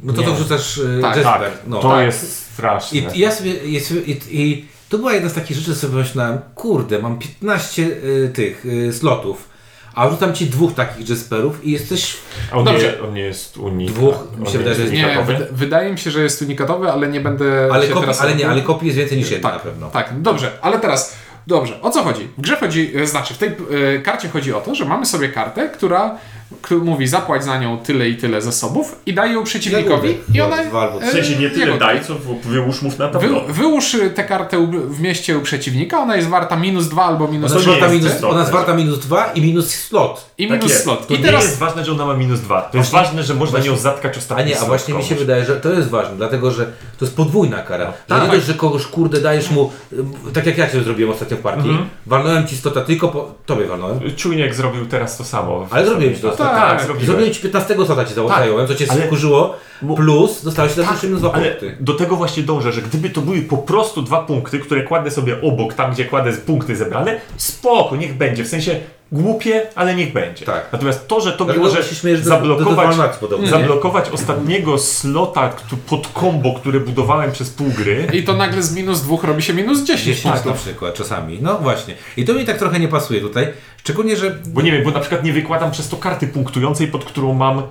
no 0.03 0.13
to 0.13 0.21
Nie. 0.21 0.27
to 0.27 0.33
wrzucasz 0.33 0.77
e, 0.77 1.01
Tak, 1.01 1.15
Jesper, 1.15 1.41
Tak, 1.41 1.51
no. 1.67 1.79
to 1.79 1.89
tak. 1.89 2.05
jest 2.05 2.45
straszne. 2.53 2.99
I, 2.99 3.17
i 3.17 3.19
ja 3.19 3.31
sobie, 3.31 3.53
i, 3.53 3.75
i, 4.11 4.41
i 4.41 4.65
to 4.89 4.97
była 4.97 5.13
jedna 5.13 5.29
z 5.29 5.33
takich 5.33 5.57
rzeczy, 5.57 5.75
sobie 5.75 5.95
myślałem, 5.95 6.39
kurde, 6.55 6.99
mam 6.99 7.19
15 7.19 7.83
y, 7.83 8.31
tych 8.33 8.65
y, 8.65 8.93
slotów, 8.93 9.49
a 9.95 10.07
wrzucam 10.07 10.33
ci 10.33 10.45
dwóch 10.45 10.73
takich 10.73 11.09
Jesperów 11.09 11.65
i 11.65 11.71
jesteś 11.71 12.17
A 12.51 12.55
on, 12.57 12.65
Dobrze. 12.65 12.93
nie, 12.97 13.03
on 13.07 13.13
nie 13.13 13.21
jest 13.21 13.57
unik. 13.57 13.91
Dwóch, 13.91 14.15
mi 14.39 14.47
się 14.47 14.57
wydaje, 14.57 14.75
że 14.75 14.81
jest 14.81 14.93
Nie, 14.93 15.05
unikatowy? 15.05 15.33
wyd- 15.33 15.47
wydaje 15.51 15.91
mi 15.91 15.99
się, 15.99 16.11
że 16.11 16.23
jest 16.23 16.41
unikatowy, 16.41 16.91
ale 16.91 17.07
nie 17.07 17.21
będę 17.21 17.69
Ale, 17.73 17.83
się 17.87 17.93
kopi, 17.93 18.01
teraz... 18.01 18.21
ale 18.21 18.35
nie, 18.35 18.49
ale 18.49 18.61
kopii 18.61 18.87
jest 18.87 18.97
więcej 18.99 19.17
niż 19.17 19.31
jedna 19.31 19.49
tak, 19.49 19.57
na 19.65 19.71
pewno. 19.71 19.89
Tak, 19.89 20.21
dobrze, 20.21 20.51
ale 20.61 20.79
teraz, 20.79 21.15
dobrze, 21.47 21.81
o 21.81 21.89
co 21.89 22.03
chodzi? 22.03 22.27
W 22.37 22.41
grze 22.41 22.55
chodzi, 22.55 22.91
e, 22.97 23.07
znaczy 23.07 23.33
w 23.33 23.37
tej 23.37 23.49
e, 23.49 23.53
karcie 23.99 24.29
chodzi 24.29 24.53
o 24.53 24.61
to, 24.61 24.75
że 24.75 24.85
mamy 24.85 25.05
sobie 25.05 25.29
kartę, 25.29 25.69
która, 25.69 26.17
która 26.61 26.83
mówi 26.83 27.07
zapłać 27.07 27.43
za 27.43 27.57
nią 27.59 27.77
tyle 27.77 28.09
i 28.09 28.17
tyle 28.17 28.41
zasobów 28.41 28.95
i 29.05 29.13
daje 29.13 29.33
ją 29.33 29.43
przeciwnikowi 29.43 30.17
i 30.33 30.41
ona... 30.41 30.63
Dwa 30.63 30.87
W 30.99 31.05
sensie 31.11 31.35
nie 31.39 31.49
tyle 31.49 31.77
daj, 31.77 32.05
co 32.05 32.15
wyłóż 32.43 32.81
mów 32.81 32.99
na 32.99 33.07
Wy, 33.07 33.13
tablo. 33.19 33.41
wyłóż 33.49 33.93
y, 33.93 34.09
tę 34.09 34.23
kartę 34.23 34.67
w 34.87 34.99
mieście 35.01 35.37
u 35.37 35.41
przeciwnika, 35.41 35.99
ona 35.99 36.15
jest 36.15 36.27
warta 36.27 36.55
minus 36.55 36.87
2 36.87 37.03
albo 37.05 37.27
minus 37.27 37.51
Ona 37.51 37.53
to 37.53 37.59
jest, 37.59 37.67
nie 37.67 37.79
warta 37.81 37.93
jest 37.93 38.05
minus, 38.05 38.23
ona 38.31 38.39
jest 38.39 38.51
warta 38.51 38.73
minus 38.73 38.99
2 38.99 39.25
i 39.35 39.41
minus 39.41 39.69
slot. 39.69 40.29
i 40.37 40.47
Tak 40.47 40.57
minus 40.57 40.71
jest. 40.71 40.83
slot. 40.83 41.07
To 41.07 41.13
I 41.13 41.17
nie 41.17 41.23
teraz 41.25 41.43
jest 41.43 41.57
ważne, 41.57 41.85
że 41.85 41.91
ona 41.91 42.05
ma 42.05 42.13
minus 42.13 42.39
dwa. 42.39 42.61
To 42.61 42.77
jest 42.77 42.91
ważne, 42.91 43.23
że 43.23 43.33
można 43.33 43.51
właśnie- 43.57 43.71
nią 43.71 43.77
zatkać 43.77 44.15
A 44.15 44.19
ostatni 44.19 44.45
nie, 44.45 44.59
a 44.59 44.65
właśnie 44.65 44.93
mi 44.93 45.01
się 45.03 45.07
komuś. 45.09 45.19
wydaje, 45.19 45.45
że 45.45 45.55
to 45.55 45.73
jest 45.73 45.89
ważne, 45.89 46.15
dlatego 46.17 46.51
że 46.51 46.65
to 46.99 47.05
jest 47.05 47.15
podwójna 47.15 47.57
kara. 47.61 47.85
Że 47.85 47.91
Tak. 48.07 48.23
nie 48.23 48.29
dość, 48.35 48.45
że 48.47 48.53
kogoś 48.53 48.85
kurde 48.85 49.21
dajesz 49.21 49.51
mu, 49.51 49.71
y, 49.93 49.97
tak 50.33 50.45
jak 50.45 50.57
ja 50.57 50.69
cię 50.69 50.83
zrobiłem 50.83 51.11
ostatnio 51.11 51.37
w 51.37 51.39
partii, 51.39 51.69
Mhm. 51.69 51.89
walnąłem 52.05 52.47
ci 52.47 52.57
slota 52.57 52.81
tylko 52.81 53.07
po, 53.07 53.31
tobie 53.45 53.65
walnąłem. 53.65 53.99
Czujnik 54.15 54.53
zrobił 54.55 54.85
teraz 54.85 55.17
to 55.17 55.23
samo. 55.23 55.67
Ale 55.71 55.85
zrobiłem 55.85 56.15
ci 56.15 56.21
to 56.21 56.27
Tak, 56.43 56.69
tak, 56.69 56.81
zrobiłem. 56.81 57.05
Zrobiłem 57.05 57.33
ci 57.33 57.41
15 57.41 57.75
slota 57.85 58.05
ci 58.05 58.13
Tak, 58.15 58.37
zająłem, 58.37 58.67
co 58.67 58.75
cię 58.75 58.85
ale- 58.89 59.05
skurzyło, 59.05 59.57
Bo- 59.83 59.95
plus 59.95 60.43
dostałeś 60.43 60.73
też 60.73 60.83
Tak, 60.85 60.91
jeszcze 60.93 61.07
minus 61.07 61.21
2 61.21 61.31
ale 61.33 61.45
punkty. 61.51 61.77
do 61.79 61.93
tego 61.93 62.15
właśnie 62.15 62.43
dążę, 62.43 62.71
że 62.71 62.81
gdyby 62.81 63.09
to 63.09 63.21
były 63.21 63.41
po 63.41 63.57
prostu 63.57 64.01
dwa 64.01 64.19
punkty, 64.23 64.59
które 64.59 64.83
kładę 64.83 65.11
sobie 65.11 65.41
obok, 65.41 65.73
tam 65.73 65.91
gdzie 65.91 66.05
kładę 66.05 66.33
punkty 66.33 66.75
zebrane, 66.75 67.21
spoko, 67.37 67.95
niech 67.95 68.17
będzie. 68.17 68.43
W 68.43 68.47
sensie 68.47 68.79
głupie, 69.11 69.61
ale 69.75 69.95
niech 69.95 70.13
będzie. 70.13 70.45
Tak. 70.45 70.69
Natomiast 70.71 71.07
to, 71.07 71.21
że 71.21 71.31
to 71.31 71.45
Dlatego 71.45 71.65
może 71.65 71.83
się 71.83 71.95
śmiejesz 71.95 72.19
do- 72.21 72.29
do 72.29 72.35
zablokować, 72.35 72.97
nie? 73.41 73.47
zablokować 73.49 74.09
ostatniego 74.09 74.77
slota 74.77 75.53
pod 75.89 76.07
combo, 76.07 76.53
które 76.53 76.79
budowałem 76.79 77.31
przez 77.31 77.49
pół 77.49 77.67
gry, 77.67 78.07
I 78.13 78.23
to 78.23 78.33
nagle 78.33 78.63
z 78.63 78.75
minus 78.75 79.01
2 79.01 79.17
robi 79.27 79.43
się 79.43 79.53
minus 79.53 79.83
10 79.83 80.05
10 80.05 80.25
na 80.25 80.31
punktów. 80.31 80.61
przykład 80.65 80.93
czasami. 80.93 81.39
No 81.41 81.57
właśnie. 81.57 81.93
I 82.17 82.25
to 82.25 82.33
mi 82.33 82.45
tak 82.45 82.57
trochę 82.57 82.79
nie 82.79 82.87
pasuje 82.87 83.21
tutaj. 83.21 83.47
Szczególnie, 83.77 84.15
że 84.17 84.37
bo 84.47 84.61
nie 84.61 84.71
wiem, 84.71 84.83
bo 84.83 84.91
na 84.91 84.99
przykład 84.99 85.23
nie 85.23 85.33
wykładam 85.33 85.71
przez 85.71 85.89
to 85.89 85.97
karty 85.97 86.27
punktującej, 86.27 86.87
pod 86.87 87.05
którą 87.05 87.33
mam 87.33 87.61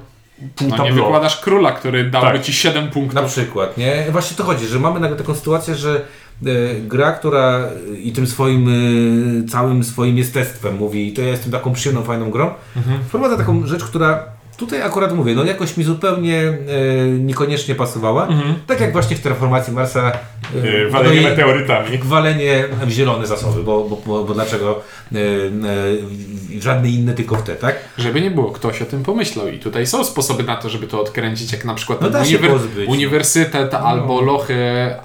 pół 0.56 0.68
No 0.68 0.84
nie 0.84 0.92
wykładasz 0.92 1.40
króla, 1.40 1.72
który 1.72 2.10
dałby 2.10 2.26
Tak. 2.32 2.42
ci 2.42 2.52
7 2.52 2.84
na 2.84 2.90
punktów. 2.90 3.24
przykład, 3.26 3.78
nie? 3.78 4.06
Właśnie 4.10 4.36
to 4.36 4.44
chodzi, 4.44 4.66
że 4.66 4.78
mamy 4.80 5.00
nagle 5.00 5.16
taką 5.16 5.34
sytuację, 5.34 5.74
że 5.74 6.00
e, 6.46 6.50
gra, 6.80 7.12
która 7.12 7.60
i 8.02 8.12
tym 8.12 8.26
swoim 8.26 8.68
e, 9.44 9.48
całym 9.48 9.84
swoim 9.84 10.18
jestestwem 10.18 10.76
mówi, 10.76 11.12
to 11.12 11.22
ja 11.22 11.28
jestem 11.28 11.52
taką 11.52 11.72
przyjemną, 11.72 12.04
fajną 12.04 12.30
grą, 12.30 12.50
wprowadza 13.08 13.36
taką 13.36 13.66
rzecz, 13.66 13.84
która 13.84 14.24
tutaj 14.62 14.82
akurat 14.82 15.14
mówię, 15.14 15.34
no 15.34 15.44
jakoś 15.44 15.76
mi 15.76 15.84
zupełnie 15.84 16.38
e, 16.42 16.54
niekoniecznie 17.18 17.74
pasowała. 17.74 18.28
Tak 18.66 18.80
jak 18.80 18.92
właśnie 18.92 19.16
w 19.16 19.20
Terraformacji 19.20 19.72
Marsa 19.72 20.10
e, 20.10 20.14
no 20.84 20.90
walenie 20.90 21.20
i- 21.20 21.24
meteorytami. 21.24 21.98
walenie 22.02 22.64
w 22.86 22.90
zielone 22.90 23.26
zasoby, 23.26 23.62
bo, 23.62 23.84
bo, 23.84 23.98
bo, 24.06 24.24
bo 24.24 24.34
dlaczego 24.34 24.80
e, 25.14 25.18
e, 25.18 26.60
żadne 26.60 26.88
inne, 26.90 27.12
tylko 27.14 27.36
w 27.36 27.42
te, 27.42 27.54
tak? 27.56 27.76
Żeby 27.98 28.20
nie 28.20 28.30
było, 28.30 28.50
ktoś 28.50 28.82
o 28.82 28.84
tym 28.84 29.02
pomyślał 29.02 29.48
i 29.48 29.58
tutaj 29.58 29.86
są 29.86 30.04
sposoby 30.04 30.42
na 30.42 30.56
to, 30.56 30.68
żeby 30.68 30.86
to 30.86 31.00
odkręcić, 31.00 31.52
jak 31.52 31.64
na 31.64 31.74
przykład 31.74 32.00
No 32.00 32.24
się 32.24 32.38
pozbyć, 32.38 32.86
no. 32.88 32.92
uniwersytet 32.92 33.74
albo 33.74 34.20
lochy, 34.20 34.56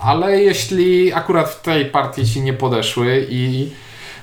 ale 0.01 0.41
jeśli 0.41 1.13
akurat 1.13 1.49
w 1.49 1.61
tej 1.61 1.85
partii 1.85 2.25
ci 2.25 2.41
nie 2.41 2.53
podeszły 2.53 3.27
i 3.29 3.69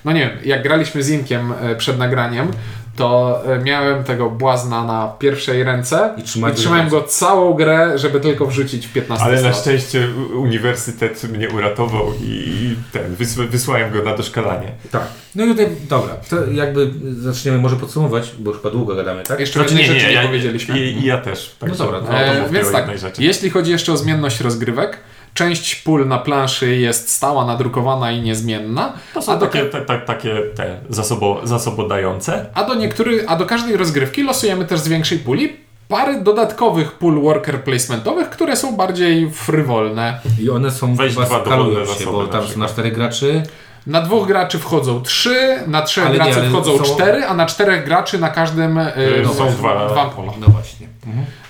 no 0.04 0.12
nie 0.12 0.20
wiem, 0.20 0.30
jak 0.44 0.62
graliśmy 0.62 1.02
z 1.02 1.10
Inkiem 1.10 1.52
e, 1.60 1.74
przed 1.76 1.98
nagraniem, 1.98 2.48
to 2.96 3.40
e, 3.54 3.58
miałem 3.58 4.04
tego 4.04 4.30
błazna 4.30 4.84
na 4.84 5.12
pierwszej 5.18 5.64
ręce 5.64 6.14
I 6.16 6.20
i, 6.20 6.54
trzymałem 6.54 6.88
go 6.88 7.02
całą 7.02 7.54
grę, 7.54 7.98
żeby 7.98 8.20
tylko 8.20 8.46
wrzucić 8.46 8.86
w 8.86 8.92
15 8.92 9.24
Ale 9.26 9.42
na 9.42 9.52
szczęście 9.52 10.08
uniwersytet 10.36 11.24
mnie 11.24 11.48
uratował 11.48 12.12
i 12.22 12.74
ten, 12.92 13.14
wys- 13.16 13.46
wysłałem 13.48 13.92
go 13.92 14.02
na 14.02 14.16
doszkalanie. 14.16 14.72
Tak. 14.90 15.02
No 15.34 15.44
i 15.44 15.48
tutaj, 15.48 15.66
dobra, 15.88 16.14
to 16.30 16.36
jakby 16.52 16.90
zaczniemy 17.18 17.58
może 17.58 17.76
podsumować, 17.76 18.32
bo 18.38 18.50
już 18.50 18.60
chyba 18.60 18.70
długo 18.74 18.94
gadamy, 18.94 19.22
tak? 19.22 19.40
Jeszcze 19.40 19.60
jednej 19.62 19.84
rzeczy 19.86 20.14
nie, 20.14 20.22
powiedzieliśmy. 20.22 20.80
I, 20.80 20.82
i 21.02 21.04
ja 21.06 21.18
też. 21.18 21.56
Tak 21.58 21.70
No 21.70 21.74
dobra, 21.76 21.98
to, 22.00 22.04
no 22.04 22.10
to 22.12 22.16
E, 22.18 22.48
więc 22.50 22.68
o 22.68 22.72
tak, 22.72 22.80
jednej 22.80 22.98
rzeczy. 22.98 23.22
jeśli 23.22 23.50
chodzi 23.50 23.70
jeszcze 23.70 23.92
o 23.92 23.96
zmienność 23.96 24.40
rozgrywek, 24.40 24.98
część 25.34 25.74
pól 25.74 26.08
na 26.08 26.18
planszy 26.18 26.76
jest 26.76 27.08
stała, 27.08 27.46
nadrukowana 27.46 28.12
i 28.12 28.20
niezmienna, 28.20 28.92
To 29.14 29.22
są 29.22 29.32
a 29.32 29.36
do, 29.36 29.46
takie, 29.46 29.64
te, 29.64 29.80
te, 29.80 29.98
takie 29.98 30.40
te 30.56 30.80
zasobo, 30.88 31.40
zasobodające. 31.44 32.46
a, 32.54 32.64
do 32.64 32.74
niektórych, 32.74 33.24
a 33.28 33.36
do 33.36 33.46
każdej 33.46 33.76
rozgrywki 33.76 34.22
losujemy 34.22 34.64
też 34.64 34.80
z 34.80 34.88
większej 34.88 35.18
puli 35.18 35.56
parę 35.88 36.20
dodatkowych 36.22 36.92
pól 36.92 37.20
worker 37.22 37.64
placementowych, 37.64 38.30
które 38.30 38.56
są 38.56 38.76
bardziej 38.76 39.30
frywolne. 39.30 40.20
I 40.40 40.50
one 40.50 40.70
są 40.70 40.94
Weź 40.94 41.14
chyba 41.14 41.26
dwa 41.26 41.40
skalują 41.40 41.80
dowolne 41.80 41.94
się, 42.00 42.04
bo 42.04 42.26
tam 42.26 42.48
są 42.48 42.58
na 42.58 42.68
czterech 42.68 42.94
graczy. 42.94 43.42
Na 43.86 44.00
dwóch 44.00 44.26
graczy 44.26 44.58
wchodzą 44.58 45.02
trzy, 45.02 45.58
na 45.66 45.82
trzech 45.82 46.04
Ale 46.06 46.12
nie, 46.14 46.24
graczy 46.24 46.40
ale 46.40 46.48
wchodzą 46.48 46.78
są- 46.78 46.84
cztery, 46.94 47.24
a 47.24 47.34
na 47.34 47.46
czterech 47.46 47.84
graczy 47.84 48.18
na 48.18 48.28
każdym 48.28 48.80
No 49.22 49.28
są 49.28 49.34
właśnie. 49.34 49.56
dwa, 49.58 49.88
dwa 49.88 50.04
pola. 50.06 50.32
No 50.40 50.46
właśnie. 50.46 50.86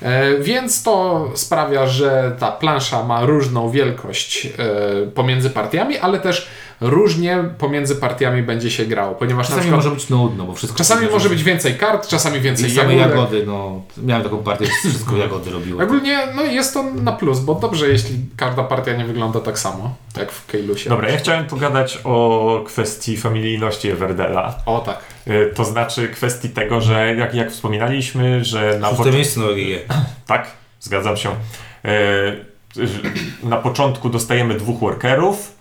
E, 0.03 0.39
więc 0.39 0.83
to 0.83 1.25
sprawia, 1.35 1.87
że 1.87 2.33
ta 2.39 2.53
plansza 2.53 3.03
ma 3.03 3.27
różną 3.27 3.71
wielkość 3.71 4.47
e, 4.47 5.07
pomiędzy 5.07 5.51
partiami, 5.51 5.99
ale 5.99 6.19
też 6.21 6.49
różnie 6.81 7.45
pomiędzy 7.59 7.97
partiami 7.97 8.43
będzie 8.43 8.71
się 8.71 8.85
grało, 8.85 9.15
ponieważ 9.15 9.49
na 9.49 9.57
Czasami 9.57 9.61
przykład 9.63 9.85
może 9.85 9.95
być 9.97 10.09
nudno, 10.09 10.45
bo 10.45 10.55
wszystko... 10.55 10.79
czasami 10.79 11.09
może 11.09 11.29
być 11.29 11.43
więcej 11.43 11.75
kart, 11.75 12.09
czasami 12.09 12.41
więcej 12.41 12.67
I 12.71 12.75
same 12.75 12.95
jagódek. 12.95 13.11
jagody, 13.17 13.47
no. 13.47 13.83
Miałem 13.97 14.25
taką 14.25 14.39
partię, 14.39 14.67
że 14.67 14.89
wszystko 14.91 15.17
jagody 15.17 15.51
robiły. 15.51 15.85
Ogólnie 15.85 16.19
no 16.37 16.43
jest 16.43 16.75
to 16.75 16.83
na 16.83 17.13
plus, 17.13 17.41
bo 17.41 17.55
dobrze, 17.55 17.89
jeśli 17.89 18.19
każda 18.37 18.65
partia 18.65 18.93
nie 18.97 19.05
wygląda 19.05 19.41
tak 19.41 19.59
samo, 19.59 19.95
jak 20.17 20.33
w 20.33 20.47
Kejlusie. 20.47 20.91
Dobra, 20.91 21.09
ja 21.09 21.17
chciałem 21.19 21.47
pogadać 21.47 21.99
o 22.05 22.63
kwestii 22.67 23.17
familijności 23.17 23.89
Everdela. 23.91 24.55
O 24.67 24.81
tak. 24.81 24.99
Y, 25.29 25.53
To 25.55 25.65
znaczy 25.65 26.09
kwestii 26.09 26.49
tego, 26.49 26.81
że 26.81 27.15
jak, 27.15 27.35
jak 27.35 27.51
wspominaliśmy, 27.51 28.45
że 28.45 28.79
na 28.81 28.91
Szóste 28.91 29.11
miejsce 29.11 29.41
tak, 30.27 30.51
zgadzam 30.81 31.17
się. 31.17 31.31
E, 31.85 32.55
Na 33.43 33.57
początku 33.57 34.09
dostajemy 34.11 34.55
dwóch 34.55 34.81
workerów, 34.81 35.54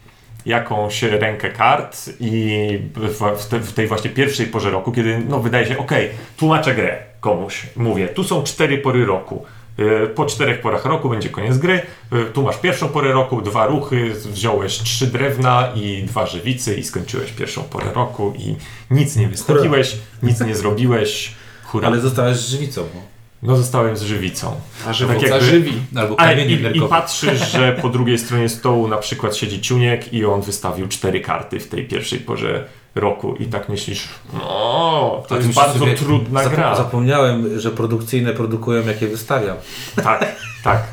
jakąś 0.46 1.04
rękę 1.04 1.50
kart 1.50 2.10
i 2.20 2.80
w, 2.96 3.42
w, 3.42 3.46
te, 3.46 3.60
w 3.60 3.74
tej 3.74 3.88
właśnie 3.88 4.10
pierwszej 4.10 4.48
porze 4.48 4.72
roku, 4.72 4.92
kiedy 4.92 5.22
no, 5.30 5.40
wydaje 5.40 5.66
się, 5.66 5.78
ok, 5.78 5.92
tłumaczę 6.38 6.76
grę 6.76 6.98
komuś, 7.20 7.66
mówię, 7.76 8.08
tu 8.08 8.24
są 8.24 8.44
cztery 8.44 8.78
pory 8.78 9.06
roku. 9.06 9.46
E, 9.80 10.08
Po 10.08 10.26
czterech 10.26 10.62
porach 10.62 10.86
roku 10.86 11.10
będzie 11.10 11.30
koniec 11.30 11.58
gry. 11.58 11.82
E, 12.12 12.26
Tu 12.26 12.44
masz 12.44 12.58
pierwszą 12.58 12.88
porę 12.90 13.12
roku, 13.12 13.42
dwa 13.42 13.66
ruchy, 13.66 14.10
wziąłeś 14.14 14.80
trzy 14.80 15.08
drewna 15.08 15.72
i 15.76 16.04
dwa 16.04 16.26
żywicy 16.26 16.76
i 16.76 16.84
skończyłeś 16.84 17.32
pierwszą 17.32 17.64
porę 17.64 17.94
roku 17.94 18.34
i 18.38 18.56
nic 18.92 19.16
nie 19.16 19.28
wystawiłeś, 19.28 19.98
nic 20.24 20.42
nie 20.42 20.56
zrobiłeś. 20.56 21.32
Hura. 21.64 21.88
Ale 21.88 22.00
zostałeś 22.00 22.38
żywicą. 22.38 22.84
No. 23.44 23.58
Zostałem 23.58 23.98
z 23.98 24.02
żywicą. 24.02 24.56
A 24.88 24.94
żywica 24.94 25.28
jakby- 25.28 25.46
żywi. 25.46 25.74
Albo 25.96 26.20
Ale 26.20 26.36
kamieniem 26.36 26.74
i, 26.74 26.78
i 26.78 26.82
patrzysz, 26.82 27.52
że 27.52 27.74
po 27.82 27.90
drugiej 27.90 28.18
stronie 28.18 28.50
stołu 28.50 28.88
na 28.88 28.98
przykład 28.98 29.36
siedzi 29.36 29.62
ciuniek 29.62 30.14
i 30.14 30.26
on 30.26 30.42
wystawił 30.42 30.88
cztery 30.88 31.22
karty 31.22 31.60
w 31.60 31.68
tej 31.68 31.88
pierwszej 31.88 32.20
porze 32.20 32.66
roku 32.96 33.36
i 33.36 33.46
tak 33.46 33.70
myślisz, 33.70 34.08
no, 34.34 35.24
to 35.28 35.36
A 35.36 35.38
jest 35.38 35.54
bardzo 35.54 35.80
sobie, 35.80 35.94
trudna 35.94 36.44
zap- 36.44 36.50
gra. 36.56 36.76
Zapomniałem, 36.76 37.60
że 37.60 37.72
produkcyjne 37.72 38.34
produkują, 38.34 38.88
jakie 38.88 39.08
wystawiam. 39.08 39.58
Tak, 40.04 40.36
tak. 40.64 40.84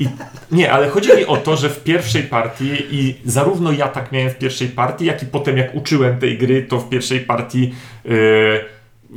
I, 0.00 0.08
nie, 0.50 0.72
ale 0.72 0.88
chodzi 0.88 1.16
mi 1.16 1.26
o 1.26 1.36
to, 1.36 1.56
że 1.56 1.70
w 1.70 1.82
pierwszej 1.82 2.22
partii 2.22 2.70
i 2.90 3.16
zarówno 3.24 3.72
ja 3.72 3.88
tak 3.88 4.12
miałem 4.12 4.30
w 4.30 4.38
pierwszej 4.38 4.68
partii, 4.68 5.04
jak 5.04 5.22
i 5.22 5.26
potem 5.26 5.56
jak 5.56 5.74
uczyłem 5.74 6.18
tej 6.18 6.38
gry, 6.38 6.62
to 6.62 6.78
w 6.78 6.88
pierwszej 6.88 7.20
partii 7.20 7.74
yy, 8.04 8.64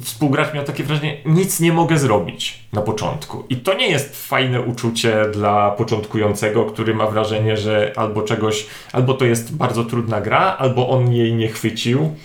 współgracz 0.02 0.54
miał 0.54 0.64
takie 0.64 0.84
wrażenie, 0.84 1.18
nic 1.26 1.60
nie 1.60 1.74
mogę 1.74 1.98
zrobić 1.98 2.60
na 2.74 2.82
początku. 2.82 3.44
I 3.50 3.56
to 3.56 3.74
nie 3.74 3.88
jest 3.88 4.28
fajne 4.28 4.62
uczucie 4.62 5.26
dla 5.34 5.72
początkującego, 5.72 6.66
który 6.66 6.94
ma 6.94 7.08
wrażenie, 7.08 7.58
że 7.58 7.94
albo 7.96 8.22
czegoś, 8.22 8.66
albo 8.92 9.14
to 9.14 9.26
jest 9.26 9.56
bardzo 9.56 9.84
trudna 9.84 10.22
gra, 10.22 10.58
albo 10.58 10.90
on 10.90 11.14
jej 11.14 11.34
nie 11.34 11.48
chwycił. 11.48 12.16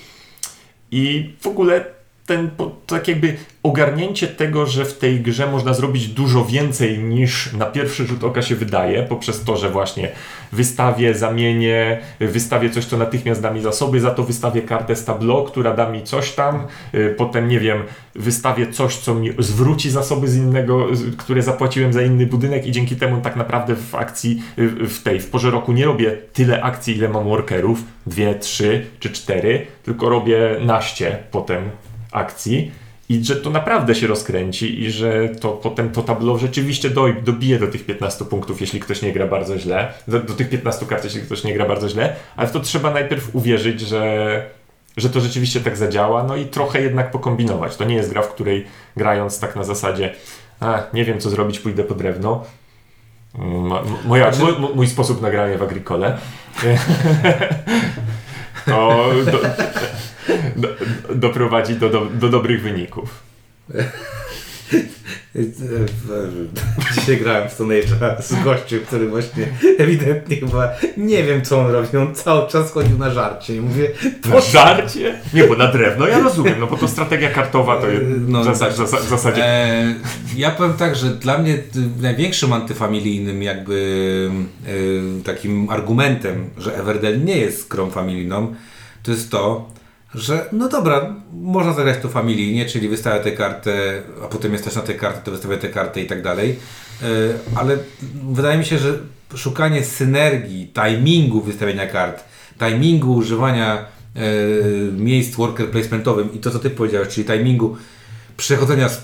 I 0.90 1.34
w 1.40 1.46
ogóle 1.46 1.95
ten 2.26 2.50
tak 2.86 3.08
jakby 3.08 3.36
ogarnięcie 3.62 4.26
tego, 4.26 4.66
że 4.66 4.84
w 4.84 4.98
tej 4.98 5.20
grze 5.20 5.46
można 5.46 5.74
zrobić 5.74 6.08
dużo 6.08 6.44
więcej 6.44 6.98
niż 6.98 7.52
na 7.52 7.66
pierwszy 7.66 8.06
rzut 8.06 8.24
oka 8.24 8.42
się 8.42 8.56
wydaje, 8.56 9.02
poprzez 9.02 9.44
to, 9.44 9.56
że 9.56 9.70
właśnie 9.70 10.08
wystawię, 10.52 11.14
zamienię, 11.14 12.00
wystawię 12.20 12.70
coś, 12.70 12.84
co 12.84 12.96
natychmiast 12.96 13.42
da 13.42 13.50
mi 13.50 13.62
zasoby, 13.62 14.00
za 14.00 14.10
to 14.10 14.22
wystawię 14.22 14.62
kartę 14.62 14.96
z 14.96 15.04
tableau, 15.04 15.44
która 15.44 15.74
da 15.74 15.90
mi 15.90 16.02
coś 16.02 16.32
tam, 16.32 16.66
y, 16.94 17.14
potem 17.18 17.48
nie 17.48 17.60
wiem, 17.60 17.82
wystawię 18.14 18.72
coś, 18.72 18.96
co 18.96 19.14
mi 19.14 19.30
zwróci 19.38 19.90
zasoby 19.90 20.28
z 20.28 20.36
innego, 20.36 20.86
które 21.16 21.42
zapłaciłem 21.42 21.92
za 21.92 22.02
inny 22.02 22.26
budynek 22.26 22.66
i 22.66 22.72
dzięki 22.72 22.96
temu 22.96 23.20
tak 23.20 23.36
naprawdę 23.36 23.76
w 23.76 23.94
akcji, 23.94 24.42
y, 24.58 24.68
w 24.68 25.02
tej, 25.02 25.20
w 25.20 25.30
porze 25.30 25.50
roku 25.50 25.72
nie 25.72 25.84
robię 25.84 26.16
tyle 26.32 26.62
akcji, 26.62 26.96
ile 26.96 27.08
mam 27.08 27.24
workerów, 27.24 27.84
dwie, 28.06 28.34
trzy 28.34 28.86
czy 29.00 29.10
cztery, 29.10 29.66
tylko 29.82 30.08
robię 30.08 30.56
naście 30.60 31.18
potem 31.30 31.70
akcji 32.16 32.70
i 33.08 33.24
że 33.24 33.36
to 33.36 33.50
naprawdę 33.50 33.94
się 33.94 34.06
rozkręci 34.06 34.82
i 34.82 34.90
że 34.90 35.28
to 35.28 35.52
potem 35.52 35.90
to 35.90 36.02
tableau 36.02 36.38
rzeczywiście 36.38 36.90
doj, 36.90 37.16
dobije 37.22 37.58
do 37.58 37.66
tych 37.66 37.86
15 37.86 38.24
punktów, 38.24 38.60
jeśli 38.60 38.80
ktoś 38.80 39.02
nie 39.02 39.12
gra 39.12 39.26
bardzo 39.26 39.58
źle, 39.58 39.92
do, 40.08 40.20
do 40.20 40.34
tych 40.34 40.50
15 40.50 40.86
kart, 40.86 41.04
jeśli 41.04 41.20
ktoś 41.20 41.44
nie 41.44 41.54
gra 41.54 41.66
bardzo 41.66 41.88
źle, 41.88 42.16
ale 42.36 42.48
w 42.48 42.52
to 42.52 42.60
trzeba 42.60 42.90
najpierw 42.90 43.34
uwierzyć, 43.34 43.80
że, 43.80 44.42
że 44.96 45.10
to 45.10 45.20
rzeczywiście 45.20 45.60
tak 45.60 45.76
zadziała, 45.76 46.22
no 46.22 46.36
i 46.36 46.44
trochę 46.44 46.82
jednak 46.82 47.10
pokombinować. 47.10 47.76
To 47.76 47.84
nie 47.84 47.94
jest 47.94 48.10
gra, 48.10 48.22
w 48.22 48.34
której 48.34 48.66
grając 48.96 49.40
tak 49.40 49.56
na 49.56 49.64
zasadzie 49.64 50.14
a, 50.60 50.82
nie 50.94 51.04
wiem 51.04 51.20
co 51.20 51.30
zrobić, 51.30 51.58
pójdę 51.58 51.84
po 51.84 51.94
drewno. 51.94 52.44
Mm, 53.38 53.60
mo- 53.60 53.82
Moja, 54.04 54.30
mój, 54.40 54.52
mój 54.74 54.86
sposób 54.86 55.22
na 55.22 55.30
granie 55.30 55.58
w 55.58 55.62
Agricole. 55.62 56.18
to 58.66 59.04
do, 59.32 59.38
do, 60.56 60.68
doprowadzi 61.14 61.74
do, 61.74 61.90
do, 61.90 62.06
do 62.06 62.28
dobrych 62.28 62.62
wyników. 62.62 63.22
Dzisiaj 66.94 67.16
grałem 67.16 67.48
w 67.48 67.52
Stone 67.52 67.74
Age'a 67.74 68.22
z 68.22 68.44
gościem, 68.44 68.80
który 68.86 69.08
właśnie 69.08 69.48
ewidentnie 69.78 70.36
chyba 70.36 70.70
nie 70.96 71.24
wiem 71.24 71.42
co 71.42 71.60
on 71.60 71.70
robi. 71.72 71.96
On 71.96 72.14
cały 72.14 72.48
czas 72.48 72.72
chodził 72.72 72.98
na 72.98 73.10
żarcie 73.10 73.56
i 73.56 73.60
mówię, 73.60 73.90
Na 74.28 74.40
żarcie? 74.40 75.20
Nie, 75.34 75.44
bo 75.44 75.56
na 75.56 75.72
drewno 75.72 76.06
ja 76.06 76.18
rozumiem, 76.18 76.60
no 76.60 76.66
bo 76.66 76.76
to 76.76 76.88
strategia 76.88 77.30
kartowa 77.30 77.80
to 77.80 77.88
jest 77.88 78.04
No, 78.28 78.42
w, 78.44 78.58
tak. 78.58 78.72
w, 78.72 79.06
w 79.06 79.08
zasadzie. 79.08 79.44
E, 79.44 79.94
ja 80.36 80.50
powiem 80.50 80.72
tak, 80.72 80.96
że 80.96 81.10
dla 81.10 81.38
mnie 81.38 81.58
największym 82.00 82.52
antyfamilijnym 82.52 83.42
jakby 83.42 84.30
y, 84.68 85.22
takim 85.24 85.70
argumentem, 85.70 86.50
że 86.58 86.76
Everdell 86.76 87.24
nie 87.24 87.36
jest 87.36 87.68
grą 87.68 87.90
familijną, 87.90 88.54
to 89.02 89.10
jest 89.10 89.30
to, 89.30 89.68
że 90.16 90.48
no 90.52 90.68
dobra, 90.68 91.14
można 91.32 91.72
zagrać 91.72 91.98
to 92.02 92.08
familijnie, 92.08 92.66
czyli 92.66 92.88
wystawia 92.88 93.22
tę 93.22 93.32
kartę, 93.32 94.02
a 94.24 94.26
potem 94.26 94.52
jest 94.52 94.76
na 94.76 94.82
tę 94.82 94.94
kartę, 94.94 95.20
to 95.24 95.30
wystawia 95.30 95.56
tę 95.56 95.68
kartę 95.68 96.00
i 96.00 96.06
tak 96.06 96.22
dalej, 96.22 96.58
E, 97.02 97.08
ale 97.54 97.78
wydaje 98.30 98.58
mi 98.58 98.64
się, 98.64 98.78
że 98.78 98.98
szukanie 99.34 99.84
synergii, 99.84 100.72
timingu 100.72 101.40
wystawienia 101.40 101.86
kart, 101.86 102.24
timingu 102.58 103.14
używania 103.14 103.74
e, 103.76 104.20
miejsc 104.92 105.36
worker 105.36 105.70
placementowym 105.70 106.34
i 106.34 106.38
to, 106.38 106.50
co 106.50 106.58
Ty 106.58 106.70
powiedziałeś, 106.70 107.08
czyli 107.08 107.26
timingu 107.26 107.76
przechodzenia 108.36 108.88
z, 108.88 109.00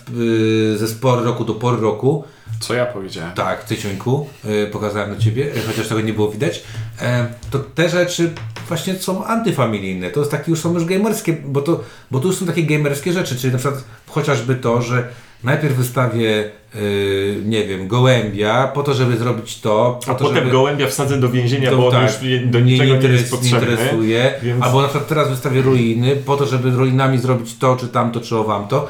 y, 0.74 0.78
ze 0.78 0.88
spory 0.88 1.24
roku 1.24 1.44
do 1.44 1.54
pory 1.54 1.80
roku, 1.80 2.24
Co 2.60 2.74
ja 2.74 2.86
powiedziałem? 2.86 3.32
tak, 3.32 3.64
Tyciuńku, 3.64 4.28
y, 4.44 4.66
pokazałem 4.72 5.10
na 5.10 5.16
Ciebie, 5.18 5.44
y, 5.56 5.60
chociaż 5.66 5.88
tego 5.88 6.00
nie 6.00 6.12
było 6.12 6.30
widać, 6.30 6.62
e, 7.02 7.26
to 7.50 7.58
te 7.58 7.88
rzeczy 7.88 8.30
właśnie 8.68 8.94
są 8.94 9.24
antyfamilijne, 9.24 10.10
to 10.10 10.20
jest 10.20 10.32
takie 10.32 10.50
już 10.50 10.60
są 10.60 10.74
już 10.74 10.84
gamerskie, 10.84 11.32
bo 11.44 11.60
to, 11.62 11.80
bo 12.10 12.20
tu 12.20 12.28
już 12.28 12.36
są 12.36 12.46
takie 12.46 12.62
gamerskie 12.62 13.12
rzeczy, 13.12 13.36
czyli 13.36 13.52
na 13.52 13.58
przykład 13.58 13.84
chociażby 14.08 14.54
to, 14.54 14.82
że 14.82 15.08
najpierw 15.44 15.74
wystawię, 15.76 16.50
y, 16.74 17.42
nie 17.44 17.66
wiem, 17.66 17.88
gołębia 17.88 18.68
po 18.74 18.82
to, 18.82 18.94
żeby 18.94 19.16
zrobić 19.16 19.60
to, 19.60 20.00
po 20.06 20.12
A 20.12 20.14
to, 20.14 20.24
potem 20.24 20.36
żeby... 20.38 20.50
gołębia 20.50 20.86
wsadzę 20.88 21.20
do 21.20 21.28
więzienia, 21.30 21.70
To 21.70 21.76
bo 21.76 21.86
on 21.86 21.92
tak, 21.92 22.02
już 22.12 22.22
nie- 22.22 22.46
do 22.46 22.60
niczego 22.60 22.94
nie, 22.94 23.00
interes- 23.00 23.12
jest 23.12 23.30
potrzebny. 23.30 23.70
interesuje. 23.72 24.34
więc- 24.42 24.62
Albo 24.64 24.82
na 24.82 24.88
przykład 24.88 25.08
teraz 25.08 25.28
wystawię 25.28 25.62
ruiny 25.62 26.16
po 26.16 26.36
to, 26.36 26.46
żeby 26.46 26.70
ruinami 26.70 27.18
zrobić 27.18 27.58
to, 27.58 27.76
czy 27.76 27.88
tamto, 27.88 28.20
czy 28.20 28.36
owamto. 28.36 28.88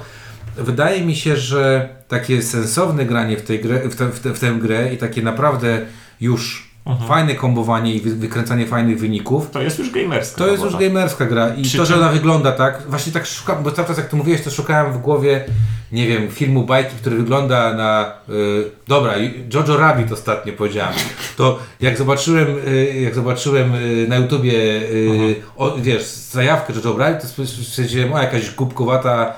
Wydaje 0.57 1.05
mi 1.05 1.17
się, 1.17 1.37
że 1.37 1.89
takie 2.09 2.43
sensowne 2.43 3.05
granie 3.05 3.37
w, 3.37 3.43
tej 3.43 3.61
grę, 3.61 3.89
w, 3.89 3.97
te, 3.97 4.07
w, 4.09 4.21
te, 4.21 4.35
w 4.35 4.39
tę 4.41 4.53
grę 4.53 4.95
i 4.95 4.99
takie 4.99 5.23
naprawdę 5.23 5.81
już 6.21 6.73
Mhm. 6.87 7.09
fajne 7.09 7.35
kombowanie 7.35 7.95
i 7.95 8.01
wy, 8.01 8.15
wykręcanie 8.15 8.67
fajnych 8.67 8.99
wyników, 9.01 9.51
To 9.51 9.63
jest 9.63 9.79
już 9.79 9.91
gamerska. 9.91 10.39
to 10.39 10.47
jest 10.51 10.65
już 10.65 10.77
gamerska 10.77 11.27
gra 11.27 11.49
i 11.55 11.63
Przy 11.63 11.77
to, 11.77 11.85
że 11.87 11.97
ona 11.97 12.09
wygląda 12.09 12.53
tak, 12.53 12.83
właśnie 12.89 13.13
tak 13.13 13.27
szukam, 13.27 13.63
bo 13.63 13.71
cały 13.73 13.89
czas 13.89 13.97
jak 13.99 14.09
ty 14.09 14.17
mówiłeś, 14.17 14.43
to 14.43 14.51
szukałem 14.51 14.93
w 14.93 14.99
głowie, 14.99 15.45
nie 15.93 16.07
wiem, 16.09 16.29
filmu 16.31 16.65
bajki, 16.65 16.97
który 17.01 17.17
wygląda 17.17 17.75
na, 17.75 18.13
y, 18.29 18.65
dobra, 18.89 19.13
Jojo 19.55 19.77
Rabbit 19.77 20.13
ostatnio 20.13 20.53
powiedziałem, 20.53 20.95
to 21.37 21.59
jak 21.81 21.99
zobaczyłem, 21.99 22.47
y, 22.69 23.01
jak 23.01 23.15
zobaczyłem 23.15 23.75
y, 23.75 24.07
na 24.09 24.17
YouTubie, 24.17 24.53
y, 24.53 25.35
o, 25.57 25.77
wiesz, 25.79 26.05
zajawkę 26.07 26.73
Jojo 26.73 26.99
Rabbit, 26.99 27.37
to 27.37 27.47
stwierdziłem, 27.47 28.13
o 28.13 28.19
jakaś 28.23 28.51
głupkowata 28.51 29.35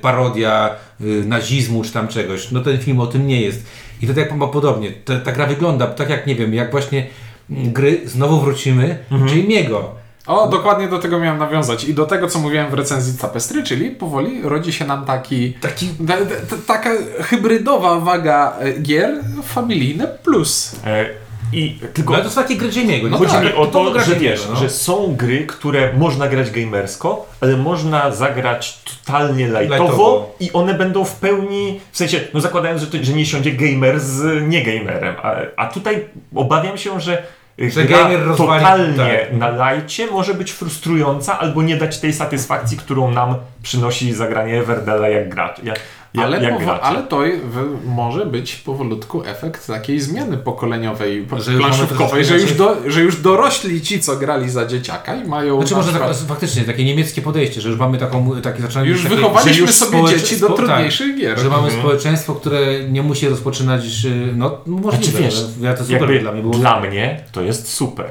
parodia 0.00 0.70
y, 1.00 1.24
nazizmu 1.26 1.82
czy 1.82 1.92
tam 1.92 2.08
czegoś, 2.08 2.50
no 2.50 2.60
ten 2.60 2.78
film 2.78 3.00
o 3.00 3.06
tym 3.06 3.26
nie 3.26 3.40
jest. 3.40 3.66
I 4.02 4.06
to 4.06 4.14
tak 4.14 4.34
ma 4.34 4.46
podobnie, 4.46 4.92
ta, 4.92 5.20
ta 5.20 5.32
gra 5.32 5.46
wygląda 5.46 5.86
tak 5.86 6.10
jak, 6.10 6.26
nie 6.26 6.34
wiem, 6.34 6.54
jak 6.54 6.70
właśnie 6.70 7.06
mm, 7.50 7.72
gry, 7.72 8.00
znowu 8.04 8.40
wrócimy, 8.40 8.98
czyli 9.28 9.48
Miego. 9.48 10.02
O, 10.26 10.48
dokładnie 10.48 10.88
do 10.88 10.98
tego 10.98 11.18
miałem 11.18 11.38
nawiązać. 11.38 11.84
I 11.84 11.94
do 11.94 12.06
tego, 12.06 12.28
co 12.28 12.38
mówiłem 12.38 12.70
w 12.70 12.74
recenzji 12.74 13.18
Tapestry, 13.18 13.62
czyli 13.62 13.90
powoli 13.90 14.42
rodzi 14.42 14.72
się 14.72 14.84
nam 14.84 15.04
taki, 15.04 15.52
Taki 15.52 15.88
ta, 16.08 16.16
ta, 16.50 16.56
taka 16.66 16.90
hybrydowa 17.20 18.00
waga 18.00 18.56
e, 18.60 18.80
gier 18.80 19.24
familijne 19.42 20.06
plus. 20.06 20.76
E, 20.84 21.06
I 21.52 21.78
tylko 21.94 22.10
No 22.10 22.16
ale 22.16 22.24
to 22.24 22.30
są 22.30 22.42
takie 22.42 22.56
gry 22.56 22.68
Jamie'ego. 22.68 23.02
No 23.02 23.08
nie? 23.08 23.16
Chodzi 23.18 23.32
tak, 23.32 23.44
mi 23.44 23.52
o 23.52 23.66
to, 23.66 24.00
że 24.00 24.16
wiesz, 24.16 24.46
no. 24.50 24.56
że 24.56 24.70
są 24.70 25.16
gry, 25.16 25.46
które 25.46 25.92
można 25.92 26.28
grać 26.28 26.50
gamersko, 26.50 27.26
ale 27.40 27.56
można 27.56 28.10
zagrać 28.10 28.78
totalnie 28.78 29.46
lightowo, 29.46 29.84
Lightowo. 29.84 30.36
i 30.40 30.52
one 30.52 30.74
będą 30.74 31.04
w 31.04 31.16
pełni, 31.16 31.80
w 31.92 31.96
sensie, 31.96 32.20
no 32.34 32.40
zakładając, 32.40 32.80
że, 32.80 32.86
to, 32.86 32.96
że 33.02 33.12
nie 33.12 33.26
siądzie 33.26 33.50
gamer 33.52 34.00
z 34.00 34.48
nie-gamerem, 34.48 35.14
a, 35.22 35.34
a 35.56 35.66
tutaj 35.66 36.04
obawiam 36.34 36.78
się, 36.78 37.00
że 37.00 37.22
Że 37.58 37.84
gra 37.84 38.08
totalnie 38.36 39.18
tak. 39.18 39.32
na 39.32 39.48
lajcie 39.48 40.06
może 40.06 40.34
być 40.34 40.52
frustrująca 40.52 41.38
albo 41.38 41.62
nie 41.62 41.76
dać 41.76 41.98
tej 41.98 42.12
satysfakcji, 42.12 42.76
którą 42.76 43.10
nam 43.10 43.34
przynosi 43.62 44.12
zagranie 44.12 44.58
Everdela 44.58 45.08
jak 45.08 45.28
gracz. 45.28 45.58
Ja, 45.62 45.74
jak, 46.14 46.24
ale, 46.24 46.42
jak 46.42 46.54
powo- 46.58 46.78
ale 46.82 47.02
to 47.02 47.20
w- 47.44 47.86
może 47.86 48.26
być 48.26 48.56
powolutku 48.56 49.24
efekt 49.26 49.66
takiej 49.66 50.00
zmiany 50.00 50.36
pokoleniowej, 50.36 51.26
Że 51.36 51.40
że 51.42 51.52
już 51.52 51.62
mamy 51.62 51.74
planszówkowej, 51.76 52.24
że 52.24 52.38
już, 52.38 52.54
do, 52.54 52.76
że 52.86 53.00
już 53.00 53.20
dorośli 53.20 53.80
ci, 53.82 54.00
co 54.00 54.16
grali 54.16 54.50
za 54.50 54.66
dzieciaka 54.66 55.14
i 55.14 55.28
mają 55.28 55.56
Znaczy 55.56 55.72
na 55.72 55.76
może 55.78 55.92
tak, 55.98 56.16
faktycznie 56.28 56.62
takie 56.64 56.84
niemieckie 56.84 57.22
podejście, 57.22 57.60
że 57.60 57.68
już 57.68 57.78
mamy 57.78 57.98
taką, 57.98 58.40
takie 58.42 58.62
zaczynamy 58.62 58.88
już 58.88 59.02
takie, 59.02 59.16
wychowaliśmy 59.16 59.60
już 59.60 59.70
sobie 59.70 59.98
społecz- 59.98 60.10
dzieci 60.20 60.40
do 60.40 60.46
spo- 60.48 60.56
tak, 60.56 60.66
trudniejszych 60.66 61.16
gier. 61.18 61.38
Że 61.38 61.48
mamy 61.48 61.62
Mhm. 61.62 61.80
społeczeństwo, 61.82 62.34
które 62.34 62.84
nie 62.88 63.02
musi 63.02 63.28
rozpoczynać, 63.28 63.82
y, 64.04 64.32
no 64.36 64.58
możliwe, 64.66 65.06
Znaczy 65.10 65.22
wiesz, 65.24 65.44
ja 65.60 65.74
to 65.74 65.84
super 65.84 66.00
Jakby 66.00 66.18
dla 66.20 66.32
mnie 66.32 66.42
było. 66.42 66.54
dla 66.54 66.80
mnie 66.80 67.20
to 67.32 67.42
jest 67.42 67.68
super, 67.72 68.06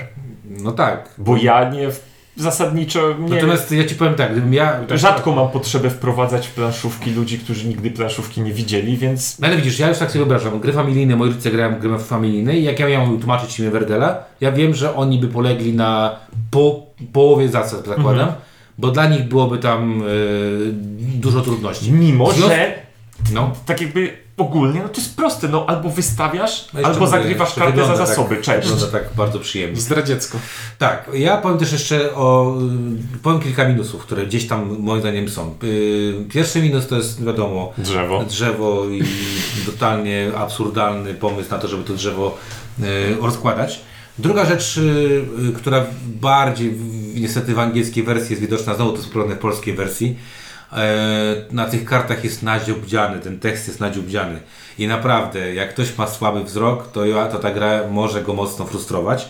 No 0.46 0.72
tak. 0.72 1.10
bo 1.18 1.38
ja 1.38 1.70
nie 1.70 1.90
zasadniczo 2.36 3.14
nie... 3.20 3.36
Natomiast 3.36 3.72
ja 3.72 3.84
ci 3.84 3.96
powiem 3.96 4.14
tak, 4.16 4.32
gdybym 4.32 4.54
ja... 4.54 4.80
Tak, 4.88 4.98
Rzadko 5.00 5.32
mam 5.32 5.50
potrzebę 5.50 5.90
wprowadzać 5.90 6.48
w 6.48 6.52
planszówki 6.54 7.12
ludzi, 7.12 7.40
którzy 7.40 7.68
nigdy 7.68 7.92
planszówki 7.92 8.42
nie 8.42 8.54
widzieli, 8.54 8.98
więc 8.98 9.40
No 9.40 9.48
ale 9.48 9.56
widzisz, 9.58 9.80
ja 9.80 9.90
już 9.90 9.98
tak 9.98 10.12
sobie 10.12 10.26
wyobrażam, 10.26 10.60
gry 10.60 10.74
familijne, 10.74 11.16
moi 11.16 11.28
rodzice 11.30 11.52
grają 11.52 11.76
w 11.76 11.80
gry 11.80 12.00
familijne 12.00 12.58
i 12.58 12.64
jak 12.64 12.80
ja 12.80 12.88
miałem 12.88 13.20
tłumaczyć 13.20 13.60
im 13.60 13.72
Werdela, 13.72 14.24
ja 14.42 14.52
wiem, 14.52 14.74
że 14.76 14.96
oni 14.96 15.20
by 15.20 15.28
polegli 15.28 15.74
na 15.74 16.16
po, 16.52 16.86
połowie 17.14 17.50
zasad, 17.50 17.86
zakładam, 17.88 18.14
Mhm. 18.28 18.32
bo 18.78 18.92
dla 18.92 19.08
nich 19.08 19.24
byłoby 19.24 19.58
tam 19.58 20.02
y, 20.02 20.06
dużo 21.20 21.42
trudności. 21.42 21.92
mimo, 21.92 22.32
że 22.32 22.76
No, 23.34 23.52
tak 23.66 23.82
jakby 23.82 24.21
ogólnie, 24.42 24.80
no 24.84 24.90
to 24.90 25.02
jest 25.02 25.16
proste, 25.16 25.48
no 25.48 25.66
albo 25.66 25.90
wystawiasz, 25.90 26.66
No 26.74 26.88
albo 26.88 27.08
zagrywasz 27.08 27.56
kartę 27.56 27.88
za 27.88 27.96
zasoby, 27.96 28.36
tak, 28.36 28.44
cześć. 28.44 28.70
Wygląda 28.70 29.00
tak 29.00 29.10
bardzo 29.18 29.40
przyjemnie. 29.40 29.82
Zdradziecko. 29.82 30.38
Tak, 30.78 31.10
ja 31.14 31.38
powiem 31.38 31.58
też 31.58 31.72
jeszcze 31.72 32.16
o. 32.16 32.58
Powiem 33.24 33.40
kilka 33.40 33.68
minusów, 33.68 34.02
które 34.02 34.26
gdzieś 34.26 34.48
tam 34.48 34.78
moim 34.80 35.02
zdaniem 35.02 35.30
są. 35.30 35.56
Y, 35.64 36.26
Pierwszy 36.34 36.62
minus 36.62 36.88
to 36.88 36.96
jest 36.96 37.24
wiadomo 37.26 37.74
Drzewo. 37.78 38.24
drzewo 38.24 38.86
i 38.86 39.04
totalnie 39.66 40.32
absurdalny 40.38 41.14
pomysł 41.14 41.52
na 41.52 41.58
to, 41.58 41.68
żeby 41.68 41.84
to 41.84 41.94
drzewo 41.94 42.38
y, 42.80 42.84
rozkładać. 43.22 43.82
Druga 44.20 44.46
rzecz, 44.46 44.78
y, 44.78 45.24
która 45.58 45.86
bardziej 46.06 46.74
niestety 47.16 47.54
w 47.54 47.60
angielskiej 47.60 48.04
wersji 48.04 48.30
jest 48.30 48.42
widoczna, 48.42 48.76
znowu 48.76 48.92
to 48.92 48.98
jest 48.98 49.10
w 49.10 49.38
polskiej 49.38 49.74
wersji. 49.76 50.18
E, 50.74 51.36
Na 51.52 51.66
tych 51.66 51.86
kartach 51.86 52.24
jest 52.24 52.44
nadziobdziany, 52.44 53.20
ten 53.20 53.40
tekst 53.40 53.68
jest 53.68 53.80
nadziobdziany. 53.80 54.40
I 54.78 54.88
naprawdę, 54.88 55.54
jak 55.54 55.70
ktoś 55.70 55.98
ma 55.98 56.08
słaby 56.08 56.44
wzrok, 56.44 56.92
to, 56.92 57.02
to 57.32 57.40
ta 57.40 57.52
gra 57.52 57.88
może 57.92 58.22
go 58.22 58.34
mocno 58.34 58.66
frustrować. 58.66 59.30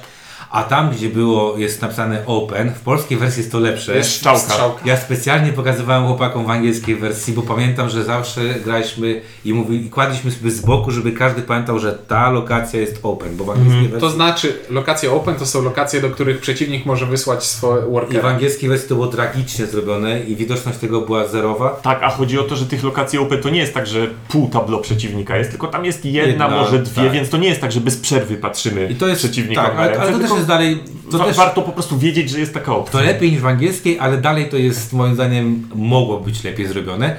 A 0.51 0.63
tam, 0.63 0.89
gdzie 0.89 1.09
było, 1.09 1.57
jest 1.57 1.81
napisane 1.81 2.25
open, 2.25 2.71
w 2.71 2.79
polskiej 2.79 3.17
wersji 3.17 3.39
jest 3.39 3.51
to 3.51 3.59
lepsze. 3.59 3.95
Jest 3.95 4.11
strzałka. 4.11 4.81
Ja 4.85 4.97
specjalnie 4.97 5.53
pokazywałem 5.53 6.07
chłopakom 6.07 6.45
w 6.45 6.49
angielskiej 6.49 6.95
wersji, 6.95 7.33
bo 7.33 7.41
pamiętam, 7.41 7.89
że 7.89 8.03
zawsze 8.03 8.41
graliśmy 8.63 9.21
i, 9.45 9.53
mówi, 9.53 9.85
i 9.85 9.89
kładliśmy 9.89 10.31
sobie 10.31 10.51
z 10.51 10.61
boku, 10.61 10.91
żeby 10.91 11.11
każdy 11.11 11.41
pamiętał, 11.41 11.79
że 11.79 11.93
ta 12.07 12.31
lokacja 12.31 12.79
jest 12.79 12.99
open, 13.03 13.37
bo 13.37 13.43
w 13.43 13.49
angielskiej 13.49 13.81
wersji... 13.81 13.99
To 13.99 14.09
znaczy, 14.09 14.53
lokacje 14.69 15.11
open 15.11 15.35
to 15.35 15.45
są 15.45 15.61
lokacje, 15.61 16.01
do 16.01 16.09
których 16.09 16.39
przeciwnik 16.39 16.85
może 16.85 17.05
wysłać 17.05 17.43
swoje 17.43 17.83
I 18.09 18.19
w 18.19 18.25
angielskiej 18.25 18.69
wersji 18.69 18.89
to 18.89 18.95
było 18.95 19.07
tragicznie 19.07 19.65
zrobione 19.65 20.19
i 20.19 20.35
widoczność 20.35 20.77
tego 20.77 21.01
była 21.01 21.27
zerowa. 21.27 21.69
Tak, 21.69 22.03
a 22.03 22.09
chodzi 22.09 22.39
o 22.39 22.43
to, 22.43 22.55
że 22.55 22.65
tych 22.65 22.83
lokacji 22.83 23.19
open 23.19 23.41
to 23.41 23.49
nie 23.49 23.59
jest 23.59 23.73
tak, 23.73 23.87
że 23.87 24.07
pół 24.27 24.49
tablo 24.49 24.79
przeciwnika 24.79 25.37
jest, 25.37 25.49
tylko 25.49 25.67
tam 25.67 25.85
jest 25.85 26.05
jedna, 26.05 26.29
Jedna, 26.29 26.47
może 26.47 26.79
dwie, 26.79 27.03
tak. 27.03 27.11
więc 27.11 27.29
to 27.29 27.37
nie 27.37 27.47
jest 27.47 27.61
tak, 27.61 27.71
że 27.71 27.81
bez 27.81 27.97
przerwy 27.97 28.35
patrzymy 28.35 28.87
I 28.91 28.95
to 28.95 29.07
jest... 29.07 29.21
przeciwnikowi 29.21 29.67
Tak, 29.67 29.77
ale, 29.77 29.99
ale 29.99 30.11
to 30.11 30.19
też 30.19 30.40
jest 30.41 30.47
dalej... 30.47 30.83
To, 31.11 31.17
wa- 31.17 31.25
też, 31.25 31.37
warto 31.37 31.61
po 31.61 31.71
prostu 31.71 31.97
wiedzieć, 31.97 32.29
że 32.29 32.39
jest 32.39 32.53
taka 32.53 32.75
opcja. 32.75 32.91
to 32.91 33.05
lepiej 33.05 33.31
niż 33.31 33.41
w 33.41 33.45
angielskiej, 33.45 33.99
ale 33.99 34.17
dalej 34.17 34.49
to 34.49 34.57
jest 34.57 34.93
moim 34.93 35.13
zdaniem 35.15 35.67
mogło 35.75 36.19
być 36.19 36.43
lepiej 36.43 36.67
zrobione. 36.67 37.17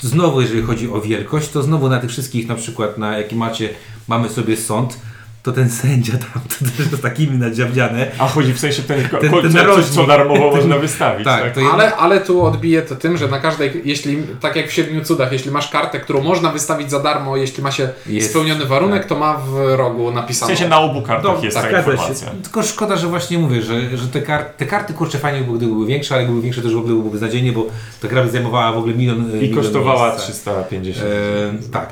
Znowu, 0.00 0.40
jeżeli 0.40 0.62
chodzi 0.62 0.90
o 0.90 1.00
wielkość, 1.00 1.48
to 1.48 1.62
znowu 1.62 1.88
na 1.88 2.00
tych 2.00 2.10
wszystkich, 2.10 2.48
na 2.48 2.54
przykład 2.54 2.98
na 2.98 3.18
jaki 3.18 3.36
macie, 3.36 3.68
mamy 4.08 4.28
sobie 4.28 4.56
sąd, 4.56 4.98
to 5.42 5.52
ten 5.52 5.70
sędzia 5.70 6.12
tam, 6.12 6.42
to 6.48 6.64
też 6.76 6.88
to 6.90 6.98
takimi 6.98 7.38
nadziawdziane. 7.38 8.06
A 8.18 8.28
chodzi 8.28 8.52
w 8.54 8.58
sensie 8.58 8.82
ten, 8.82 9.08
ten, 9.08 9.20
ten 9.30 9.52
ten 9.52 9.66
coś, 9.74 9.84
co 9.84 10.06
darmowo 10.06 10.50
Ten- 10.50 10.60
można 10.60 10.78
wystawić. 10.78 11.24
Tak, 11.24 11.42
Tak, 11.42 11.54
to 11.54 11.60
jest- 11.60 11.72
Ale, 11.72 11.96
ale 11.96 12.20
tu 12.20 12.42
odbije 12.42 12.82
to 12.82 12.96
tym, 12.96 13.16
że 13.16 13.28
na 13.28 13.38
każdej, 13.40 13.82
jeśli, 13.84 14.22
tak 14.40 14.56
jak 14.56 14.68
w 14.68 14.72
Siedmiu 14.72 15.04
Cudach, 15.04 15.32
jeśli 15.32 15.50
masz 15.50 15.68
kartę, 15.70 16.00
którą 16.00 16.22
można 16.22 16.50
wystawić 16.52 16.90
za 16.90 17.00
darmo, 17.00 17.36
jeśli 17.36 17.62
ma 17.62 17.70
się 17.70 17.88
Jest, 18.06 18.30
spełniony 18.30 18.66
warunek, 18.66 18.98
tak. 19.02 19.08
to 19.08 19.18
ma 19.18 19.36
w 19.36 19.74
rogu 19.76 20.10
W 20.10 20.14
napisane. 20.14 20.48
sensie 20.56 20.68
na 20.68 20.80
obu 20.80 21.02
kartach 21.02 21.36
No, 21.36 21.44
jest 21.44 21.56
tak, 21.56 21.70
ta 21.70 21.78
informacja. 21.78 22.28
Się. 22.28 22.42
Tylko 22.42 22.62
szkoda, 22.62 22.96
że 22.96 23.06
właśnie 23.06 23.38
mówię, 23.38 23.62
że, 23.62 23.96
że 23.96 24.08
te, 24.08 24.22
kar 24.22 24.44
te 24.44 24.66
karty 24.66 24.92
kurczę 24.92 25.18
fajnie 25.18 25.40
by 25.40 25.56
gdyby 25.58 25.72
były 25.72 25.86
większe, 25.86 26.14
ale 26.14 26.22
gdyby 26.24 26.32
były 26.32 26.42
większe 26.42 26.62
też 26.62 26.74
w 26.74 26.78
ogóle 26.78 26.92
byłoby 26.92 27.10
beznadziejnie, 27.10 27.52
bo 27.52 27.66
ta 28.02 28.08
gra 28.08 28.22
by 28.22 28.30
zajmowała 28.30 28.72
w 28.72 28.78
ogóle 28.78 28.94
milion 28.94 29.30
I 29.30 29.34
milion 29.34 29.62
kosztowała 29.62 30.08
miejsca. 30.08 30.22
350. 30.32 31.06
E, 31.08 31.72
tak. 31.72 31.88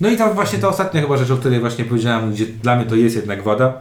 No 0.00 0.08
i 0.08 0.16
ta 0.16 0.34
właśnie 0.34 0.58
ta 0.58 0.68
ostatnia 0.68 1.00
chyba 1.00 1.16
rzecz, 1.16 1.30
o 1.30 1.36
której 1.36 1.60
właśnie 1.60 1.84
powiedziałem, 1.84 2.32
gdzie 2.32 2.46
dla 2.46 2.76
mnie 2.76 2.86
to 2.86 2.96
jest 2.96 3.16
jednak 3.16 3.42
wada. 3.42 3.72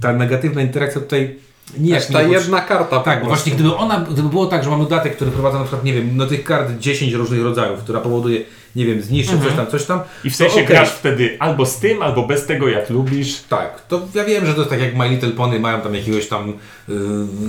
Ta 0.00 0.12
negatywna 0.12 0.62
interakcja 0.62 1.00
tutaj 1.00 1.36
nijak 1.78 2.02
Aż 2.02 2.06
ta 2.06 2.22
nie 2.22 2.32
jedna 2.32 2.60
karta. 2.60 3.00
Tak, 3.00 3.20
bo 3.20 3.26
właśnie 3.26 3.52
gdyby 3.52 3.76
ona, 3.76 4.06
gdyby 4.10 4.28
było 4.28 4.46
tak, 4.46 4.64
że 4.64 4.70
mamy 4.70 4.84
dodatek, 4.84 5.16
który 5.16 5.30
wprowadza 5.30 5.58
na 5.58 5.64
przykład, 5.64 5.84
nie 5.84 5.92
wiem, 5.92 6.10
no 6.16 6.26
tych 6.26 6.44
kart 6.44 6.78
10 6.78 7.12
różnych 7.12 7.42
rodzajów, 7.42 7.80
która 7.80 8.00
powoduje, 8.00 8.40
nie 8.76 8.86
wiem, 8.86 9.02
zniszczy 9.02 9.38
coś 9.38 9.52
tam, 9.52 9.66
coś 9.66 9.84
tam. 9.84 10.00
I 10.24 10.30
w 10.30 10.36
sensie 10.36 10.54
okej. 10.54 10.66
grasz 10.66 10.90
wtedy 10.90 11.36
albo 11.38 11.66
z 11.66 11.78
tym, 11.78 12.02
albo 12.02 12.26
bez 12.26 12.46
tego, 12.46 12.68
jak 12.68 12.90
lubisz. 12.90 13.42
Tak, 13.48 13.86
to 13.88 14.00
ja 14.14 14.24
wiem, 14.24 14.46
że 14.46 14.54
to 14.54 14.60
jest 14.60 14.70
tak 14.70 14.80
jak 14.80 14.96
My 14.96 15.08
Little 15.08 15.30
Pony 15.30 15.60
mają 15.60 15.80
tam 15.80 15.94
jakiegoś 15.94 16.28
tam 16.28 16.48
y, 16.50 16.54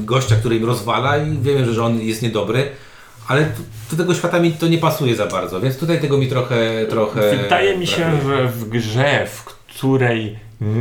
gościa, 0.06 0.36
który 0.36 0.56
im 0.56 0.66
rozwala 0.66 1.18
i 1.18 1.38
wiem, 1.38 1.74
że 1.74 1.84
on 1.84 2.02
jest 2.02 2.22
niedobry, 2.22 2.70
ale 3.28 3.46
do 3.92 3.98
tego 3.98 4.14
świata 4.14 4.40
mi 4.40 4.52
to 4.52 4.68
nie 4.68 4.78
pasuje 4.78 5.16
za 5.16 5.26
bardzo, 5.26 5.60
więc 5.62 5.78
tutaj 5.78 6.02
tego 6.02 6.18
mi 6.18 6.28
trochę, 6.28 6.86
trochę 6.90 7.38
Wydaje 7.38 7.78
mi 7.78 7.88
się, 7.88 8.02
brakuje. 8.12 8.38
że 8.38 8.48
w 8.48 8.70
grze, 8.70 9.28
w 9.28 9.44
której 9.44 10.40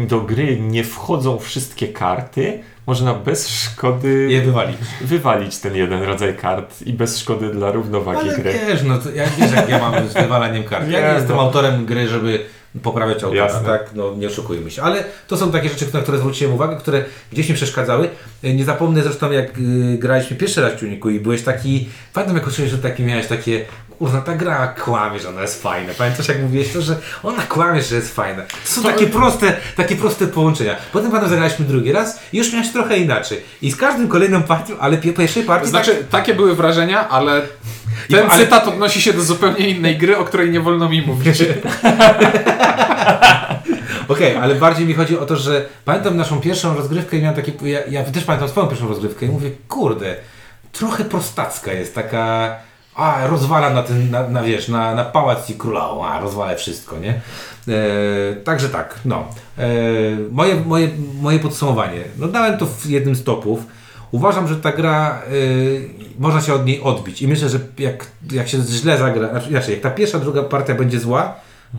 do 0.08 0.20
gry 0.20 0.60
nie 0.60 0.84
wchodzą 0.84 1.38
wszystkie 1.38 1.88
karty, 1.88 2.58
można 2.86 3.14
bez 3.14 3.48
szkody 3.48 4.26
je 4.30 4.42
wywalić. 4.42 4.76
wywalić 5.00 5.58
ten 5.58 5.76
jeden 5.76 6.02
rodzaj 6.02 6.36
kart 6.36 6.82
i 6.82 6.92
bez 6.92 7.18
szkody 7.18 7.50
dla 7.50 7.70
równowagi 7.72 8.20
Ale 8.28 8.38
gry. 8.38 8.52
wiesz, 8.68 8.82
no 8.82 8.98
to 8.98 9.10
ja, 9.10 9.24
wiesz 9.38 9.52
jak 9.52 9.68
ja 9.68 9.78
mam 9.78 10.08
z 10.08 10.14
wywalaniem 10.14 10.64
kart. 10.64 10.88
Ja 10.90 11.00
Nie, 11.00 11.06
nie 11.08 11.14
jestem 11.14 11.36
no. 11.36 11.42
autorem 11.42 11.86
gry, 11.86 12.08
żeby 12.08 12.44
poprawiać 12.82 13.22
autora, 13.24 13.44
Jasne. 13.44 13.68
tak? 13.68 13.90
No 13.94 14.14
nie 14.16 14.26
oszukujmy 14.26 14.70
się. 14.70 14.82
Ale 14.82 15.04
to 15.28 15.36
są 15.36 15.52
takie 15.52 15.68
rzeczy, 15.68 15.86
na 15.94 16.00
które 16.00 16.18
zwróciłem 16.18 16.54
uwagę, 16.54 16.76
które 16.76 17.04
gdzieś 17.32 17.48
mi 17.48 17.54
przeszkadzały. 17.54 18.08
E, 18.44 18.54
Nie 18.54 18.64
zapomnę 18.64 19.02
zresztą 19.02 19.30
jak 19.32 19.58
y, 19.58 19.98
graliśmy 19.98 20.36
pierwszy 20.36 20.60
raz 20.60 20.72
w 20.72 20.76
Tuniku 20.76 21.10
i 21.10 21.20
byłeś 21.20 21.42
taki, 21.42 21.88
pamiętam 22.12 22.36
jak 22.36 22.46
uczyłeś, 22.46 22.70
że 22.70 22.78
taki 22.78 23.02
miałeś 23.02 23.26
takie, 23.26 23.64
kurwa 23.98 24.20
ta 24.20 24.34
gra 24.34 24.66
kłamie, 24.66 25.20
że 25.20 25.28
ona 25.28 25.42
jest 25.42 25.62
fajna. 25.62 25.92
Pamiętasz 25.98 26.28
jak 26.28 26.40
mówiłeś 26.42 26.72
to, 26.72 26.82
że 26.82 26.96
ona 27.22 27.42
kłamie, 27.42 27.82
że 27.82 27.96
jest 27.96 28.14
fajna. 28.14 28.42
To 28.42 28.70
są 28.72 28.82
takie 28.82 29.06
proste, 29.06 29.56
takie 29.76 29.96
proste 29.96 30.26
połączenia. 30.26 30.76
Potem 30.92 31.10
potem 31.10 31.28
zagraliśmy 31.28 31.64
drugi 31.66 31.92
raz 31.92 32.20
i 32.32 32.38
już 32.38 32.52
miałeś 32.52 32.72
trochę 32.72 32.98
inaczej. 32.98 33.40
I 33.62 33.70
z 33.70 33.76
każdym 33.76 34.08
kolejną 34.08 34.42
partią, 34.42 34.78
ale 34.78 34.96
pie- 34.96 35.12
pierwszej 35.12 35.42
partii 35.42 35.68
Znaczy, 35.68 35.94
tak, 35.94 36.08
takie 36.08 36.34
były 36.34 36.54
wrażenia, 36.54 37.08
ale 37.08 37.42
ten 38.10 38.30
ale- 38.30 38.44
cytat 38.44 38.68
odnosi 38.68 39.02
się 39.02 39.12
do 39.12 39.22
zupełnie 39.22 39.68
innej 39.68 39.98
gry, 39.98 40.16
o 40.18 40.24
której 40.24 40.50
nie 40.50 40.60
wolno 40.60 40.88
mi 40.88 41.02
mówić. 41.02 41.42
Okej, 44.08 44.36
ale 44.36 44.54
bardziej 44.54 44.86
mi 44.86 44.94
chodzi 44.94 45.18
o 45.18 45.26
to, 45.26 45.36
że 45.36 45.66
pamiętam 45.84 46.16
naszą 46.16 46.40
pierwszą 46.40 46.76
rozgrywkę 46.76 47.16
i 47.16 47.22
miałem 47.22 47.36
takie, 47.36 47.52
ja, 47.62 47.78
ja 47.90 48.04
też 48.04 48.24
pamiętam 48.24 48.48
swoją 48.48 48.66
pierwszą 48.66 48.88
rozgrywkę 48.88 49.26
i 49.26 49.28
mówię, 49.28 49.50
kurde, 49.68 50.16
trochę 50.72 51.04
prostacka 51.04 51.72
jest, 51.72 51.94
taka, 51.94 52.56
a 52.96 53.26
rozwala 53.26 53.70
na 53.70 53.82
ten, 53.82 54.10
na, 54.10 54.28
na 54.28 54.42
wiesz, 54.42 54.68
na, 54.68 54.94
na 54.94 55.04
pałac 55.04 55.50
i 55.50 55.54
królową, 55.54 56.06
a 56.06 56.20
rozwala 56.20 56.54
wszystko, 56.54 56.98
nie? 56.98 57.20
E, 57.68 58.36
także 58.36 58.68
tak, 58.68 59.00
no. 59.04 59.24
E, 59.58 59.68
moje, 60.30 60.56
moje, 60.56 60.88
moje 61.20 61.38
podsumowanie, 61.38 62.00
no 62.18 62.28
dałem 62.28 62.58
to 62.58 62.66
w 62.66 62.86
jednym 62.86 63.14
z 63.14 63.24
topów. 63.24 63.66
Uważam, 64.10 64.48
że 64.48 64.56
ta 64.56 64.72
gra 64.72 65.22
y, 65.32 65.88
można 66.18 66.40
się 66.40 66.54
od 66.54 66.66
niej 66.66 66.80
odbić 66.80 67.22
i 67.22 67.28
myślę, 67.28 67.48
że 67.48 67.58
jak, 67.78 68.06
jak 68.32 68.48
się 68.48 68.58
źle 68.58 68.98
zagra, 68.98 69.30
znaczy 69.30 69.72
jak 69.72 69.80
ta 69.80 69.90
pierwsza, 69.90 70.18
druga 70.18 70.42
partia 70.42 70.74
będzie 70.74 71.00
zła, 71.00 71.34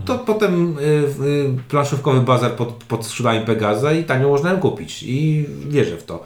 to 0.05 0.17
potem 0.17 0.77
y, 0.77 0.81
y, 0.81 1.49
planszówkowy 1.69 2.21
bazar 2.21 2.51
pod, 2.51 2.73
pod 2.73 3.05
skrzydłami 3.05 3.45
Pegaza 3.45 3.93
i 3.93 4.03
tanio 4.03 4.29
można 4.29 4.51
ją 4.51 4.59
kupić 4.59 5.03
i 5.03 5.45
wierzę 5.67 5.97
w 5.97 6.03
to. 6.03 6.23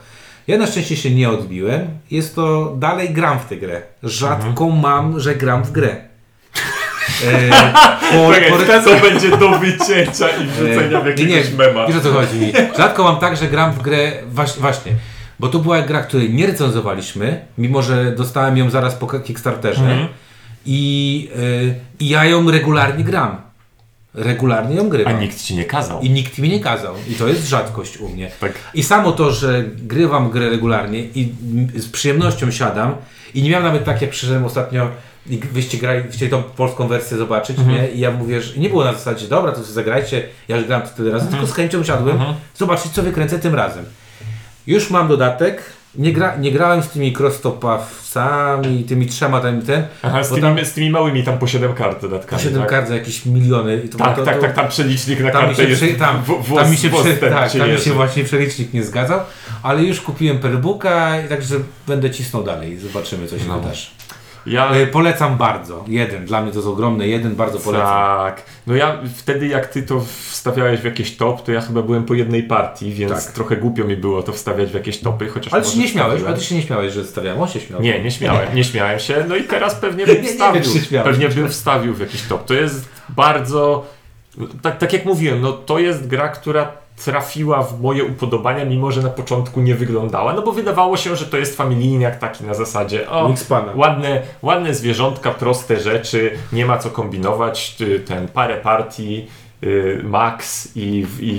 Ja 0.52 0.58
na 0.58 0.68
szczęście 0.68 0.96
się 0.96 1.12
nie 1.12 1.30
odbiłem. 1.30 1.88
Jest 2.12 2.36
to, 2.36 2.76
dalej 2.80 3.10
gram 3.10 3.40
w 3.40 3.46
tę 3.46 3.58
grę. 3.58 3.82
Rzadko 4.04 4.70
mam, 4.70 5.20
że 5.20 5.36
gram 5.36 5.64
w 5.64 5.72
grę. 5.72 5.96
E, 7.26 7.50
po, 8.12 8.34
Czekaj, 8.34 8.52
po, 8.52 8.90
to 8.90 9.00
będzie 9.02 9.38
do 9.38 9.50
wycięcia 9.50 10.30
i 10.30 10.48
wrzucenia 10.48 11.02
w 11.02 11.06
nie, 11.06 11.26
nie, 11.26 11.36
jakiegoś 11.36 11.54
mema. 11.54 11.88
wiesz 11.88 11.98
o 11.98 12.02
co 12.02 12.12
chodzi 12.12 12.40
mi. 12.40 12.52
Rzadko 12.78 13.04
mam 13.04 13.18
tak, 13.20 13.38
że 13.38 13.48
gram 13.48 13.72
w 13.74 13.82
grę, 13.82 14.12
właśnie, 14.32 14.62
właśnie 14.62 14.92
bo 15.42 15.48
to 15.48 15.60
była 15.60 15.82
gra, 15.82 16.04
której 16.04 16.34
nie 16.34 16.48
recenzowaliśmy, 16.48 17.46
mimo 17.58 17.82
że 17.82 18.12
dostałem 18.12 18.58
ją 18.58 18.70
zaraz 18.70 18.96
po 18.96 19.08
Kickstarterze 19.08 19.82
Mhm. 19.82 20.08
i, 20.66 21.30
y, 21.36 21.76
i 22.00 22.10
ja 22.10 22.26
ją 22.26 22.52
regularnie 22.52 23.04
gram. 23.04 23.42
Regularnie 24.14 24.76
ją 24.76 24.86
A 24.86 24.90
grywam. 24.90 25.20
nikt 25.20 25.42
ci 25.44 25.56
nie 25.56 25.66
kazał. 25.66 26.02
I 26.02 26.10
nikt 26.10 26.38
mi 26.38 26.50
nie 26.50 26.60
kazał. 26.60 26.96
I 27.10 27.14
to 27.16 27.28
jest 27.28 27.48
rzadkość 27.48 27.98
u 27.98 28.10
mnie. 28.10 28.32
Tak. 28.40 28.52
I 28.74 28.84
samo 28.84 29.12
to, 29.12 29.32
że 29.32 29.64
grywam 29.78 30.30
grę 30.30 30.50
regularnie 30.50 31.00
i 31.00 31.34
z 31.76 31.88
przyjemnością 31.90 32.52
siadam 32.52 32.96
i 33.34 33.42
nie 33.44 33.50
miałem 33.50 33.66
nawet 33.66 33.84
tak, 33.86 34.02
jak 34.02 34.12
przyszedłem 34.12 34.46
ostatnio 34.46 34.88
i 35.30 35.38
wyście 35.38 35.78
grali, 35.78 36.04
chcieli 36.12 36.32
tą 36.32 36.44
polską 36.44 36.88
wersję 36.88 37.18
zobaczyć, 37.18 37.58
Mhm. 37.60 37.78
nie? 37.78 37.90
I 37.92 38.00
ja 38.00 38.12
mówię, 38.12 38.42
że 38.42 38.58
nie 38.60 38.70
było 38.70 38.84
na 38.84 38.94
zasadzie, 38.94 39.28
dobra, 39.28 39.52
to 39.52 39.58
sobie 39.62 39.74
zagrajcie, 39.74 40.24
ja 40.48 40.58
już 40.58 40.66
grałem 40.66 40.88
to 40.88 40.94
tyle 40.96 41.12
razy, 41.12 41.26
Mhm. 41.26 41.42
tylko 41.42 41.54
z 41.54 41.56
chęcią 41.56 41.80
usiadłem, 41.80 42.20
zobaczyć 42.56 42.92
co 42.92 43.04
wykręcę 43.04 43.40
tym 43.40 43.56
razem. 43.56 43.86
Już 44.68 44.90
mam 44.90 45.08
dodatek, 45.08 45.64
nie, 45.96 46.14
gra, 46.14 46.36
nie 46.36 46.52
grałem 46.52 46.84
z 46.84 46.90
tymi 46.90 47.14
cross-topawcami, 47.14 48.84
tymi 48.88 49.06
trzema 49.08 49.42
tam 49.42 49.62
ten, 49.62 49.84
Aha, 50.04 50.24
z 50.24 50.30
tymi, 50.30 50.42
tam 50.42 50.66
z 50.66 50.74
tymi 50.74 50.90
małymi 50.90 51.24
tam 51.24 51.38
po 51.38 51.48
7 51.48 51.74
kart 51.74 51.96
po 51.96 52.02
dodatkami. 52.02 52.42
7 52.42 52.60
tak? 52.62 52.70
kart 52.70 52.88
za 52.88 52.96
jakieś 52.96 53.26
miliony. 53.26 53.82
I 53.86 53.90
to, 53.90 53.98
Tak, 53.98 54.16
to, 54.16 54.26
tak, 54.26 54.36
to, 54.36 54.42
tak, 54.42 54.56
tam 54.56 54.68
przelicznik 54.68 55.20
na 55.20 55.32
tam 55.32 55.46
kartę 55.46 55.76
się, 55.76 55.86
jest 55.88 56.00
tam, 56.00 56.24
w- 56.24 56.28
włos- 56.50 56.56
tam 56.56 56.72
mi 56.72 56.78
się, 56.78 56.90
ten 57.20 57.32
tak, 57.34 57.52
ci 57.52 57.58
tam 57.58 57.72
mi 57.72 57.78
się 57.80 57.94
właśnie 57.94 58.24
przelicznik 58.24 58.74
nie 58.74 58.84
zgadzał, 58.84 59.20
ale 59.64 59.84
już 59.84 60.02
kupiłem 60.02 60.40
perbooka 60.40 61.22
i 61.22 61.30
także 61.30 61.56
będę 61.88 62.12
cisnął 62.12 62.44
dalej. 62.44 62.78
Zobaczymy, 62.78 63.28
co 63.28 63.40
się 63.40 63.46
No. 63.48 63.60
wydarzy. 63.60 63.88
Ja, 64.46 64.70
E, 64.72 64.88
Polecam 64.88 65.38
bardzo. 65.38 65.84
Jeden. 65.88 66.26
Dla 66.26 66.42
mnie 66.42 66.52
to 66.52 66.58
jest 66.58 66.68
ogromny 66.68 67.08
jeden, 67.08 67.36
bardzo 67.36 67.60
polecam. 67.60 67.88
Tak. 67.88 68.44
No 68.68 68.76
ja 68.76 68.98
wtedy 69.16 69.48
jak 69.48 69.66
ty 69.68 69.84
to 69.84 70.02
wstawiałeś 70.30 70.80
w 70.80 70.84
jakieś 70.84 71.18
top, 71.18 71.44
to 71.44 71.52
ja 71.52 71.62
chyba 71.62 71.82
byłem 71.82 72.04
po 72.06 72.14
jednej 72.14 72.44
partii, 72.44 72.94
więc 72.94 73.26
Tak. 73.26 73.34
trochę 73.34 73.58
głupio 73.58 73.84
mi 73.84 73.98
było 73.98 74.24
to 74.24 74.32
wstawiać 74.34 74.72
w 74.72 74.74
jakieś 74.74 75.00
topy, 75.00 75.28
chociaż 75.28 75.54
Ale 75.54 75.62
ty 75.64 75.70
się 75.70 75.80
nie 75.80 75.88
śmiałeś, 75.88 76.10
wstawiłem. 76.14 76.28
ale 76.34 76.40
ty 76.42 76.46
się 76.46 76.56
nie 76.56 76.62
śmiałeś, 76.62 76.94
że 76.94 77.06
stawiałem. 77.06 77.42
On 77.42 77.48
się 77.48 77.60
śmiał. 77.60 77.82
Nie, 77.82 78.04
nie 78.04 78.12
śmiałem, 78.12 78.56
nie 78.56 78.64
śmiałem 78.64 79.00
się. 79.00 79.26
No 79.30 79.36
i 79.36 79.44
teraz 79.44 79.76
pewnie 79.76 80.06
Nie, 80.06 80.14
bym 80.14 80.24
nie 80.24 80.30
wstawił. 80.30 80.62
czy 80.64 80.70
śmiałeś. 80.80 81.10
Pewnie 81.12 81.30
bym 81.30 81.50
wstawił 81.50 81.94
w 81.94 82.00
jakiś 82.00 82.22
top. 82.22 82.46
To 82.46 82.54
jest 82.54 82.90
bardzo. 83.10 83.86
Tak, 84.62 84.78
tak 84.78 84.94
jak 84.94 85.06
mówiłem, 85.06 85.42
no 85.42 85.54
to 85.54 85.80
jest 85.80 86.08
gra, 86.08 86.30
która 86.30 86.72
trafiła 87.06 87.64
w 87.64 87.82
moje 87.82 88.04
upodobania, 88.04 88.66
mimo 88.66 88.92
że 88.92 89.02
na 89.02 89.10
początku 89.10 89.62
nie 89.62 89.76
wyglądała, 89.76 90.34
no 90.34 90.42
bo 90.42 90.52
wydawało 90.52 90.98
się, 90.98 91.16
że 91.16 91.26
to 91.26 91.38
jest 91.38 91.58
familijniak 91.58 92.20
taki 92.20 92.44
na 92.44 92.54
zasadzie 92.54 93.10
o, 93.10 93.34
ładne, 93.76 94.22
ładne 94.42 94.74
zwierzątka, 94.74 95.32
proste 95.32 95.80
rzeczy, 95.80 96.32
nie 96.54 96.66
ma 96.66 96.78
co 96.78 96.90
kombinować, 96.90 97.76
ty- 97.76 98.00
ten 98.00 98.28
parę 98.28 98.58
partii, 98.58 99.28
y, 99.64 100.02
max 100.04 100.70
i, 100.76 101.06
i, 101.20 101.30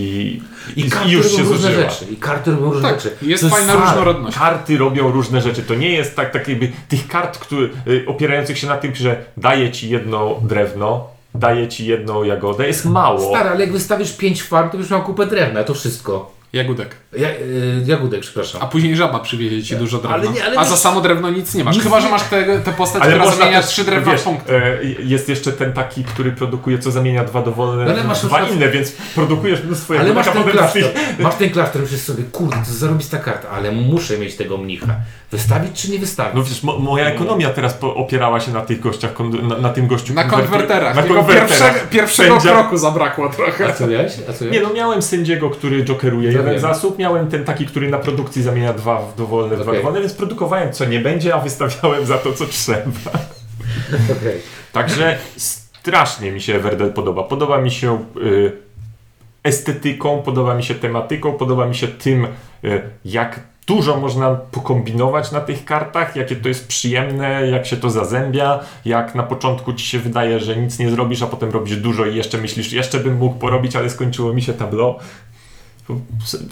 I, 0.77 0.87
i, 0.87 0.91
karty 0.91 1.09
już 1.11 1.31
się 1.37 1.45
zużyła. 1.45 1.73
rzeczy. 1.91 2.05
I 2.13 2.17
karty 2.17 2.51
robią 2.51 2.65
różne 2.73 2.89
Tak, 2.91 3.01
rzeczy. 3.01 3.17
jest 3.23 3.43
To 3.45 3.51
fajna 3.51 3.73
fajne. 3.73 3.87
różnorodność. 3.87 4.39
Karty 4.39 4.79
robią 4.79 5.11
różne 5.11 5.41
rzeczy. 5.41 5.63
To 5.63 5.75
nie 5.75 5.89
jest 5.91 6.17
tak, 6.17 6.33
tak 6.33 6.49
jakby 6.49 6.73
tych 6.89 7.09
kart, 7.09 7.39
które, 7.39 7.69
y, 7.89 8.05
opierających 8.07 8.59
się 8.59 8.67
na 8.67 8.77
tym, 8.77 8.95
że 8.95 9.25
daje 9.37 9.71
ci 9.71 9.91
jedno 9.91 10.37
drewno, 10.43 11.07
daje 11.35 11.69
ci 11.69 11.87
jedną 11.87 12.23
jagodę, 12.23 12.67
jest 12.67 12.85
mało. 12.85 13.31
Stary, 13.31 13.49
ale 13.49 13.61
jak 13.61 13.73
wystawisz 13.73 14.13
5 14.13 14.43
farm, 14.43 14.71
to 14.71 14.77
już 14.77 14.91
mam 14.91 15.03
kupę 15.03 15.27
drewna, 15.27 15.65
to 15.65 15.75
wszystko. 15.75 16.33
Jagódek. 16.53 17.02
Ja, 17.17 17.29
y, 17.29 17.83
jagódek, 17.87 18.21
przepraszam. 18.21 18.61
A 18.63 18.67
później 18.67 18.97
żaba 18.97 19.21
przywiezie 19.21 19.63
ci 19.63 19.77
dużo 19.77 19.99
drewna. 19.99 20.17
Ale 20.17 20.29
nie, 20.29 20.45
ale 20.45 20.57
A 20.59 20.63
nie- 20.63 20.69
za 20.69 20.77
samo 20.77 21.01
drewno 21.01 21.31
nic 21.31 21.55
nie 21.55 21.65
masz. 21.65 21.75
Nic 21.75 21.85
Chyba, 21.85 22.01
że 22.01 22.09
masz 22.09 22.23
tę 22.23 22.61
te, 22.65 22.73
postać, 22.73 23.03
Ale 23.03 23.13
która 23.19 23.35
zamienia 23.37 23.61
też, 23.61 23.71
trzy 23.71 23.85
drewna 23.85 24.13
wiesz, 24.13 24.21
w 24.21 24.25
punkty. 24.25 24.57
e, 24.57 24.79
jest 25.03 25.29
jeszcze 25.29 25.53
ten 25.53 25.73
taki, 25.73 26.05
który 26.05 26.33
produkuje, 26.33 26.79
co 26.79 26.91
zamienia 26.91 27.25
dwa 27.25 27.43
dowolne, 27.43 27.85
Ale 27.93 28.05
masz 28.05 28.23
dwa 28.23 28.41
inne, 28.43 28.69
więc 28.69 28.93
produkujesz 29.15 29.63
mnóstwo 29.65 29.95
Ale 29.99 30.13
masz 30.15 30.29
ten 30.29 30.43
klasztor, 30.45 30.83
masz 31.19 31.35
ten 31.35 31.51
klasztor, 31.51 31.83
myślisz 31.83 32.01
sobie, 32.01 32.25
kurde, 32.25 32.57
to 32.57 32.73
zarobista 32.75 33.19
karta, 33.19 33.49
ale 33.49 33.73
muszę 33.73 34.19
mieć 34.19 34.37
tego 34.37 34.59
mnicha. 34.59 34.95
Wystawić 35.31 35.83
czy 35.83 35.91
nie 35.91 35.99
wystawić? 35.99 36.35
No 36.35 36.43
wiesz, 36.43 36.63
mo, 36.63 36.79
moja 36.79 37.07
ekonomia 37.07 37.51
teraz 37.51 37.77
opierała 37.81 38.41
się 38.41 38.53
na 38.53 38.61
tych 38.61 38.81
gościach, 38.81 39.11
na, 39.43 39.59
na 39.59 39.69
tym 39.69 39.87
gościu. 39.87 40.15
Na 40.15 40.25
konwerterach. 40.25 40.97
Na 40.97 41.03
konwerterach. 41.03 41.49
Pierwszego, 41.49 41.79
pierwszego 41.91 42.35
Sędzia- 42.37 42.53
kroku 42.53 42.77
zabrakło 42.79 43.29
trochę. 43.29 43.69
A 43.69 43.73
co 43.73 43.87
miałeś? 43.87 44.13
A 44.31 44.33
co 44.33 44.45
Nie 44.45 44.61
no, 44.61 44.73
miałem 44.75 45.03
sędziego, 45.03 45.51
który 45.51 45.85
jokeruje 45.85 46.33
jeden 46.33 46.59
zasób, 46.61 46.99
miałem 47.03 47.29
ten 47.29 47.45
taki, 47.45 47.67
który 47.67 47.91
na 47.91 47.99
produkcji 47.99 48.43
zamienia 48.43 48.73
dwa 48.73 49.03
w 49.03 49.17
dowolne, 49.17 49.57
dwa 49.57 49.65
Okej. 49.65 49.77
dowolne, 49.77 50.01
więc 50.01 50.13
produkowałem 50.13 50.73
co 50.73 50.85
nie 50.85 51.01
będzie, 51.01 51.35
a 51.35 51.39
wystawiałem 51.39 52.07
za 52.07 52.19
to, 52.19 52.33
co 52.33 52.47
trzeba. 52.47 53.11
Okej. 54.19 54.41
Także 54.73 55.19
strasznie 55.37 56.33
mi 56.33 56.41
się 56.41 56.55
Everdell 56.55 56.93
podoba. 56.93 57.23
Podoba 57.23 57.61
mi 57.61 57.71
się 57.71 58.05
y, 58.17 58.53
estetyką, 59.43 60.23
podoba 60.23 60.55
mi 60.55 60.63
się 60.63 60.75
tematyką, 60.75 61.33
podoba 61.33 61.67
mi 61.67 61.75
się 61.75 61.89
tym, 61.89 62.27
y, 62.65 62.83
jak 63.05 63.41
dużo 63.67 63.97
można 63.97 64.35
pokombinować 64.35 65.33
na 65.33 65.41
tych 65.41 65.65
kartach, 65.65 66.17
jakie 66.17 66.37
to 66.37 66.49
jest 66.49 66.69
przyjemne, 66.69 67.47
jak 67.47 67.67
się 67.67 67.77
to 67.77 67.91
zazębia, 67.91 68.61
jak 68.85 69.15
na 69.15 69.23
początku 69.23 69.73
ci 69.73 69.87
się 69.87 69.99
wydaje, 69.99 70.41
że 70.41 70.57
nic 70.57 70.79
nie 70.79 70.91
zrobisz, 70.91 71.23
a 71.23 71.27
potem 71.27 71.51
robisz 71.51 71.77
dużo 71.77 72.07
i 72.07 72.17
jeszcze 72.17 72.39
myślisz, 72.39 72.73
jeszcze 72.73 72.99
bym 72.99 73.17
mógł 73.17 73.39
porobić, 73.39 73.77
ale 73.77 73.91
skończyło 73.91 74.33
mi 74.33 74.43
się 74.43 74.53
tableau. 74.53 74.99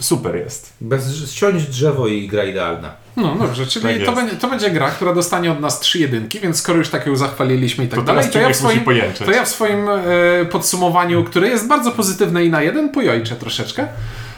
Super 0.01 0.37
jest. 0.37 0.73
Bez 0.81 1.31
ściąć 1.31 1.67
drzewo 1.67 2.07
i 2.07 2.29
gra 2.29 2.45
idealna. 2.45 2.93
No 3.17 3.35
dobrze, 3.35 3.67
czyli 3.67 3.99
Tak 3.99 4.07
to, 4.07 4.13
będzie, 4.13 4.37
to 4.37 4.49
będzie 4.49 4.71
gra, 4.71 4.91
która 4.91 5.15
dostanie 5.15 5.53
od 5.53 5.61
nas 5.61 5.81
trzy 5.81 5.99
jedynki, 5.99 6.41
więc 6.41 6.59
skoro 6.59 6.79
już 6.79 6.89
tak 6.89 7.07
ją 7.07 7.17
zachwaliliśmy 7.17 7.85
i 7.85 7.89
tak 7.89 7.99
To 7.99 8.05
dalej, 8.05 8.31
to 8.31 8.39
ja, 8.39 8.55
swoim, 8.55 8.81
to 9.25 9.31
ja 9.33 9.45
w 9.45 9.49
swoim 9.49 9.89
e, 9.89 10.45
podsumowaniu, 10.45 11.25
które 11.25 11.49
jest 11.49 11.69
bardzo 11.69 11.91
pozytywne 11.93 12.45
i 12.45 12.51
na 12.51 12.63
jeden, 12.63 12.89
pojojczę 12.89 13.37
troszeczkę. 13.37 13.87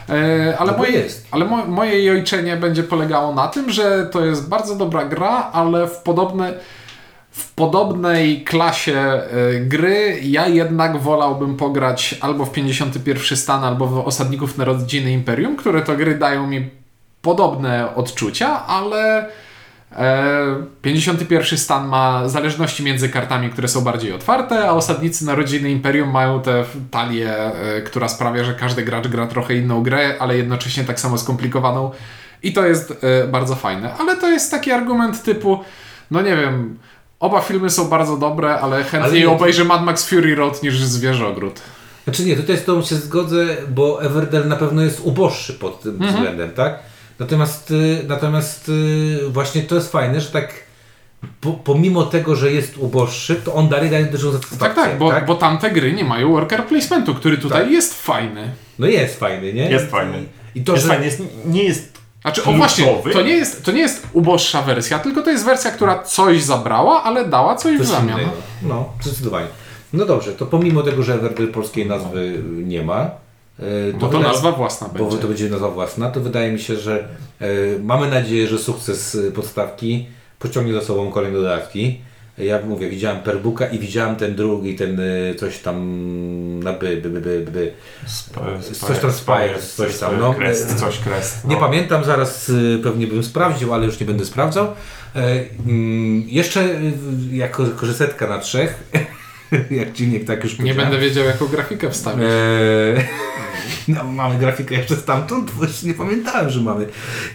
E, 0.09 0.55
ale 0.59 0.71
No 0.71 0.77
moje, 0.77 0.91
jest. 0.91 1.27
ale 1.31 1.45
mo, 1.45 1.65
moje 1.65 2.03
jojczenie 2.03 2.57
będzie 2.57 2.83
polegało 2.83 3.35
na 3.35 3.47
tym, 3.47 3.69
że 3.71 4.05
to 4.11 4.25
jest 4.25 4.49
bardzo 4.49 4.75
dobra 4.75 5.05
gra, 5.05 5.49
ale 5.53 5.87
w 5.87 5.97
podobne, 5.97 6.53
w 7.33 7.53
podobnej 7.53 8.43
klasie 8.43 8.97
e, 8.97 9.23
gry 9.59 10.19
ja 10.23 10.47
jednak 10.47 10.97
wolałbym 10.97 11.57
pograć 11.57 12.15
albo 12.21 12.45
w 12.45 12.51
51 12.51 13.37
stan, 13.37 13.63
albo 13.63 13.87
w 13.87 14.07
Osadników 14.07 14.57
Narodziny 14.57 15.11
Imperium, 15.11 15.55
które 15.55 15.81
to 15.81 15.95
gry 15.95 16.17
dają 16.17 16.47
mi 16.47 16.69
podobne 17.21 17.95
odczucia, 17.95 18.65
ale 18.65 19.29
e, 19.91 20.55
51 20.81 21.59
stan 21.59 21.87
ma 21.87 22.29
zależności 22.29 22.83
między 22.83 23.09
kartami, 23.09 23.49
które 23.49 23.67
są 23.67 23.81
bardziej 23.81 24.13
otwarte, 24.13 24.67
a 24.67 24.71
Osadnicy 24.71 25.25
Narodziny 25.25 25.71
Imperium 25.71 26.11
mają 26.11 26.41
tę 26.41 26.63
talię, 26.91 27.35
e, 27.35 27.81
która 27.81 28.07
sprawia, 28.07 28.43
że 28.43 28.53
każdy 28.53 28.83
gracz 28.83 29.07
gra 29.07 29.27
trochę 29.27 29.55
inną 29.55 29.83
grę, 29.83 30.15
ale 30.19 30.37
jednocześnie 30.37 30.83
tak 30.83 30.99
samo 30.99 31.17
skomplikowaną 31.17 31.91
i 32.43 32.53
to 32.53 32.65
jest 32.65 33.03
e, 33.03 33.27
bardzo 33.27 33.55
fajne. 33.55 33.93
Ale 33.93 34.17
to 34.17 34.29
jest 34.29 34.51
taki 34.51 34.71
argument 34.71 35.23
typu, 35.23 35.59
no 36.11 36.21
nie 36.21 36.37
wiem, 36.37 36.77
oba 37.23 37.41
filmy 37.41 37.69
są 37.69 37.87
bardzo 37.89 38.17
dobre, 38.17 38.59
ale 38.59 38.83
chętniej 38.83 39.19
nie, 39.21 39.25
to- 39.27 39.33
obejrzę 39.33 39.63
Mad 39.63 39.83
Max 39.83 40.09
Fury 40.09 40.35
Road 40.35 40.63
niż 40.63 40.77
Zwierzogród. 40.83 41.59
Znaczy 42.03 42.25
nie, 42.25 42.35
tutaj 42.35 42.57
z 42.57 42.63
tobą 42.63 42.81
się 42.81 42.95
zgodzę, 42.95 43.45
bo 43.69 44.03
Everdell 44.03 44.47
na 44.47 44.55
pewno 44.55 44.81
jest 44.81 44.99
uboższy 45.03 45.53
pod 45.53 45.81
tym 45.81 45.91
Mhm. 45.95 46.13
względem, 46.13 46.51
tak? 46.51 46.79
Natomiast, 47.19 47.71
y, 47.71 48.03
natomiast 48.07 48.69
y, 48.69 49.19
właśnie 49.29 49.61
to 49.61 49.75
jest 49.75 49.91
fajne, 49.91 50.21
że 50.21 50.29
tak 50.29 50.53
po, 51.41 51.51
pomimo 51.51 52.03
tego, 52.03 52.35
że 52.35 52.51
jest 52.51 52.77
uboższy, 52.77 53.35
to 53.35 53.53
on 53.53 53.69
dalej 53.69 53.89
daje 53.89 54.05
dużą 54.05 54.31
Tak, 54.31 54.41
satysfakcję. 54.43 54.83
tak, 54.83 54.97
bo, 54.97 55.13
bo 55.27 55.35
tamte 55.35 55.71
gry 55.71 55.93
nie 55.93 56.03
mają 56.03 56.31
worker 56.31 56.65
placementu, 56.65 57.15
który 57.15 57.37
tutaj 57.37 57.61
Tak. 57.63 57.71
jest 57.71 58.01
fajny. 58.03 58.49
No 58.79 58.87
jest 58.87 59.19
fajny, 59.19 59.53
nie? 59.53 59.69
Jest 59.71 59.85
fajny. 59.91 60.23
I, 60.55 60.59
i 60.59 60.63
to, 60.63 60.71
jest 60.73 60.83
że... 60.83 60.89
fajnie, 60.89 61.05
jest, 61.05 61.21
nie 61.45 61.63
jest 61.63 61.92
Znaczy, 62.23 62.43
o 62.43 62.53
właśnie, 62.53 62.85
to 63.13 63.21
nie, 63.21 63.33
jest, 63.33 63.65
to 63.65 63.71
nie 63.71 63.79
jest 63.81 64.07
uboższa 64.13 64.61
wersja, 64.61 64.99
tylko 64.99 65.21
to 65.21 65.29
jest 65.29 65.45
wersja, 65.45 65.71
która 65.71 66.03
coś 66.03 66.43
zabrała, 66.43 67.03
ale 67.03 67.25
dała 67.25 67.55
coś 67.55 67.77
w 67.77 67.85
zamian. 67.85 68.19
innego. 68.19 68.31
No, 68.61 68.89
zdecydowanie. 69.01 69.47
No 69.93 70.05
dobrze, 70.05 70.31
to 70.33 70.45
pomimo 70.45 70.81
tego, 70.83 71.03
że 71.03 71.17
polskiej 71.53 71.85
nazwy 71.85 72.43
nie 72.65 72.81
ma, 72.83 73.05
y, 73.59 73.93
Bo 73.93 73.99
to 73.99 74.07
wydaje- 74.07 74.27
nazwa 74.33 74.51
własna 74.51 74.87
bo 74.87 74.99
będzie. 74.99 75.17
to 75.17 75.27
będzie 75.27 75.49
nazwa 75.49 75.69
własna, 75.69 76.11
to 76.11 76.19
wydaje 76.19 76.51
mi 76.51 76.59
się, 76.59 76.75
że 76.75 77.07
e, 77.41 77.47
mamy 77.83 78.07
nadzieję, 78.09 78.47
że 78.47 78.57
sukces 78.59 79.15
e, 79.15 79.31
podstawki 79.31 80.07
pociągnie 80.39 80.73
za 80.73 80.81
sobą 80.81 81.11
kolejne 81.11 81.37
dodatki. 81.37 82.01
Ja 82.37 82.59
mówię, 82.65 82.89
widziałem 82.89 83.21
Perbooka 83.21 83.67
i 83.67 83.79
widziałem 83.79 84.15
ten 84.15 84.35
drugi, 84.35 84.75
ten 84.75 84.99
e, 84.99 85.35
coś 85.35 85.59
tam 85.59 85.79
na 86.59 86.73
by, 86.73 86.97
by, 86.97 87.09
by, 87.09 87.21
by, 87.21 87.51
by. 87.51 87.73
Coś 88.71 88.99
tam 88.99 89.11
Spires, 89.11 89.75
coś 89.75 89.97
tam, 89.97 90.19
no. 90.19 90.33
Crest, 90.33 90.79
coś 90.79 90.99
crest. 90.99 91.45
Nie 91.45 91.55
no. 91.55 91.61
pamiętam, 91.61 92.03
zaraz 92.03 92.49
e, 92.49 92.83
pewnie 92.83 93.07
bym 93.07 93.23
sprawdził, 93.23 93.73
ale 93.73 93.85
już 93.85 93.99
nie 93.99 94.05
będę 94.05 94.25
sprawdzał. 94.25 94.67
E, 95.15 95.43
mm, 95.65 96.23
jeszcze 96.27 96.61
e, 96.61 96.77
jako 97.31 97.65
korzysetka 97.65 98.27
na 98.27 98.39
trzech, 98.39 98.83
jak 99.71 99.93
ci 99.93 100.07
nie 100.07 100.19
tak 100.19 100.43
już 100.43 100.59
Nie 100.59 100.73
będę 100.73 100.97
wiedział, 100.97 101.25
jaką 101.25 101.47
grafikę 101.47 101.91
wstawić. 101.91 102.23
Eee, 102.23 103.03
no, 103.87 104.03
mamy 104.03 104.39
grafikę 104.39 104.75
jeszcze 104.75 104.95
stamtąd, 104.95 105.51
bo 105.51 105.65
już 105.65 105.83
nie 105.83 105.93
pamiętałem, 105.93 106.49
że 106.49 106.61
mamy. 106.61 106.87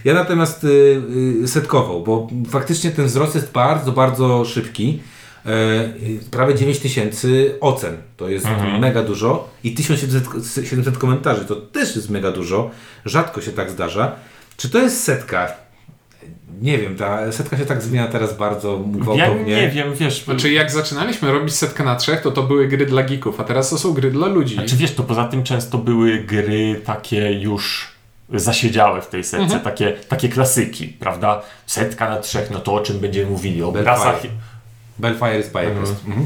Ja 0.05 0.13
natomiast 0.13 0.63
y, 0.63 1.01
y, 1.43 1.47
setkową, 1.47 2.03
bo 2.03 2.27
faktycznie 2.49 2.91
ten 2.91 3.05
wzrost 3.05 3.35
jest 3.35 3.51
bardzo, 3.51 3.91
bardzo 3.91 4.45
szybki. 4.45 4.99
E, 5.45 6.29
prawie 6.31 6.55
9000 6.55 7.27
ocen, 7.61 7.97
to 8.17 8.29
jest 8.29 8.47
mega 8.79 9.03
dużo 9.03 9.49
i 9.63 9.73
1700 9.73 10.67
700 10.67 10.97
komentarzy, 10.97 11.45
to 11.45 11.55
też 11.55 11.95
jest 11.95 12.09
mega 12.09 12.31
dużo. 12.31 12.71
Rzadko 13.05 13.41
się 13.41 13.51
tak 13.51 13.71
zdarza. 13.71 14.15
Czy 14.57 14.69
to 14.69 14.79
jest 14.79 15.03
setka? 15.03 15.68
Nie 16.61 16.77
wiem, 16.77 16.95
ta 16.95 17.31
setka 17.31 17.57
się 17.57 17.65
tak 17.65 17.81
zmienia 17.81 18.07
teraz 18.07 18.37
bardzo 18.37 18.81
Ja 18.93 18.99
gwałtownie. 18.99 19.43
nie 19.55 19.69
wiem, 19.69 19.93
wiesz, 19.95 20.23
Znaczy, 20.25 20.51
jak 20.51 20.71
zaczynaliśmy 20.71 21.31
robić 21.31 21.55
setkę 21.55 21.83
na 21.83 21.95
trzech, 21.95 22.21
to 22.21 22.31
to 22.31 22.43
były 22.43 22.67
gry 22.67 22.85
dla 22.85 23.03
geeków, 23.03 23.39
a 23.39 23.43
teraz 23.43 23.69
to 23.69 23.77
są 23.77 23.93
gry 23.93 24.11
dla 24.11 24.27
ludzi. 24.27 24.55
Znaczy 24.55 24.75
wiesz, 24.75 24.95
to 24.95 25.03
poza 25.03 25.27
tym 25.27 25.43
często 25.43 25.77
były 25.77 26.17
gry 26.17 26.81
takie 26.85 27.31
już 27.33 27.87
zasiedziałe 28.33 29.01
w 29.01 29.07
tej 29.07 29.23
setce, 29.23 29.43
Mhm. 29.43 29.61
takie, 29.61 29.91
takie 29.93 30.29
klasyki, 30.29 30.87
prawda? 30.87 31.41
Setka 31.65 32.09
na 32.09 32.17
trzech, 32.19 32.51
no 32.51 32.59
to 32.59 32.73
o 32.73 32.79
czym 32.79 32.99
będziemy 32.99 33.31
mówili? 33.31 33.63
O 33.63 33.71
Belfire. 33.71 33.83
brasach, 33.95 34.21
Bellfire 34.99 35.43
Spire 35.43 35.73
jest. 35.79 35.95
Mhm. 36.07 36.25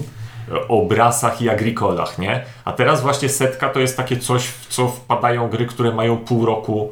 o 0.68 0.86
brasach 0.86 1.41
i 1.41 1.50
agrikolach, 1.50 2.20
nie? 2.20 2.44
A 2.66 2.72
teraz 2.74 3.02
właśnie 3.02 3.30
setka 3.30 3.70
to 3.70 3.80
jest 3.80 3.98
takie 3.98 4.18
coś, 4.18 4.44
w 4.46 4.68
co 4.70 4.88
wpadają 4.88 5.50
gry, 5.50 5.66
które 5.66 5.91
mają 5.91 6.18
pół 6.18 6.46
roku, 6.46 6.91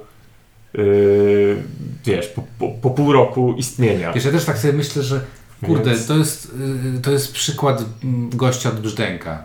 yy, 0.74 1.64
wiesz, 2.06 2.28
po, 2.28 2.44
po, 2.60 2.68
po 2.70 2.90
pół 2.90 3.14
roku 3.14 3.54
istnienia. 3.58 4.14
Wiesz, 4.14 4.26
ja 4.26 4.32
też 4.32 4.46
tak 4.46 4.58
sobie 4.58 4.74
myślę, 4.74 5.04
że 5.04 5.22
kurde, 5.66 5.92
Więc- 5.92 6.06
to, 6.06 6.18
jest, 6.18 6.52
y, 6.98 7.02
to 7.02 7.12
jest 7.12 7.34
przykład 7.34 7.84
mm, 8.04 8.30
gościa 8.30 8.70
od 8.70 8.80
Brzdęka. 8.80 9.44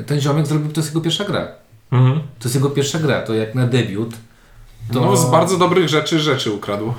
Y, 0.00 0.04
Ten 0.06 0.20
ziomek 0.20 0.46
zrobił, 0.46 0.72
to 0.72 0.80
jest 0.80 0.90
jego 0.90 1.00
pierwsza 1.00 1.24
gra. 1.24 1.48
Mhm. 1.92 2.18
To 2.38 2.44
jest 2.44 2.54
jego 2.54 2.70
pierwsza 2.70 2.98
gra, 2.98 3.20
to 3.22 3.34
jak 3.34 3.54
na 3.54 3.66
debiut. 3.66 4.10
To... 4.92 5.00
No 5.00 5.16
z 5.16 5.30
bardzo 5.30 5.56
dobrych 5.56 5.88
rzeczy 5.88 6.18
rzeczy 6.18 6.52
ukradł. 6.52 6.92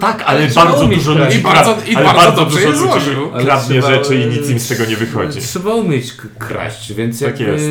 Tak, 0.00 0.22
ale 0.26 0.48
bardzo 0.48 0.86
dużo 0.86 1.12
ludzi 1.14 1.38
I 1.38 1.42
bardzo- 1.42 1.76
i 1.88 1.96
ale 1.96 2.04
bardzo 2.04 2.20
bardzo 2.22 2.40
dobrze 2.44 2.66
dużo 2.66 2.78
złożył. 2.78 3.30
Kradnie 3.30 3.80
trzeba- 3.82 3.94
rzeczy 3.94 4.16
i 4.16 4.26
nic 4.26 4.50
im 4.50 4.58
z 4.60 4.68
tego 4.68 4.84
nie 4.86 4.96
wychodzi. 4.96 5.40
Trzeba 5.40 5.74
umieć 5.74 6.12
kraść, 6.38 6.92
więc 6.92 7.20
Tak 7.20 7.40
jakby... 7.40 7.52
jest. 7.52 7.64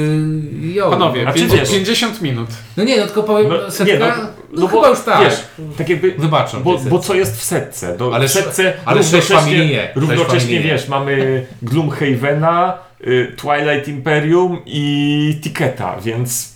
Jo. 0.75 0.89
Panowie, 0.89 1.27
A 1.27 1.33
czy 1.33 1.39
pięć- 1.39 1.51
wiesz- 1.53 1.71
50 1.71 2.21
minut. 2.21 2.49
No 2.77 2.83
nie, 2.83 2.97
no 2.97 3.05
tylko 3.05 3.23
powiem, 3.23 3.49
No, 3.49 3.71
setka, 3.71 3.93
nie, 3.93 3.99
no, 3.99 4.05
no, 4.55 4.61
no 4.61 4.67
chyba 4.67 4.81
bo, 4.81 4.89
już 4.89 4.99
tak. 4.99 5.23
wiesz, 5.23 5.39
tak 5.77 5.89
jakby 5.89 6.11
Wybaczą 6.11 6.63
Bo, 6.63 6.77
bo 6.77 6.99
co 6.99 7.15
jest 7.15 7.37
w 7.39 7.43
setce? 7.43 7.95
No, 7.99 8.11
Ale 8.13 8.27
w 8.27 8.31
setce 8.31 8.73
ale 8.85 9.01
równocześnie, 9.01 9.65
nie. 9.65 9.91
Równocześnie 9.95 10.59
wiesz, 10.59 10.87
mamy 10.87 11.45
Gloomhavena, 11.61 12.77
y, 13.07 13.35
Twilight 13.37 13.87
Imperium 13.87 14.61
i 14.65 15.39
Tiketa, 15.43 15.95
więc 16.01 16.55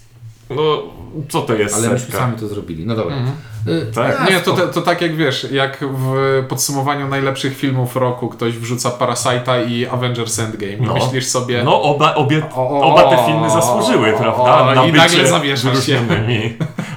no, 0.49 0.83
co 1.29 1.41
to 1.41 1.53
jest 1.53 1.75
Ale 1.75 1.89
myśmy 1.89 2.15
sami 2.15 2.37
to 2.37 2.47
zrobili. 2.47 2.85
No 2.85 2.95
dobra. 2.95 3.15
Mhm. 3.15 3.35
Y, 3.67 3.91
Tak. 3.93 4.29
Nie, 4.29 4.39
to, 4.39 4.67
to, 4.67 4.81
tak 4.81 5.01
jak 5.01 5.15
wiesz, 5.15 5.47
jak 5.51 5.77
w 5.81 6.43
podsumowaniu 6.49 7.07
najlepszych 7.07 7.57
filmów 7.57 7.95
roku 7.95 8.27
ktoś 8.27 8.53
wrzuca 8.53 8.89
Parasite'a 8.89 9.69
i 9.69 9.87
Avengers 9.87 10.39
Endgame 10.39 10.73
i 10.73 10.81
No. 10.81 10.93
myślisz 10.93 11.25
sobie... 11.25 11.63
No, 11.63 11.81
oba, 11.81 12.15
obie, 12.15 12.41
oba 12.55 13.09
te 13.09 13.25
filmy 13.25 13.49
zasłużyły, 13.49 14.15
o, 14.15 14.17
prawda? 14.17 14.85
i 14.85 14.93
nagle 14.93 15.27
zawieszasz 15.27 15.85
się. 15.85 16.01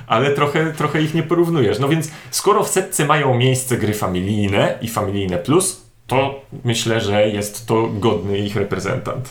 Ale 0.07 0.30
trochę, 0.30 0.72
trochę 0.72 1.03
ich 1.03 1.14
nie 1.14 1.22
porównujesz. 1.22 1.78
No 1.78 1.88
więc 1.88 2.11
skoro 2.30 2.64
w 2.64 2.68
setce 2.68 3.07
mają 3.07 3.34
miejsce 3.34 3.76
gry 3.76 3.94
familijne 3.94 4.78
i 4.82 4.88
familijne 4.88 5.38
plus, 5.38 5.82
to 6.07 6.44
myślę, 6.64 7.00
że 7.00 7.28
jest 7.28 7.66
to 7.66 7.88
godny 7.88 8.38
ich 8.38 8.57
reprezentant. 8.57 9.28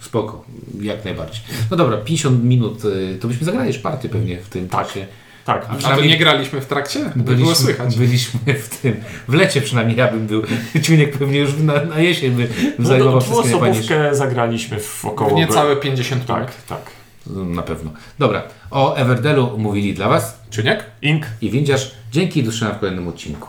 Spoko, 0.00 0.44
jak 0.80 1.04
najbardziej. 1.04 1.40
No 1.70 1.76
dobra, 1.76 1.96
50 1.96 2.44
minut, 2.44 2.84
y, 2.84 3.18
to 3.20 3.28
byśmy 3.28 3.44
zagrali 3.46 3.68
już 3.68 3.78
partię 3.78 4.08
pewnie 4.08 4.38
w 4.38 4.48
tym 4.48 4.68
Tak. 4.68 4.86
czasie. 4.86 5.06
Tak, 5.44 5.64
A 5.64 5.68
A 5.68 5.72
to 5.72 5.78
przynajmniej- 5.78 6.08
nie 6.08 6.18
graliśmy 6.18 6.60
w 6.60 6.66
trakcie? 6.66 7.00
By 7.16 7.22
było 7.22 7.36
Byliśmy, 7.36 7.54
słychać. 7.54 7.96
byliśmy 7.98 8.54
w 8.54 8.68
tym, 8.68 8.96
w 9.28 9.34
lecie 9.34 9.60
przynajmniej 9.60 9.98
ja 9.98 10.08
bym 10.12 10.26
był. 10.26 10.42
Ciunek 10.82 11.18
pewnie 11.18 11.38
już 11.38 11.58
na, 11.58 11.84
na 11.84 11.98
jesień 12.00 12.30
by 12.32 12.48
no, 12.78 12.86
zajmował 12.88 13.14
no, 13.14 13.42
wszystkie 13.42 14.14
zagraliśmy 14.14 14.80
w 14.80 15.04
około... 15.04 15.30
W 15.30 15.32
niecałe 15.32 15.76
50 15.76 16.28
minut. 16.28 16.40
Tak, 16.46 16.52
tak. 16.66 17.03
Na 17.26 17.62
pewno. 17.62 17.90
Dobra, 18.18 18.42
o 18.70 18.94
Everdelu 18.94 19.58
mówili 19.58 19.94
dla 19.94 20.08
Was 20.08 20.42
Czyniek? 20.50 20.84
Ink 21.02 21.26
i 21.40 21.50
Windziarz. 21.50 21.90
Dzięki 22.12 22.40
i 22.40 22.42
do 22.42 22.50
zobaczenia 22.50 22.74
w 22.74 22.80
kolejnym 22.80 23.08
odcinku. 23.08 23.48